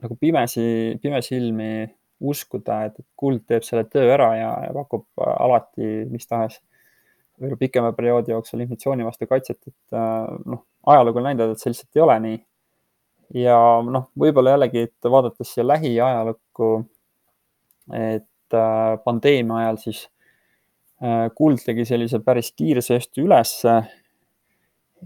nagu 0.00 0.14
pimesi, 0.16 0.96
pimesilmi 1.02 1.70
uskuda, 2.24 2.78
et 2.88 2.96
kuld 3.18 3.44
teeb 3.46 3.66
selle 3.66 3.84
töö 3.92 4.08
ära 4.14 4.30
ja, 4.38 4.50
ja 4.66 4.72
pakub 4.74 5.06
äh, 5.20 5.34
alati 5.44 5.90
mis 6.10 6.26
tahes 6.26 6.58
võib-olla 7.38 7.60
pikema 7.60 7.92
perioodi 7.94 8.34
jooksul 8.34 8.64
inflatsiooni 8.64 9.06
vastu 9.06 9.28
kaitset, 9.30 9.60
et 9.70 9.94
äh, 9.96 10.26
noh, 10.50 10.64
ajalugu 10.90 11.22
on 11.22 11.28
näidanud, 11.30 11.54
et 11.54 11.62
see 11.62 11.74
lihtsalt 11.74 12.00
ei 12.00 12.06
ole 12.08 12.18
nii. 12.26 12.38
ja 13.44 13.58
noh, 13.86 14.10
võib-olla 14.18 14.56
jällegi, 14.56 14.88
et 14.88 15.10
vaadates 15.14 15.54
siia 15.54 15.66
lähiajalukku, 15.68 16.72
et 17.94 18.56
pandeemia 19.04 19.62
ajal 19.62 19.78
siis 19.84 20.06
kuld 21.38 21.62
tegi 21.62 21.84
sellise 21.86 22.18
päris 22.26 22.50
kiire 22.58 22.82
sööstu 22.82 23.22
ülesse 23.22 23.74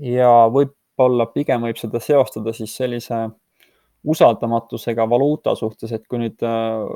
ja 0.00 0.30
võib-olla 0.52 1.26
pigem 1.34 1.66
võib 1.66 1.80
seda 1.80 2.00
seostada 2.00 2.54
siis 2.56 2.72
sellise 2.78 3.26
usaldamatusega 4.02 5.04
valuuta 5.10 5.54
suhtes, 5.54 5.92
et 5.92 6.06
kui 6.10 6.22
nüüd 6.22 6.42
äh, 6.46 6.86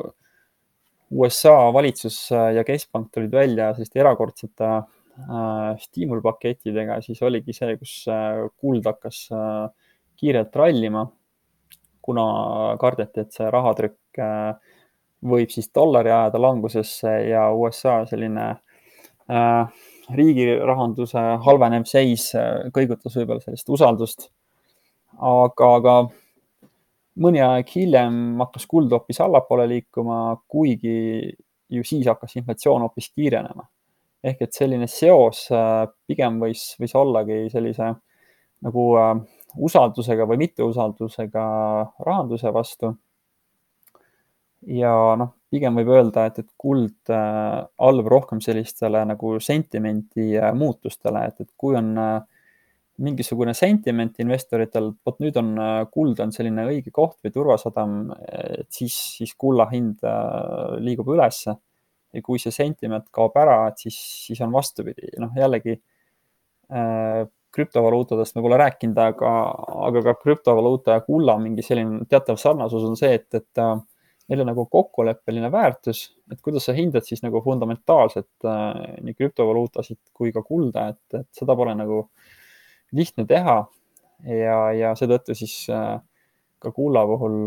USA 1.15 1.55
valitsus 1.75 2.17
ja 2.33 2.65
keskpank 2.67 3.13
tulid 3.15 3.35
välja 3.37 3.71
selliste 3.77 4.01
erakordsete 4.03 4.71
äh, 4.73 5.77
stiimulpakettidega, 5.85 6.99
siis 7.05 7.23
oligi 7.23 7.55
see, 7.55 7.77
kus 7.79 7.95
äh, 8.11 8.47
kuld 8.59 8.89
hakkas 8.89 9.27
äh, 9.31 9.69
kiirelt 10.17 10.57
rallima, 10.57 11.05
kuna 12.03 12.27
kardeti, 12.81 13.23
et 13.23 13.37
see 13.37 13.53
rahatrükk 13.53 14.25
äh, 14.25 14.75
võib 15.27 15.53
siis 15.53 15.71
dollari 15.75 16.11
ajada 16.11 16.41
langusesse 16.43 17.13
ja 17.29 17.47
USA 17.55 18.01
selline 18.11 18.49
äh, 18.51 18.66
riigi 20.15 20.47
rahanduse 20.55 21.23
halvenev 21.45 21.87
seis 21.89 22.29
äh, 22.39 22.69
kõigutas 22.75 23.17
võib-olla 23.19 23.43
sellist 23.43 23.69
usaldust. 23.69 24.29
aga, 25.17 25.71
aga 25.79 25.95
mõni 27.25 27.41
aeg 27.41 27.71
hiljem 27.73 28.39
hakkas 28.43 28.67
kuld 28.69 28.93
hoopis 28.93 29.21
allapoole 29.25 29.67
liikuma, 29.71 30.37
kuigi 30.49 31.33
ju 31.73 31.83
siis 31.85 32.07
hakkas 32.07 32.37
inflatsioon 32.37 32.85
hoopis 32.87 33.11
kiirenema. 33.11 33.67
ehk 34.27 34.43
et 34.43 34.53
selline 34.53 34.87
seos 34.87 35.47
äh, 35.53 35.87
pigem 36.07 36.39
võis, 36.41 36.75
võis 36.81 36.95
ollagi 36.95 37.47
sellise 37.51 37.95
nagu 38.63 38.85
äh, 38.99 39.17
usaldusega 39.57 40.27
või 40.27 40.45
mitteusaldusega 40.45 41.47
rahanduse 42.07 42.53
vastu. 42.53 42.95
ja 44.67 44.93
noh, 45.19 45.35
pigem 45.51 45.77
võib 45.79 45.93
öelda, 45.95 46.27
et, 46.29 46.41
et 46.43 46.49
kuld 46.59 47.13
äh, 47.13 47.61
allub 47.89 48.09
rohkem 48.11 48.41
sellistele 48.43 49.05
nagu 49.07 49.37
sentimenti 49.43 50.35
muutustele, 50.55 51.27
et, 51.31 51.45
et 51.45 51.53
kui 51.59 51.77
on 51.79 51.93
äh, 52.03 52.17
mingisugune 53.05 53.53
sentiment 53.57 54.17
investoritel, 54.23 54.91
vot 55.05 55.19
nüüd 55.21 55.37
on 55.41 55.53
äh, 55.61 55.79
kuld 55.93 56.21
on 56.25 56.33
selline 56.33 56.65
õige 56.71 56.93
koht 56.95 57.19
või 57.25 57.35
turvasadam, 57.35 57.99
et 58.27 58.69
siis, 58.73 58.97
siis 59.19 59.35
kulla 59.39 59.69
hind 59.73 60.05
äh, 60.07 60.77
liigub 60.83 61.13
ülesse. 61.17 61.57
ja 62.17 62.23
kui 62.25 62.39
see 62.41 62.55
sentiment 62.55 63.05
kaob 63.13 63.35
ära, 63.37 63.67
et 63.69 63.83
siis, 63.83 63.97
siis 64.29 64.39
on 64.41 64.53
vastupidi, 64.55 65.11
noh 65.21 65.35
jällegi 65.37 65.75
äh, 66.73 67.27
krüptovaluutadest 67.57 68.37
me 68.37 68.45
pole 68.45 68.57
rääkinud, 68.61 68.97
aga, 69.01 69.33
aga 69.89 70.03
ka 70.07 70.15
krüptovaluuta 70.23 70.97
ja 70.97 71.05
kulla 71.05 71.37
mingi 71.41 71.65
selline 71.65 72.07
teatav 72.09 72.41
sarnasus 72.41 72.85
on 72.89 72.97
see, 72.97 73.13
et, 73.19 73.29
et 73.37 73.61
äh, 73.61 73.77
neil 74.29 74.43
on 74.43 74.51
nagu 74.51 74.65
kokkuleppeline 74.71 75.51
väärtus, 75.53 76.01
et 76.33 76.41
kuidas 76.43 76.67
sa 76.67 76.75
hindad 76.75 77.07
siis 77.07 77.23
nagu 77.23 77.41
fundamentaalselt 77.45 78.49
äh, 78.49 78.97
nii 79.07 79.15
krüptovaluutasid 79.19 80.01
kui 80.17 80.33
ka 80.35 80.43
kulda, 80.47 80.89
et, 80.95 81.21
et 81.21 81.29
seda 81.37 81.57
pole 81.59 81.77
nagu 81.79 82.07
lihtne 82.97 83.27
teha 83.29 83.61
ja, 84.25 84.59
ja 84.75 84.95
seetõttu 84.99 85.37
siis 85.39 85.55
äh, 85.71 85.97
ka 86.63 86.73
kulla 86.75 87.05
puhul 87.07 87.47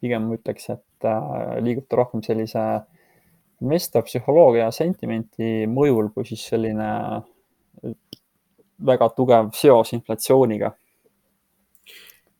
pigem 0.00 0.28
ma 0.28 0.38
ütleks, 0.38 0.70
et 0.74 1.08
äh, 1.08 1.58
liigub 1.64 1.88
ta 1.88 2.00
rohkem 2.00 2.22
sellise 2.24 2.64
investor 3.62 4.04
psühholoogia 4.06 4.70
sentimenti 4.74 5.66
mõjul, 5.70 6.12
kui 6.14 6.26
siis 6.28 6.44
selline 6.52 6.88
äh, 6.88 7.96
väga 8.86 9.10
tugev 9.16 9.50
seos 9.58 9.92
inflatsiooniga. 9.96 10.72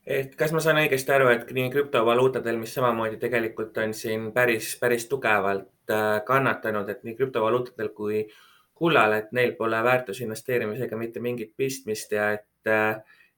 Et 0.08 0.34
kas 0.40 0.52
ma 0.56 0.60
saan 0.64 0.80
õigesti 0.80 1.12
aru, 1.12 1.28
et 1.34 1.50
nii 1.52 1.68
krüptovaluutadel, 1.74 2.56
mis 2.56 2.72
samamoodi 2.74 3.20
tegelikult 3.20 3.76
on 3.84 3.94
siin 3.94 4.30
päris, 4.32 4.74
päris 4.80 5.04
tugevalt 5.08 5.68
kannatanud, 6.28 6.88
et 6.88 7.04
nii 7.04 7.16
krüptovaluutadel 7.16 7.92
kui 7.96 8.22
äh, 8.24 8.38
kullal, 8.78 9.16
et 9.18 9.32
neil 9.34 9.54
pole 9.58 9.80
väärtusinvesteerimisega 9.84 10.96
mitte 10.96 11.20
mingit 11.20 11.52
pistmist 11.58 12.12
ja 12.14 12.30
et, 12.36 12.72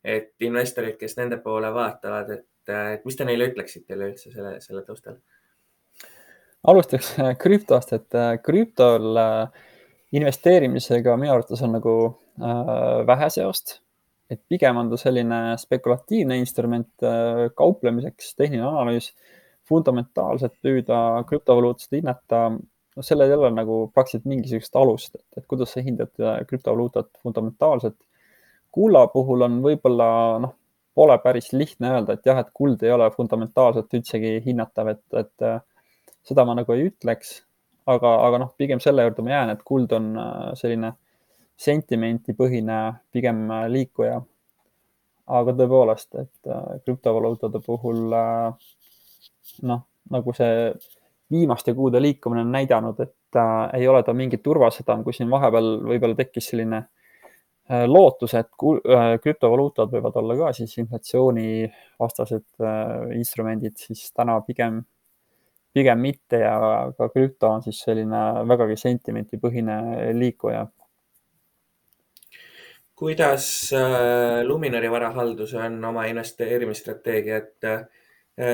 et 0.04 0.46
investorid, 0.46 0.98
kes 1.00 1.16
nende 1.16 1.40
poole 1.44 1.72
vaatavad, 1.74 2.32
et, 2.36 2.72
et 2.94 3.06
mis 3.08 3.16
te 3.16 3.26
neile 3.28 3.50
ütleksite 3.50 3.96
üleüldse 3.96 4.34
selle, 4.34 4.58
selle 4.64 4.84
taustal? 4.86 5.20
alustaks 6.70 7.14
krüptost, 7.40 7.94
et 7.96 8.16
äh, 8.20 8.34
krüptol 8.44 9.16
äh, 9.16 9.62
investeerimisega 10.12 11.14
minu 11.16 11.32
arvates 11.32 11.62
on 11.64 11.72
nagu 11.78 11.94
äh, 12.36 13.06
vähe 13.08 13.30
seost. 13.32 13.78
Et 14.30 14.40
pigem 14.48 14.78
on 14.78 14.90
ta 14.92 14.98
selline 15.00 15.40
spekulatiivne 15.58 16.38
instrument 16.38 17.06
äh, 17.06 17.48
kauplemiseks, 17.58 18.34
tehniline 18.38 18.68
analüüs, 18.68 19.10
fundamentaalselt 19.70 20.56
püüda 20.62 20.98
krüptovaluutasid 21.28 22.00
hinnata 22.00 22.44
noh, 23.00 23.06
sellel 23.06 23.30
ei 23.30 23.38
ole 23.38 23.50
nagu 23.54 23.80
praktiliselt 23.94 24.28
mingisugust 24.30 24.76
alust, 24.76 25.18
et, 25.36 25.44
kuidas 25.50 25.74
sa 25.74 25.82
hindad 25.84 26.12
äh, 26.22 26.40
krüptovaluutat 26.48 27.10
fundamentaalselt. 27.22 27.98
kulla 28.70 29.06
puhul 29.10 29.42
on 29.42 29.58
võib-olla 29.64 30.06
noh, 30.42 30.54
pole 30.94 31.16
päris 31.22 31.52
lihtne 31.52 31.90
öelda, 31.90 32.14
et 32.14 32.26
jah, 32.26 32.38
et 32.38 32.50
kuld 32.54 32.82
ei 32.82 32.92
ole 32.94 33.08
fundamentaalselt 33.10 33.94
üldsegi 33.94 34.36
hinnatav, 34.44 34.92
et, 34.94 35.04
et 35.18 35.46
äh, 35.46 35.60
seda 36.26 36.44
ma 36.44 36.54
nagu 36.58 36.74
ei 36.74 36.90
ütleks. 36.90 37.40
aga, 37.90 38.10
aga 38.26 38.38
noh, 38.38 38.50
pigem 38.58 38.78
selle 38.78 39.02
juurde 39.02 39.22
ma 39.26 39.32
jään, 39.32 39.50
et 39.54 39.62
kuld 39.66 39.92
on 39.96 40.10
äh, 40.20 40.50
selline 40.58 40.92
sentimentipõhine 41.60 42.78
pigem 43.12 43.48
liikuja. 43.68 44.20
aga 45.30 45.52
tõepoolest, 45.54 46.14
et 46.18 46.48
krüptovaluutade 46.84 47.60
puhul 47.62 48.00
noh, 49.62 49.82
nagu 50.10 50.32
see 50.34 50.72
viimaste 51.30 51.74
kuude 51.74 52.00
liikumine 52.02 52.42
on 52.42 52.52
näidanud, 52.52 53.00
et 53.00 53.38
äh, 53.38 53.80
ei 53.80 53.88
ole 53.88 54.02
ta 54.02 54.14
mingi 54.16 54.40
turvasadam, 54.42 55.04
kui 55.06 55.14
siin 55.14 55.30
vahepeal 55.30 55.76
võib-olla 55.86 56.18
tekkis 56.18 56.50
selline 56.50 56.80
äh, 56.80 57.84
lootus, 57.86 58.34
et 58.38 58.50
äh, 58.50 59.12
krüptovaluutad 59.22 59.92
võivad 59.94 60.18
olla 60.20 60.38
ka 60.40 60.52
siis 60.58 60.74
inflatsioonivastased 60.82 62.48
äh, 62.64 63.14
instrumendid, 63.18 63.78
siis 63.78 64.08
täna 64.16 64.40
pigem, 64.46 64.82
pigem 65.74 66.02
mitte 66.02 66.42
ja 66.42 66.56
ka 66.98 67.10
krüpto 67.14 67.54
on 67.54 67.64
siis 67.66 67.78
selline 67.86 68.24
vägagi 68.50 68.78
sentimentipõhine 68.88 69.80
liikuja. 70.18 70.66
Kuidas 73.00 73.72
äh, 73.72 74.44
Luminori 74.44 74.90
varahaldus 74.92 75.54
on 75.54 75.84
oma 75.84 76.04
investeerimisstrateegiat 76.10 77.64
äh, 77.64 77.78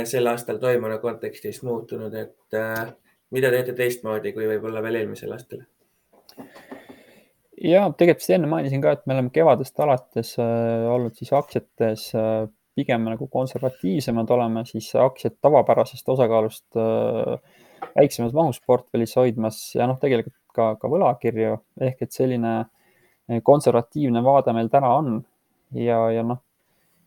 sel 0.06 0.30
aastal 0.30 0.60
toimunu 0.62 1.00
kontekstis 1.02 1.64
muutunud, 1.66 2.14
et 2.14 2.54
äh, 2.54 2.84
mida 3.34 3.50
teete 3.50 3.74
teistmoodi 3.74 4.30
kui 4.36 4.46
võib-olla 4.46 4.82
veel 4.84 5.00
eelmisel 5.00 5.34
aastal? 5.34 5.64
ja 7.58 7.88
tegelikult 7.98 8.36
enne 8.36 8.52
mainisin 8.52 8.84
ka, 8.84 8.94
et 8.94 9.02
me 9.08 9.16
oleme 9.16 9.34
kevadest 9.34 9.82
alates 9.82 10.36
olnud 10.38 11.16
siis 11.18 11.32
aktsiates 11.34 12.06
pigem 12.76 13.06
nagu 13.08 13.26
konservatiivsemad, 13.32 14.30
oleme 14.30 14.62
siis 14.68 14.92
aktsiad 15.00 15.40
tavapärasest 15.42 16.08
osakaalust 16.12 16.76
väiksemas 17.96 18.36
mahus 18.36 18.60
portfellis 18.66 19.16
hoidmas 19.16 19.62
ja 19.74 19.88
noh, 19.88 19.98
tegelikult 19.98 20.36
ka, 20.54 20.74
ka 20.78 20.90
võlakirju 20.92 21.56
ehk 21.88 22.04
et 22.04 22.14
selline 22.14 22.52
äh, 22.60 22.75
konservatiivne 23.42 24.22
vaade 24.24 24.52
meil 24.54 24.68
täna 24.72 24.92
on. 25.00 25.16
Ja, 25.74 25.98
ja 26.14 26.22
noh, 26.22 26.38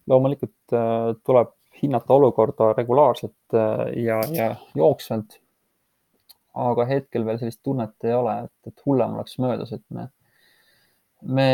loomulikult 0.09 0.73
äh, 0.73 1.13
tuleb 1.25 1.53
hinnata 1.81 2.13
olukorda 2.13 2.73
regulaarselt 2.77 3.55
äh, 3.55 3.85
ja, 4.03 4.21
ja 4.33 4.55
jooksvalt. 4.75 5.39
aga 6.59 6.83
hetkel 6.89 7.23
veel 7.25 7.37
sellist 7.39 7.59
tunnet 7.63 8.03
ei 8.03 8.13
ole, 8.13 8.33
et, 8.47 8.71
et 8.71 8.81
hullem 8.85 9.13
oleks 9.15 9.37
möödas, 9.39 9.69
et 9.71 9.83
me, 9.95 10.07
me 11.37 11.45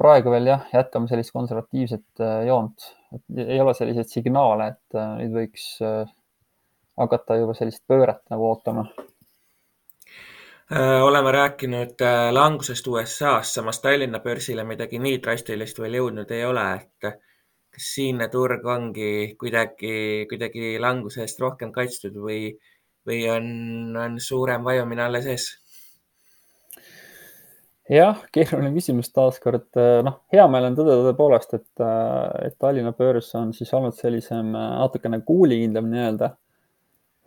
praegu 0.00 0.32
veel 0.32 0.48
jah, 0.50 0.64
jätkame 0.72 1.06
sellist 1.10 1.34
konservatiivset 1.36 2.24
äh, 2.24 2.40
joont, 2.48 2.88
et 3.14 3.44
ei 3.44 3.60
ole 3.60 3.74
selliseid 3.76 4.10
signaale, 4.10 4.72
et 4.72 4.98
nüüd 5.20 5.36
võiks 5.36 5.68
hakata 6.98 7.36
juba 7.38 7.54
sellist 7.54 7.84
pööret 7.86 8.24
nagu 8.32 8.48
ootama 8.48 8.88
oleme 10.76 11.32
rääkinud 11.32 12.02
langusest 12.30 12.86
USA-s, 12.86 13.54
samas 13.54 13.80
Tallinna 13.80 14.20
börsile 14.20 14.64
midagi 14.68 14.98
nii 15.00 15.16
drastilist 15.24 15.78
veel 15.80 15.96
jõudnud 15.96 16.30
ei 16.36 16.44
ole, 16.44 16.64
et 16.76 17.08
kas 17.78 17.92
siinne 17.94 18.28
turg 18.28 18.66
ongi 18.66 19.36
kuidagi, 19.40 20.26
kuidagi 20.28 20.74
languse 20.82 21.22
eest 21.24 21.40
rohkem 21.40 21.72
kaitstud 21.72 22.18
või, 22.20 22.50
või 23.08 23.22
on, 23.32 23.48
on 23.96 24.20
suurem 24.20 24.66
vajumine 24.66 25.06
alles 25.06 25.30
ees? 25.30 25.48
jah, 27.88 28.18
keeruline 28.34 28.74
küsimus 28.74 29.08
taaskord. 29.14 29.70
noh, 30.04 30.20
hea 30.32 30.44
meel 30.50 30.68
on 30.68 30.76
tõdeda 30.76 31.06
tõepoolest, 31.08 31.54
et, 31.56 31.86
et 32.44 32.58
Tallinna 32.60 32.92
börs 32.98 33.30
on 33.38 33.54
siis 33.56 33.72
olnud 33.78 33.96
sellisem 33.96 34.52
natukene 34.52 35.22
kuulikindlam 35.24 35.88
nii-öelda. 35.92 36.34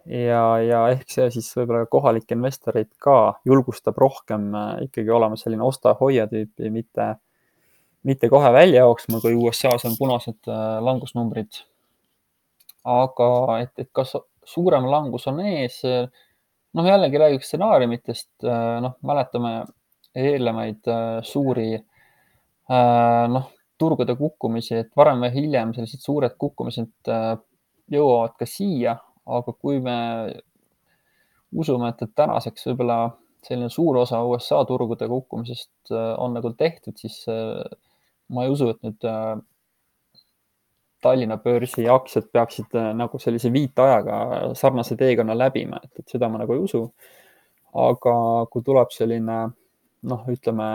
Ja, 0.06 0.44
ja 0.64 0.86
ehk 0.94 1.10
see 1.10 1.28
siis 1.34 1.50
võib-olla 1.58 1.86
kohalikke 1.92 2.38
investoreid 2.38 2.90
ka 3.02 3.18
julgustab 3.46 3.98
rohkem 4.02 4.52
ikkagi 4.88 5.12
olema 5.14 5.38
selline 5.40 5.64
osta-hoia 5.68 6.28
tüüpi, 6.32 6.72
mitte 6.74 7.14
mitte 8.04 8.30
kohe 8.30 8.54
välja 8.54 8.86
jooksma, 8.86 9.22
kui 9.22 9.36
USA-s 9.36 9.86
on 9.86 9.98
punased 10.00 10.50
äh, 10.50 10.80
langusnumbrid. 10.84 11.62
aga 12.84 13.28
et, 13.62 13.74
et 13.78 13.90
kas 13.94 14.16
suurem 14.46 14.88
langus 14.90 15.28
on 15.30 15.40
ees? 15.46 15.82
noh, 16.72 16.88
jällegi 16.88 17.20
räägiks 17.20 17.52
stsenaariumitest, 17.52 18.32
äh, 18.48 18.80
noh, 18.82 18.98
mäletame 19.06 19.54
eelnevaid 20.16 20.88
äh, 20.90 21.22
suuri 21.24 21.72
noh, 22.72 23.48
turgude 23.82 24.14
kukkumisi, 24.16 24.78
et 24.80 24.92
varem 24.96 25.26
või 25.26 25.32
hiljem 25.34 25.74
sellised 25.76 26.00
suured 26.00 26.38
kukkumised 26.40 27.10
jõuavad 27.92 28.38
ka 28.40 28.46
siia, 28.48 28.94
aga 29.26 29.54
kui 29.54 29.80
me 29.84 29.98
usume, 31.52 31.90
et, 31.92 32.02
et 32.02 32.16
tänaseks 32.16 32.70
võib-olla 32.70 33.00
selline 33.46 33.70
suur 33.74 33.98
osa 34.02 34.22
USA 34.24 34.62
turgude 34.70 35.08
kukkumisest 35.10 35.94
äh, 35.94 36.12
on 36.22 36.36
nagu 36.38 36.54
tehtud, 36.58 36.98
siis 36.98 37.24
äh, 37.30 37.64
ma 38.30 38.46
ei 38.46 38.54
usu, 38.54 38.70
et 38.74 38.84
nüüd 38.86 39.08
äh, 39.10 39.40
Tallinna 41.02 41.40
börsi 41.42 41.88
aktsiad 41.90 42.28
peaksid 42.30 42.76
nagu 42.94 43.18
sellise 43.18 43.50
viitajaga 43.50 44.52
sarnase 44.54 44.94
teekonna 45.00 45.34
läbima, 45.34 45.80
et, 45.82 46.04
et 46.04 46.14
seda 46.14 46.30
ma 46.30 46.38
nagu 46.44 46.54
ei 46.54 46.62
usu. 46.62 46.84
aga 47.74 48.14
kui 48.52 48.62
tuleb 48.68 48.92
selline 48.94 49.38
noh, 50.12 50.26
ütleme 50.30 50.68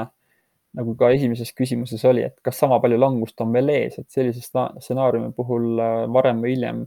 nagu 0.76 0.94
ka 0.98 1.12
esimeses 1.14 1.52
küsimuses 1.54 2.02
oli, 2.10 2.24
et 2.26 2.34
kas 2.42 2.58
sama 2.58 2.80
palju 2.82 2.98
langust 2.98 3.40
on 3.44 3.52
veel 3.54 3.70
ees, 3.70 4.00
et 4.00 4.10
sellise 4.10 4.42
stsenaariumi 4.42 5.30
puhul 5.36 5.78
varem 6.12 6.42
või 6.42 6.56
hiljem 6.56 6.82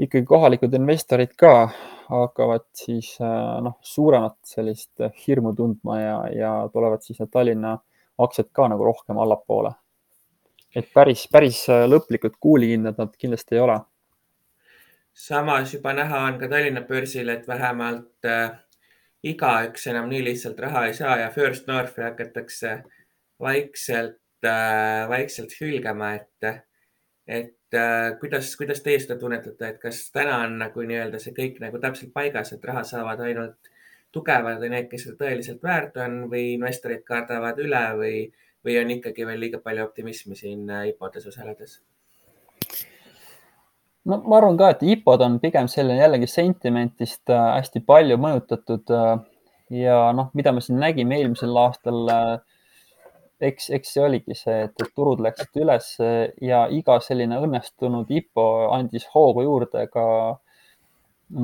ikkagi 0.00 0.24
kohalikud 0.26 0.74
investorid 0.74 1.34
ka 1.38 1.68
hakkavad 2.10 2.66
siis 2.74 3.12
äh, 3.20 3.60
noh, 3.62 3.76
suuremat 3.82 4.38
sellist 4.46 5.02
hirmu 5.26 5.52
tundma 5.56 6.00
ja, 6.00 6.16
ja 6.34 6.52
tulevad 6.72 7.04
siis 7.04 7.20
need 7.20 7.30
Tallinna 7.32 7.76
aktsiad 8.20 8.50
ka 8.52 8.68
nagu 8.68 8.84
rohkem 8.84 9.18
allapoole. 9.18 9.72
et 10.76 10.88
päris, 10.94 11.26
päris 11.32 11.64
äh, 11.68 11.84
lõplikud 11.90 12.38
kuulikindad 12.40 12.98
nad 12.98 13.14
kindlasti 13.18 13.58
ei 13.58 13.60
ole. 13.60 13.78
samas 15.12 15.74
juba 15.74 15.92
näha 15.92 16.24
on 16.26 16.38
ka 16.38 16.48
Tallinna 16.48 16.80
börsil, 16.80 17.28
et 17.28 17.48
vähemalt 17.48 18.24
äh, 18.24 18.50
igaüks 19.22 19.86
enam 19.86 20.08
nii 20.08 20.24
lihtsalt 20.24 20.58
raha 20.58 20.86
ei 20.86 20.94
saa 20.94 21.18
ja 21.18 21.30
First 21.30 21.66
Northi 21.66 22.02
hakatakse 22.02 22.82
vaikselt 23.40 24.44
äh,, 24.44 25.08
vaikselt 25.08 25.54
hülgama, 25.60 26.14
et, 26.14 26.64
et 27.26 27.74
äh, 27.74 28.18
kuidas, 28.20 28.54
kuidas 28.56 28.82
teie 28.84 29.00
seda 29.02 29.18
tunnetate, 29.20 29.68
et 29.68 29.78
kas 29.82 30.02
täna 30.14 30.40
on 30.44 30.58
nagu 30.62 30.86
nii-öelda 30.86 31.20
see 31.22 31.34
kõik 31.36 31.60
nagu 31.62 31.80
täpselt 31.82 32.12
paigas, 32.14 32.52
et 32.52 32.64
raha 32.64 32.84
saavad 32.86 33.22
ainult 33.26 33.70
tugevad 34.12 34.58
või 34.62 34.72
need, 34.74 34.88
kes 34.90 35.06
seda 35.06 35.18
tõeliselt 35.20 35.62
väärt 35.62 35.96
on 36.02 36.24
või 36.32 36.54
investorid 36.56 37.04
kardavad 37.06 37.60
üle 37.62 37.84
või, 38.00 38.16
või 38.66 38.80
on 38.80 38.90
ikkagi 38.96 39.26
veel 39.26 39.40
liiga 39.46 39.62
palju 39.62 39.86
optimismi 39.86 40.38
siin 40.38 40.66
äh, 40.70 40.90
IPO-des 40.94 41.30
osaledes? 41.30 41.80
no 44.04 44.20
ma 44.24 44.38
arvan 44.40 44.56
ka, 44.60 44.70
et 44.74 44.86
IPO-d 44.94 45.26
on 45.26 45.40
pigem 45.42 45.68
selline 45.70 46.00
jällegi 46.00 46.28
sentimentist 46.30 47.30
äh, 47.30 47.50
hästi 47.58 47.84
palju 47.86 48.16
mõjutatud 48.20 48.94
äh, 48.96 49.12
ja 49.70 49.98
noh, 50.16 50.30
mida 50.34 50.52
me 50.52 50.64
siin 50.64 50.80
nägime 50.82 51.20
eelmisel 51.20 51.56
aastal 51.60 52.08
äh, 52.10 52.32
eks, 53.40 53.70
eks 53.76 53.94
see 53.94 54.04
oligi 54.04 54.36
see, 54.36 54.66
et, 54.66 54.76
et 54.82 54.92
turud 54.96 55.20
läksid 55.24 55.58
üles 55.62 55.88
ja 56.44 56.64
iga 56.72 56.98
selline 57.04 57.40
õnnestunud 57.40 58.10
IPO 58.12 58.46
andis 58.76 59.06
hoogu 59.14 59.44
juurde 59.46 59.86
ka 59.92 60.04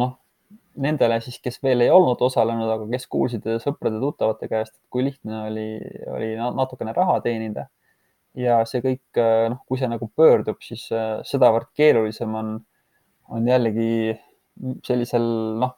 noh, 0.00 0.16
nendele 0.82 1.18
siis, 1.24 1.38
kes 1.42 1.58
veel 1.64 1.86
ei 1.86 1.92
olnud 1.92 2.20
osalenud, 2.22 2.68
aga 2.72 2.88
kes 2.90 3.06
kuulsid 3.12 3.46
sõprade-tuttavate 3.62 4.48
käest, 4.50 4.74
kui 4.92 5.06
lihtne 5.06 5.46
oli, 5.46 5.68
oli 6.12 6.34
natukene 6.36 6.92
raha 6.96 7.20
teenida. 7.24 7.68
ja 8.36 8.58
see 8.68 8.82
kõik, 8.84 9.16
noh, 9.48 9.62
kui 9.64 9.80
see 9.80 9.88
nagu 9.88 10.10
pöördub, 10.12 10.60
siis 10.60 10.82
sedavõrd 11.24 11.70
keerulisem 11.76 12.34
on, 12.36 12.50
on 13.32 13.48
jällegi 13.48 14.12
sellisel, 14.84 15.24
noh, 15.62 15.72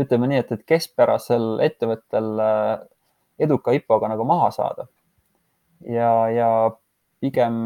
ütleme 0.00 0.30
nii, 0.30 0.40
et, 0.40 0.54
et 0.56 0.64
keskpärasel 0.64 1.60
ettevõttel 1.66 2.40
eduka 3.40 3.74
IPO-ga 3.76 4.08
nagu 4.14 4.24
maha 4.28 4.48
saada 4.54 4.88
ja, 5.86 6.12
ja 6.32 6.50
pigem, 7.20 7.56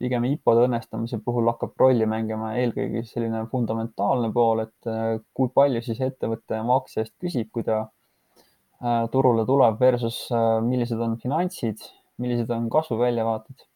pigem 0.00 0.26
IPO-de 0.30 0.66
õnnestumise 0.68 1.20
puhul 1.24 1.50
hakkab 1.52 1.78
rolli 1.80 2.08
mängima 2.08 2.54
eelkõige 2.60 3.04
selline 3.08 3.44
fundamentaalne 3.52 4.32
pool, 4.34 4.64
et 4.66 4.90
äh, 4.90 5.16
kui 5.36 5.52
palju 5.54 5.82
siis 5.86 6.02
ettevõte 6.06 6.60
oma 6.60 6.80
aktsia 6.80 7.04
eest 7.04 7.16
küsib, 7.22 7.50
kui 7.54 7.66
ta 7.66 7.82
äh, 7.86 9.06
turule 9.12 9.46
tuleb 9.48 9.80
versus 9.80 10.22
äh, 10.34 10.58
millised 10.64 11.00
on 11.00 11.18
finantsid, 11.22 11.82
millised 12.20 12.50
on 12.54 12.70
kasvuväljavaated. 12.72 13.66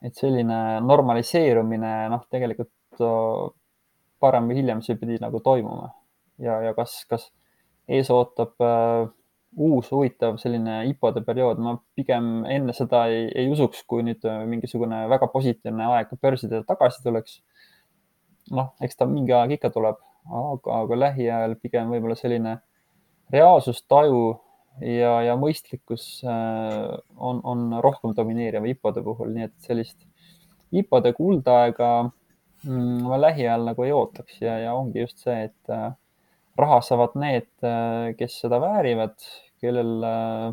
et 0.00 0.16
selline 0.16 0.80
normaliseerumine, 0.80 1.90
noh, 2.08 2.22
tegelikult 2.32 3.02
varem 4.20 4.48
või 4.48 4.60
hiljem 4.60 4.80
see 4.84 4.96
pidi 4.96 5.18
nagu 5.20 5.40
toimuma 5.44 5.90
ja, 6.40 6.60
ja 6.64 6.74
kas, 6.76 7.02
kas 7.10 7.26
ees 7.90 8.10
ootab 8.14 8.54
äh, 8.64 9.08
uus 9.56 9.90
huvitav 9.90 10.36
selline 10.38 10.84
IPO-de 10.92 11.22
periood, 11.26 11.58
ma 11.62 11.74
pigem 11.98 12.44
enne 12.46 12.74
seda 12.76 13.04
ei, 13.10 13.26
ei 13.34 13.48
usuks, 13.50 13.82
kui 13.88 14.04
nüüd 14.06 14.24
äh, 14.28 14.44
mingisugune 14.50 15.02
väga 15.10 15.26
positiivne 15.32 15.88
aeg 15.96 16.12
börsidele 16.22 16.66
tagasi 16.68 17.02
tuleks. 17.02 17.40
noh, 18.54 18.72
eks 18.82 18.98
ta 18.98 19.06
mingi 19.06 19.34
aeg 19.34 19.56
ikka 19.58 19.70
tuleb, 19.74 19.98
aga, 20.26 20.76
aga 20.82 21.00
lähiajal 21.04 21.56
pigem 21.62 21.90
võib-olla 21.92 22.16
selline 22.18 22.56
reaalsustaju 23.30 24.22
ja, 24.82 25.12
ja 25.26 25.36
mõistlikkus 25.38 26.06
äh, 26.26 26.94
on, 27.16 27.42
on 27.44 27.80
rohkem 27.82 28.14
domineeriv 28.16 28.66
IPO-de 28.74 29.04
puhul, 29.06 29.34
nii 29.34 29.48
et 29.48 29.56
sellist 29.66 29.98
IPO-de 30.70 31.12
kuldaega 31.16 31.90
mm, 32.06 33.06
ma 33.06 33.18
lähiajal 33.20 33.66
nagu 33.70 33.86
ei 33.86 33.94
ootaks 33.94 34.40
ja, 34.42 34.58
ja 34.64 34.74
ongi 34.78 35.02
just 35.02 35.22
see, 35.22 35.50
et 35.50 35.74
äh, 35.74 35.90
raha 36.58 36.80
saavad 36.84 37.14
need, 37.20 37.48
äh, 37.64 38.10
kes 38.18 38.40
seda 38.42 38.60
väärivad, 38.62 39.16
kellel 39.62 40.04
äh, 40.06 40.50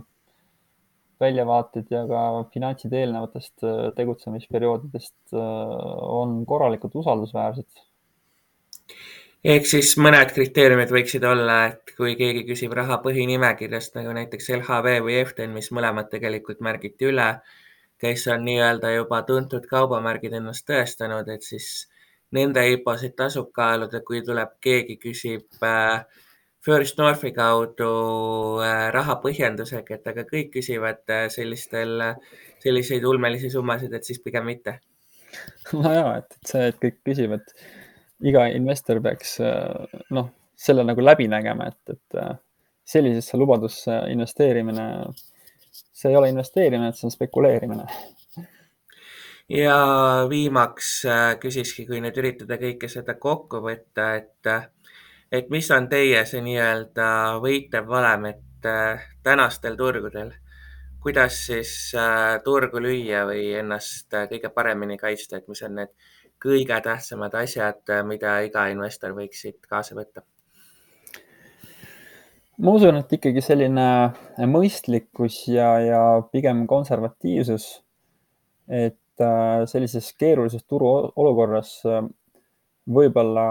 väljavaated 1.21 1.91
ja 1.91 2.03
ka 2.09 2.23
finantsid 2.53 2.93
eelnevatest 2.93 3.65
äh, 3.65 3.83
tegutsemisperioodidest 3.97 5.33
on 5.33 6.43
korralikult 6.45 6.95
usaldusväärsed. 7.01 7.83
ehk 9.47 9.67
siis 9.69 9.93
mõned 10.01 10.33
kriteeriumid 10.33 10.91
võiksid 10.91 11.23
olla, 11.27 11.57
et 11.71 11.93
kui 11.97 12.15
keegi 12.19 12.43
küsib 12.47 12.73
raha 12.77 12.99
põhinimekirjast 13.03 13.95
nagu 13.97 14.13
näiteks 14.17 14.49
LHV 14.59 14.97
või 15.05 15.21
Eften, 15.21 15.53
mis 15.55 15.71
mõlemad 15.71 16.09
tegelikult 16.13 16.61
märgiti 16.65 17.09
üle, 17.11 17.29
kes 18.01 18.27
on 18.33 18.43
nii-öelda 18.45 18.91
juba 18.93 19.21
tuntud 19.25 19.65
kaubamärgid 19.69 20.33
ennast 20.37 20.67
tõestanud, 20.69 21.29
et 21.33 21.45
siis 21.45 21.87
nende 22.35 22.63
IPO-sid 22.73 23.15
tasub 23.17 23.51
kaaluda, 23.55 24.01
kui 24.05 24.21
tuleb 24.25 24.57
keegi, 24.63 24.97
küsib 25.01 25.63
äh, 25.65 26.03
First 26.65 26.99
Northi 26.99 27.31
kaudu 27.35 27.89
äh, 28.63 28.87
raha 28.95 29.17
põhjendusega, 29.23 29.99
et 29.99 30.09
aga 30.11 30.25
kõik 30.27 30.51
küsivad 30.57 31.03
äh, 31.13 31.27
sellistel, 31.33 32.01
selliseid 32.63 33.07
ulmelisi 33.07 33.51
summasid, 33.53 33.93
et 33.95 34.07
siis 34.07 34.19
pigem 34.23 34.49
mitte. 34.51 34.79
no 35.77 35.93
ja, 35.93 36.09
et 36.19 36.37
see, 36.49 36.67
et 36.71 36.81
kõik 36.83 36.99
küsivad, 37.07 37.55
iga 38.27 38.47
investor 38.49 38.99
peaks 39.03 39.37
noh, 40.15 40.31
selle 40.57 40.83
nagu 40.87 41.03
läbi 41.03 41.27
nägema, 41.29 41.69
et, 41.69 41.95
et 41.95 42.21
sellisesse 42.87 43.37
lubadusse 43.37 43.93
investeerimine, 44.09 44.87
see 45.69 46.09
ei 46.09 46.17
ole 46.17 46.31
investeerimine, 46.31 46.89
et 46.89 46.97
see 46.97 47.07
on 47.07 47.13
spekuleerimine 47.13 47.85
ja 49.49 49.77
viimaks 50.29 51.05
äh, 51.05 51.35
küsiski, 51.39 51.85
kui 51.87 52.01
nüüd 52.03 52.17
üritada 52.19 52.57
kõike 52.59 52.89
seda 52.91 53.15
kokku 53.19 53.61
võtta, 53.63 54.09
et, 54.19 54.51
et 55.31 55.49
mis 55.53 55.69
on 55.71 55.87
teie 55.91 56.23
see 56.27 56.43
nii-öelda 56.43 57.07
võitev 57.43 57.87
valem, 57.89 58.29
et 58.33 58.67
äh, 58.67 59.07
tänastel 59.23 59.79
turgudel, 59.79 60.33
kuidas 61.03 61.39
siis 61.47 61.73
äh, 61.95 62.37
turgu 62.43 62.83
lüüa 62.83 63.23
või 63.29 63.49
ennast 63.61 64.11
kõige 64.31 64.51
paremini 64.53 64.99
kaitsta, 64.99 65.39
et 65.39 65.47
mis 65.47 65.63
on 65.63 65.79
need 65.81 65.95
kõige 66.43 66.77
tähtsamad 66.83 67.33
asjad, 67.39 67.81
mida 68.05 68.39
iga 68.45 68.67
investor 68.69 69.15
võiks 69.17 69.45
siit 69.45 69.63
kaasa 69.69 69.95
võtta? 69.97 70.27
ma 72.57 72.71
usun, 72.73 72.95
et 72.97 73.11
ikkagi 73.13 73.41
selline 73.41 73.87
mõistlikkus 74.49 75.43
ja, 75.49 75.75
ja 75.81 75.99
pigem 76.33 76.63
konservatiivsus. 76.69 77.67
et 78.67 78.97
Äh, 79.21 79.65
sellises 79.65 80.11
keerulises 80.13 80.61
turuolukorras 80.69 81.71
äh, 81.89 82.03
võib-olla 82.93 83.45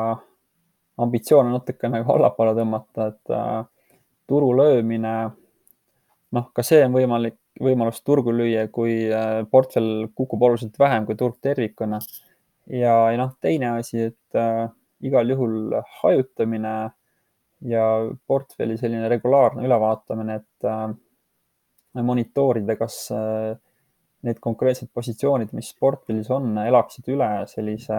ambitsioone 1.03 1.51
natuke 1.51 1.91
nagu 1.91 2.13
allapoole 2.15 2.53
tõmmata, 2.55 3.09
et 3.11 3.33
äh, 3.35 3.65
turu 4.31 4.53
löömine, 4.55 5.15
noh, 6.39 6.47
ka 6.55 6.63
see 6.63 6.85
on 6.87 6.95
võimalik, 6.95 7.41
võimalus 7.59 7.99
turgu 8.07 8.31
lüüa, 8.37 8.69
kui 8.71 9.09
portfell 9.51 10.07
kukub 10.15 10.47
oluliselt 10.47 10.79
vähem 10.79 11.07
kui 11.09 11.19
turg 11.19 11.41
tervikuna. 11.43 11.99
ja, 12.71 12.95
ja 13.11 13.19
noh, 13.19 13.35
teine 13.41 13.73
asi, 13.81 14.11
et 14.13 14.41
igal 15.03 15.31
juhul 15.31 15.75
hajutamine 16.03 16.75
ja 17.67 17.85
portfelli 18.27 18.77
selline 18.79 19.09
regulaarne 19.09 19.67
ülevaatamine, 19.67 20.37
et 20.37 22.03
monitoorida, 22.07 22.77
kas 22.77 23.07
äh, 23.11 23.57
need 24.27 24.39
konkreetsed 24.43 24.91
positsioonid, 24.95 25.53
mis 25.57 25.73
portfellis 25.81 26.31
on, 26.35 26.55
elaksid 26.63 27.09
üle 27.15 27.31
sellise 27.51 27.99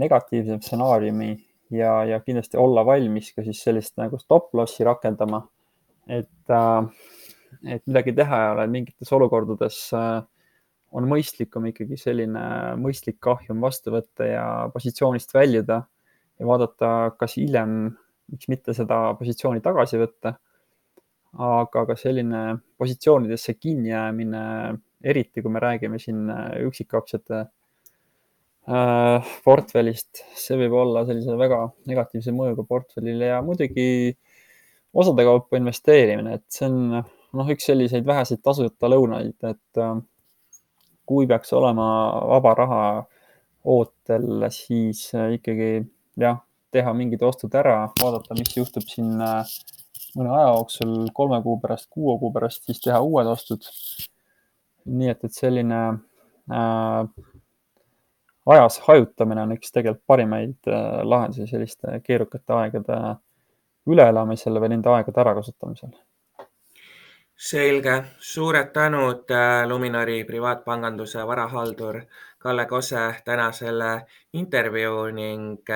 negatiivse 0.00 0.58
stsenaariumi 0.62 1.30
ja, 1.74 2.00
ja 2.06 2.20
kindlasti 2.24 2.58
olla 2.60 2.84
valmis 2.86 3.32
ka 3.34 3.44
siis 3.46 3.62
sellist 3.66 3.96
nagu 4.00 4.18
stop 4.20 4.54
loss'i 4.54 4.86
rakendama. 4.86 5.42
et, 6.08 6.50
äh, 6.50 6.84
et 7.76 7.82
midagi 7.86 8.14
teha 8.16 8.42
ei 8.42 8.52
ole, 8.54 8.66
mingites 8.70 9.12
olukordades 9.12 9.78
äh, 9.94 10.22
on 10.96 11.06
mõistlikum 11.10 11.68
ikkagi 11.70 11.98
selline 12.00 12.42
mõistlik 12.80 13.20
kahjum 13.22 13.60
vastu 13.62 13.92
võtta 13.94 14.26
ja 14.26 14.44
positsioonist 14.74 15.34
väljuda 15.34 15.82
ja 16.40 16.46
vaadata, 16.46 16.90
kas 17.20 17.36
hiljem 17.38 17.92
miks 18.30 18.48
mitte 18.50 18.74
seda 18.76 19.10
positsiooni 19.18 19.62
tagasi 19.64 20.00
võtta. 20.00 20.36
aga 21.30 21.84
ka 21.86 21.94
selline 21.94 22.38
positsioonidesse 22.78 23.52
kinni 23.54 23.92
jäämine, 23.92 24.40
eriti 25.04 25.42
kui 25.42 25.52
me 25.52 25.62
räägime 25.62 25.98
siin 26.02 26.28
üksikaktsiate 26.66 27.38
äh, 27.40 29.30
portfellist, 29.44 30.24
see 30.36 30.58
võib 30.60 30.76
olla 30.82 31.04
sellise 31.08 31.36
väga 31.40 31.62
negatiivse 31.90 32.34
mõjuga 32.36 32.66
portfellile 32.68 33.32
ja 33.32 33.40
muidugi 33.44 34.16
osade 34.92 35.24
kaupa 35.26 35.60
investeerimine, 35.60 36.38
et 36.38 36.46
see 36.52 36.66
on 36.68 36.80
noh, 36.98 37.50
üks 37.54 37.68
selliseid 37.70 38.06
väheseid 38.06 38.42
tasuta 38.44 38.90
lõunaid, 38.90 39.36
et 39.46 39.80
äh, 39.80 39.96
kui 41.08 41.28
peaks 41.30 41.52
olema 41.56 41.86
vaba 42.30 42.54
raha 42.58 42.82
ootel, 43.70 44.46
siis 44.54 45.08
äh, 45.14 45.36
ikkagi 45.38 45.72
jah, 46.20 46.40
teha 46.74 46.94
mingid 46.96 47.22
ostud 47.26 47.54
ära, 47.58 47.90
vaadata, 48.00 48.36
mis 48.38 48.54
juhtub 48.56 48.86
siin 48.90 49.16
äh, 49.24 49.42
mõne 50.16 50.32
aja 50.34 50.54
jooksul, 50.54 50.94
kolme 51.14 51.40
kuu 51.44 51.58
pärast, 51.62 51.88
kuue 51.92 52.16
kuu 52.20 52.32
pärast, 52.34 52.64
siis 52.66 52.82
teha 52.82 53.00
uued 53.04 53.30
ostud. 53.30 53.66
Nii 54.84 55.10
et, 55.10 55.24
et 55.24 55.34
selline 55.34 55.80
äh, 56.50 57.26
ajas 58.46 58.80
hajutamine 58.86 59.42
on 59.42 59.56
üks 59.56 59.72
tegelikult 59.72 60.06
parimaid 60.06 60.68
äh, 60.68 61.02
lahendusi 61.06 61.46
selliste 61.50 62.00
keerukate 62.04 62.56
aegade 62.56 63.00
üleelamisel 63.90 64.60
või 64.60 64.74
nende 64.74 64.90
aegade 64.92 65.20
ärakasutamisel. 65.22 65.92
selge, 67.40 67.94
suured 68.18 68.72
tänud, 68.72 69.30
äh, 69.30 69.66
Luminori 69.68 70.24
privaatpanganduse 70.24 71.26
varahaldur 71.26 72.02
Kalle 72.38 72.66
Kose 72.66 73.14
täna 73.24 73.52
selle 73.52 74.06
intervjuu 74.32 75.10
ning, 75.12 75.68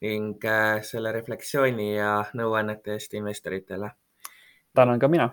ning 0.00 0.44
äh, 0.44 0.82
selle 0.82 1.12
refleksiooni 1.12 1.94
ja 1.96 2.24
nõuannete 2.34 2.96
eest 2.96 3.14
investoritele. 3.14 3.90
tänan 4.74 4.98
ka 4.98 5.08
mina. 5.08 5.30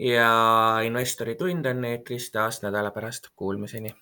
Ja 0.00 0.80
investori 0.84 1.34
tund 1.36 1.66
on 1.66 1.84
eetris 1.84 2.30
taas 2.32 2.62
nädala 2.62 2.90
pärast, 2.90 3.28
kuulmiseni 3.36 3.94